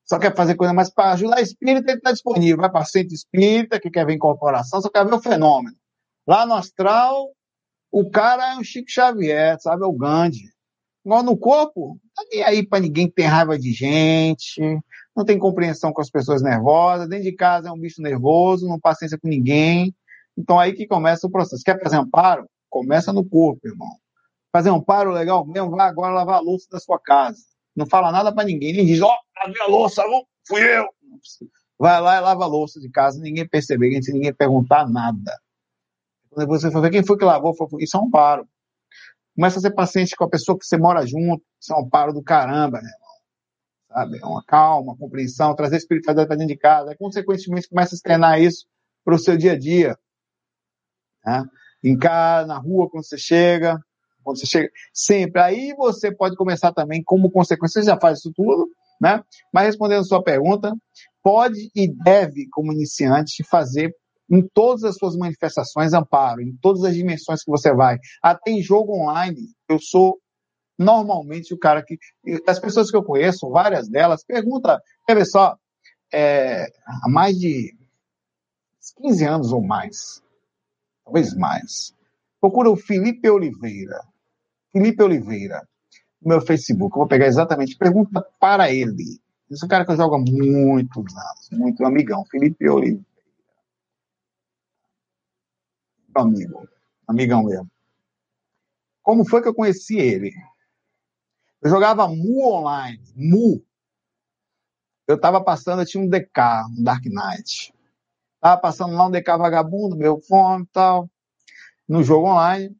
[0.03, 2.57] Só quer fazer coisa mais para ajudar espírita, ele está disponível.
[2.57, 5.77] Vai para centro espírita, que quer ver incorporação, só quer ver o fenômeno.
[6.27, 7.29] Lá no astral,
[7.91, 9.83] o cara é um Chico Xavier, sabe?
[9.83, 10.49] É o Gandhi.
[11.05, 14.59] Igual no corpo, tá nem aí para ninguém que tem raiva de gente,
[15.15, 18.79] não tem compreensão com as pessoas nervosas, dentro de casa é um bicho nervoso, não
[18.79, 19.93] paciência com ninguém.
[20.35, 21.63] Então aí que começa o processo.
[21.63, 22.49] Quer fazer amparo?
[22.69, 23.89] Começa no corpo, irmão.
[24.51, 27.39] Fazer amparo legal mesmo, vai agora lavar a louça da sua casa.
[27.75, 30.03] Não fala nada para ninguém, nem diz, ó, oh, lavei a louça,
[30.47, 30.85] fui eu.
[31.77, 35.39] Vai lá e lava a louça de casa, ninguém perceber, ninguém perguntar nada.
[36.29, 38.47] Quando você for ver quem foi que lavou, isso é um amparo.
[39.35, 42.11] Começa a ser paciente com a pessoa que você mora junto, isso é um amparo
[42.11, 43.09] do caramba, né, irmão?
[43.87, 44.19] Sabe?
[44.21, 46.91] É uma calma, compreensão, trazer espiritualidade para dentro de casa.
[46.91, 48.67] Aí, consequentemente, começa a externar isso
[49.03, 49.97] para o seu dia a dia.
[51.25, 51.45] Né?
[51.83, 53.79] Em casa, na rua, quando você chega,
[54.23, 55.41] quando você chega, sempre.
[55.41, 58.67] Aí você pode começar também, como consequência, você já faz isso tudo,
[59.01, 59.23] né?
[59.53, 60.73] Mas respondendo a sua pergunta,
[61.23, 63.93] pode e deve, como iniciante, fazer
[64.29, 67.97] em todas as suas manifestações amparo, em todas as dimensões que você vai.
[68.21, 70.19] Até em jogo online, eu sou
[70.77, 71.97] normalmente o cara que.
[72.47, 75.57] As pessoas que eu conheço, várias delas, pergunta, quer ver só,
[76.13, 77.73] é, há mais de
[79.01, 80.21] 15 anos ou mais,
[81.09, 81.95] talvez mais.
[82.39, 83.99] Procura o Felipe Oliveira.
[84.71, 85.67] Felipe Oliveira,
[86.21, 86.93] no meu Facebook.
[86.93, 89.19] Eu vou pegar exatamente, pergunta para ele.
[89.49, 90.19] Esse é um cara que eu jogo há
[91.17, 93.05] anos, muito amigão, Felipe Oliveira.
[96.15, 96.67] Amigo,
[97.07, 97.69] amigão mesmo.
[99.01, 100.31] Como foi que eu conheci ele?
[101.61, 103.63] Eu jogava Mu online, Mu.
[105.07, 106.39] Eu tava passando, eu tinha um DK,
[106.77, 107.73] um Dark Knight.
[108.39, 111.09] Tava passando lá um DK vagabundo, meu fone e tal,
[111.87, 112.75] no jogo online.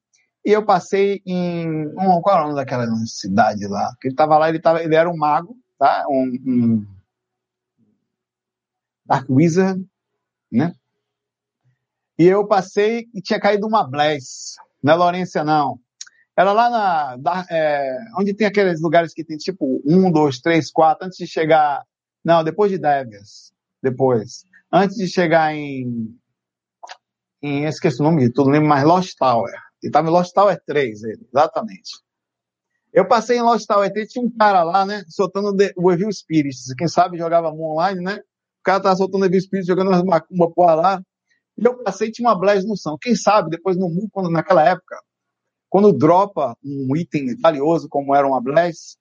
[0.45, 1.87] E eu passei em.
[1.87, 3.93] Um, qual é o nome daquela cidade lá?
[3.99, 6.05] Que ele tava lá, ele, tava, ele era um mago, tá?
[6.09, 6.87] Um, um
[9.05, 9.85] Dark Wizard,
[10.51, 10.73] né?
[12.17, 14.55] E eu passei e tinha caído uma Blaze.
[14.81, 15.79] Não é não.
[16.37, 17.17] Era lá na.
[17.17, 21.27] Da, é, onde tem aqueles lugares que tem tipo um, dois, três, quatro, antes de
[21.27, 21.83] chegar.
[22.23, 23.51] Não, depois de Devias.
[23.83, 24.45] Depois.
[24.71, 26.15] Antes de chegar em.
[27.41, 29.51] em esqueci o nome de tudo, lembro mais Lost Tower.
[29.81, 31.91] Ele tava em Lost Tower 3, ele, exatamente.
[32.93, 36.73] Eu passei em Lost Tower 3, tinha um cara lá, né, soltando o Evil Spirits.
[36.77, 38.17] Quem sabe jogava online, né?
[38.17, 41.01] O cara tava soltando Evil Spirits, jogando uma macumba porra lá.
[41.57, 42.97] E eu passei tinha uma Blaze no som.
[42.97, 44.97] Quem sabe, depois no mundo, quando, naquela época,
[45.69, 48.97] quando dropa um item valioso como era uma Blaze,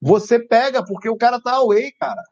[0.00, 2.22] você pega porque o cara tá away, cara.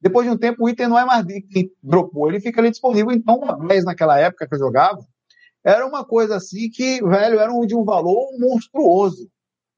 [0.00, 3.12] Depois de um tempo, o item não é mais quem dropou, ele fica ali disponível.
[3.12, 5.04] Então, uma naquela época que eu jogava,
[5.62, 9.30] era uma coisa assim que, velho, era de um valor monstruoso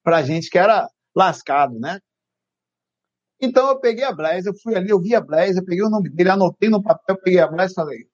[0.02, 1.98] pra gente que era lascado, né?
[3.40, 5.90] Então eu peguei a Blaze, eu fui ali, eu vi a Blaze, eu peguei o
[5.90, 8.06] nome dele, anotei no papel, peguei a Blaze e falei,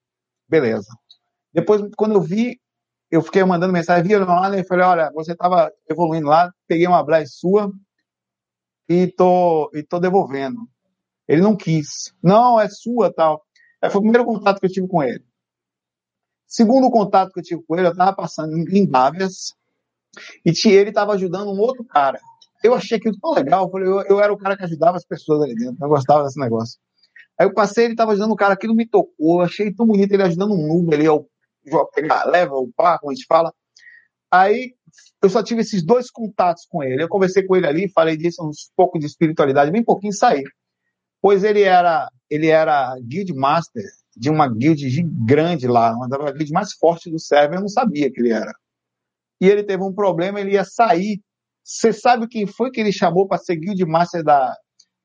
[0.49, 0.89] beleza.
[1.53, 2.59] Depois, quando eu vi,
[3.11, 7.05] eu fiquei mandando mensagem, vi lá e falei, olha, você estava evoluindo lá, peguei uma
[7.05, 7.71] Blaze sua
[8.89, 10.67] e tô, e tô devolvendo.
[11.29, 12.15] Ele não quis.
[12.23, 13.45] Não, é sua, tal.
[13.91, 15.25] Foi o primeiro contato que eu tive com ele.
[16.47, 19.55] Segundo contato que eu tive com ele, eu estava passando em Dávias
[20.45, 22.19] e ele estava ajudando um outro cara.
[22.65, 25.05] Eu achei aquilo tão legal, eu, falei, eu, eu, era o cara que ajudava as
[25.05, 26.81] pessoas ali dentro, eu gostava desse negócio.
[27.39, 30.11] Aí eu passei, ele estava ajudando um cara, aquilo me tocou, eu achei tão bonito
[30.13, 31.29] ele ajudando um noob ali, ao
[31.95, 33.53] pegar, leva o par, como a gente fala.
[34.31, 34.75] Aí
[35.23, 37.03] eu só tive esses dois contatos com ele.
[37.03, 40.43] Eu conversei com ele ali, falei disso, um pouco de espiritualidade, bem pouquinho saí.
[41.21, 43.85] Pois ele era, ele era guild master
[44.17, 44.83] de uma guild
[45.25, 48.53] grande lá, uma das guilds mais fortes do server, eu não sabia que ele era.
[49.41, 51.21] E ele teve um problema, ele ia sair.
[51.65, 54.57] Você sabe quem foi que ele chamou para ser guild master da.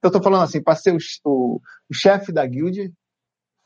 [0.02, 2.92] Eu estou falando assim, para ser o, o, o chefe da guild,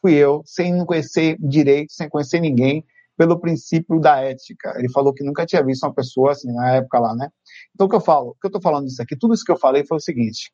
[0.01, 2.85] fui eu, sem não conhecer direito, sem conhecer ninguém.
[3.17, 4.73] pelo princípio da ética.
[4.77, 7.29] Ele falou que nunca tinha visto uma pessoa assim na época lá, né?
[7.73, 9.51] Então o que eu falo, o que eu tô falando disso aqui, tudo isso que
[9.51, 10.51] eu falei foi o seguinte: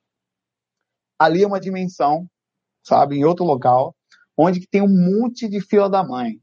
[1.24, 2.28] ali é uma dimensão,
[2.84, 3.96] sabe, em outro local,
[4.38, 6.34] onde tem um monte de fila da mãe,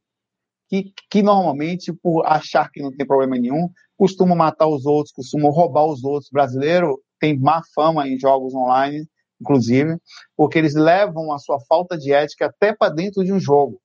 [0.69, 5.51] que, que normalmente, por achar que não tem problema nenhum, costumam matar os outros, costumam
[5.51, 6.31] roubar os outros.
[6.31, 9.07] O brasileiro tem má fama em jogos online,
[9.41, 9.99] inclusive,
[10.37, 13.81] porque eles levam a sua falta de ética até para dentro de um jogo,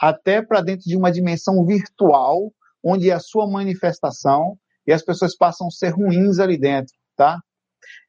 [0.00, 2.52] até para dentro de uma dimensão virtual,
[2.82, 4.56] onde é a sua manifestação
[4.86, 7.38] e as pessoas passam a ser ruins ali dentro, tá?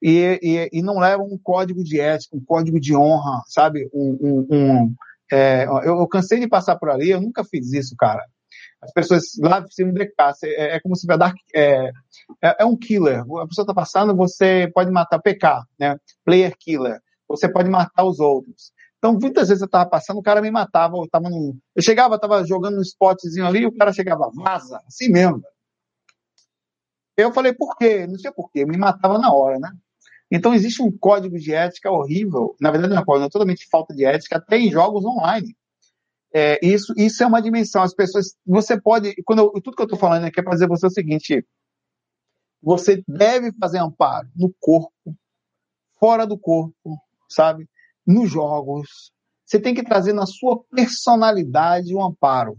[0.01, 3.89] E, e, e não levam um código de ética, um código de honra, sabe?
[3.93, 4.95] Um, um, um
[5.31, 8.23] é, eu, eu, cansei de passar por ali, eu nunca fiz isso, cara.
[8.81, 11.89] As pessoas lá um DK, é, é como se dar, é,
[12.41, 13.22] é, é, um killer.
[13.22, 15.95] A pessoa está passando, você pode matar PK, né?
[16.26, 16.99] Player killer.
[17.27, 18.73] Você pode matar os outros.
[18.97, 20.97] Então, muitas vezes eu estava passando, o cara me matava.
[20.97, 25.10] Eu, tava no, eu chegava, estava jogando um spotzinho ali, o cara chegava, vaza, assim
[25.10, 25.41] mesmo.
[27.15, 28.07] Eu falei, por quê?
[28.07, 29.72] Não sei por quê, me matava na hora, né?
[30.31, 33.94] Então existe um código de ética horrível, na verdade não é código, é totalmente falta
[33.94, 35.56] de ética, até em jogos online.
[36.34, 37.84] É, isso, isso é uma dimensão.
[37.84, 40.68] As pessoas, você pode, quando eu, tudo que eu estou falando aqui é para dizer
[40.68, 41.45] você o seguinte:
[42.60, 45.15] você deve fazer amparo no corpo,
[45.99, 46.98] fora do corpo,
[47.30, 47.69] sabe?
[48.06, 49.11] Nos jogos.
[49.45, 52.57] Você tem que trazer na sua personalidade um amparo.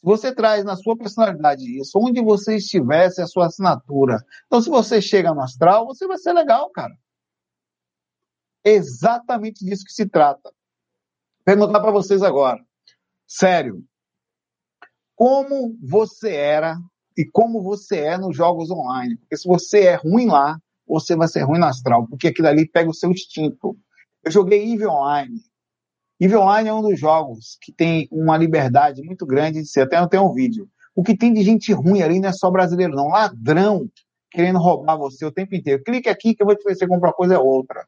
[0.00, 4.16] Se você traz na sua personalidade isso, onde você estivesse a sua assinatura.
[4.46, 6.96] Então, se você chega no astral, você vai ser legal, cara.
[8.64, 10.50] exatamente disso que se trata.
[11.44, 12.64] Perguntar para vocês agora.
[13.26, 13.84] Sério.
[15.14, 16.78] Como você era
[17.16, 19.16] e como você é nos jogos online?
[19.18, 22.66] Porque se você é ruim lá, você vai ser ruim no astral, porque aquilo ali
[22.66, 23.78] pega o seu instinto.
[24.24, 25.38] Eu joguei EVE Online.
[26.20, 29.82] EVE Online é um dos jogos que tem uma liberdade muito grande de ser.
[29.82, 30.68] Até não tem um vídeo.
[30.94, 33.08] O que tem de gente ruim ali não é só brasileiro, não.
[33.08, 33.88] Ladrão
[34.30, 35.82] querendo roubar você o tempo inteiro.
[35.82, 37.86] Clique aqui que eu vou te fazer comprar coisa é outra.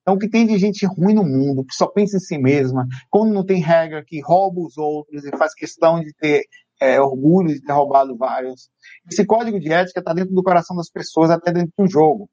[0.00, 2.86] Então, o que tem de gente ruim no mundo, que só pensa em si mesma,
[3.10, 6.44] quando não tem regra, que rouba os outros e faz questão de ter
[6.80, 8.70] é, orgulho de ter roubado vários.
[9.10, 12.30] Esse código de ética está dentro do coração das pessoas, até dentro do jogo.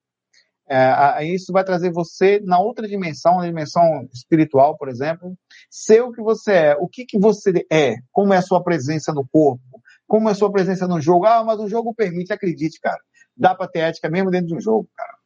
[0.67, 5.37] É, isso vai trazer você na outra dimensão, na dimensão espiritual, por exemplo,
[5.69, 9.13] ser o que você é, o que, que você é, como é a sua presença
[9.13, 9.61] no corpo,
[10.07, 11.25] como é a sua presença no jogo.
[11.25, 12.99] Ah, mas o jogo permite, acredite, cara.
[13.37, 15.17] Dá pra ter ética mesmo dentro de um jogo, cara.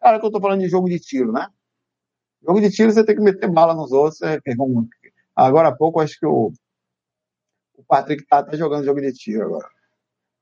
[0.00, 1.48] Cara, que eu tô falando de jogo de tiro, né?
[2.46, 4.22] Jogo de tiro você tem que meter bala nos outros.
[4.22, 4.38] É,
[5.34, 6.52] agora há pouco, acho que o,
[7.74, 9.68] o Patrick tá até jogando jogo de tiro agora.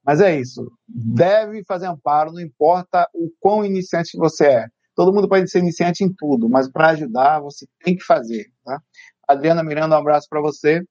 [0.04, 0.70] Mas é isso.
[0.86, 4.68] Deve fazer amparo, não importa o quão iniciante você é.
[4.94, 8.46] Todo mundo pode ser iniciante em tudo, mas para ajudar, você tem que fazer.
[8.64, 8.80] Tá?
[9.26, 10.82] Adriana Miranda, um abraço para você.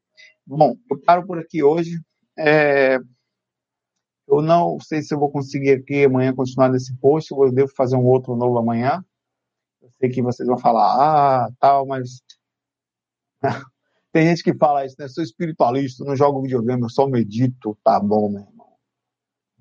[0.46, 2.02] Bom, eu paro por aqui hoje.
[2.38, 2.98] É...
[4.28, 7.96] Eu não sei se eu vou conseguir aqui amanhã continuar nesse post, eu devo fazer
[7.96, 9.04] um outro novo amanhã.
[9.82, 12.22] Eu sei que vocês vão falar, ah, tal, mas.
[14.12, 15.08] Tem gente que fala isso, né?
[15.08, 17.78] Sou espiritualista, não jogo videogame, eu só medito.
[17.84, 18.53] Tá bom, meu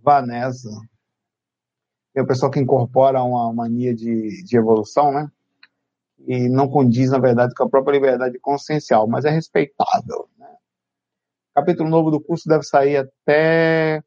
[0.02, 0.68] irmão vá nessa.
[2.12, 5.30] Tem o pessoal que incorpora uma mania de, de evolução, né?
[6.26, 10.28] E não condiz, na verdade, com a própria liberdade consciencial, mas é respeitável.
[10.36, 10.46] Né?
[11.54, 14.02] Capítulo novo do curso deve sair até,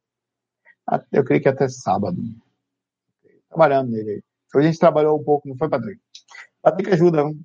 [0.86, 2.16] até eu creio que até sábado.
[3.48, 4.22] Trabalhando nele aí.
[4.54, 6.00] Hoje a gente trabalhou um pouco, não foi, Patrick?
[6.62, 7.38] Patrick ajuda, hein?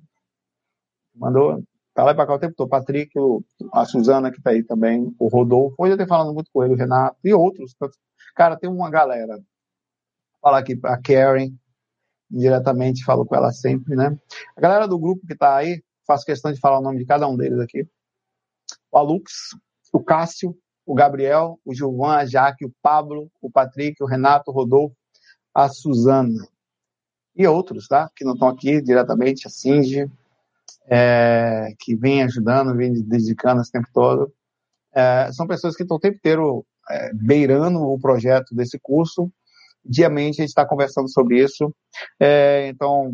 [1.14, 1.62] mandou
[1.94, 2.68] tá lá para cá o tempo todo.
[2.68, 3.12] Patrick,
[3.72, 6.74] a Suzana que tá aí também, o Rodolfo, hoje eu tenho falando muito com ele,
[6.74, 7.74] o Renato e outros,
[8.34, 9.36] Cara, tem uma galera.
[9.36, 9.44] Vou
[10.40, 11.54] falar aqui a Karen,
[12.30, 14.18] diretamente, falo com ela sempre, né?
[14.56, 17.28] A galera do grupo que tá aí, faço questão de falar o nome de cada
[17.28, 17.86] um deles aqui.
[18.90, 19.54] O Alux,
[19.92, 20.56] o Cássio,
[20.86, 24.96] o Gabriel, o Gilvan, a Jaque, o Pablo, o Patrick, o Renato, o Rodolfo,
[25.54, 26.46] a Suzana.
[27.36, 28.10] E outros, tá?
[28.14, 30.10] Que não estão aqui diretamente, a Cindy,
[30.86, 34.32] é, que vem ajudando, vem dedicando esse tempo todo.
[34.94, 39.30] É, são pessoas que estão o tempo inteiro é, beirando o projeto desse curso.
[39.84, 41.74] Diamente a gente está conversando sobre isso.
[42.20, 43.12] É, então,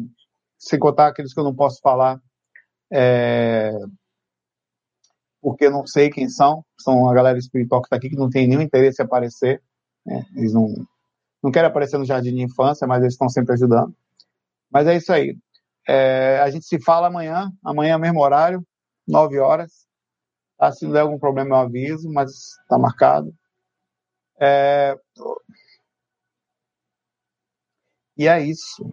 [0.58, 2.20] sem contar aqueles que eu não posso falar,
[2.92, 3.72] é,
[5.40, 8.46] porque não sei quem são, são a galera espiritual que está aqui, que não tem
[8.46, 9.62] nenhum interesse em aparecer.
[10.04, 10.24] Né?
[10.36, 10.74] Eles não,
[11.42, 13.94] não querem aparecer no jardim de infância, mas eles estão sempre ajudando.
[14.70, 15.36] Mas é isso aí.
[15.88, 18.62] É, a gente se fala amanhã, amanhã mesmo horário,
[19.06, 19.86] 9 horas.
[20.58, 20.72] Tá?
[20.72, 22.30] Se não der algum problema, eu aviso, mas
[22.62, 23.32] está marcado.
[24.40, 24.98] É...
[28.16, 28.92] E é isso.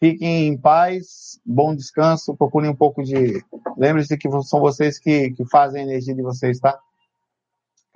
[0.00, 3.44] Fiquem em paz, bom descanso, procurem um pouco de.
[3.76, 6.80] Lembre-se que são vocês que, que fazem a energia de vocês, tá?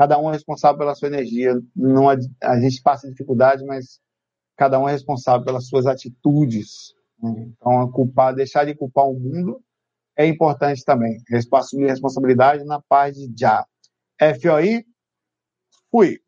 [0.03, 1.55] cada um é responsável pela sua energia.
[1.77, 4.01] Não a, a gente passa dificuldade, mas
[4.57, 6.93] cada um é responsável pelas suas atitudes.
[7.23, 7.53] Né?
[7.57, 9.63] Então, culpar, deixar de culpar o mundo
[10.17, 11.23] é importante também.
[11.53, 13.65] Assumir responsabilidade na paz de já.
[14.41, 14.85] FOI,
[15.93, 16.23] fui.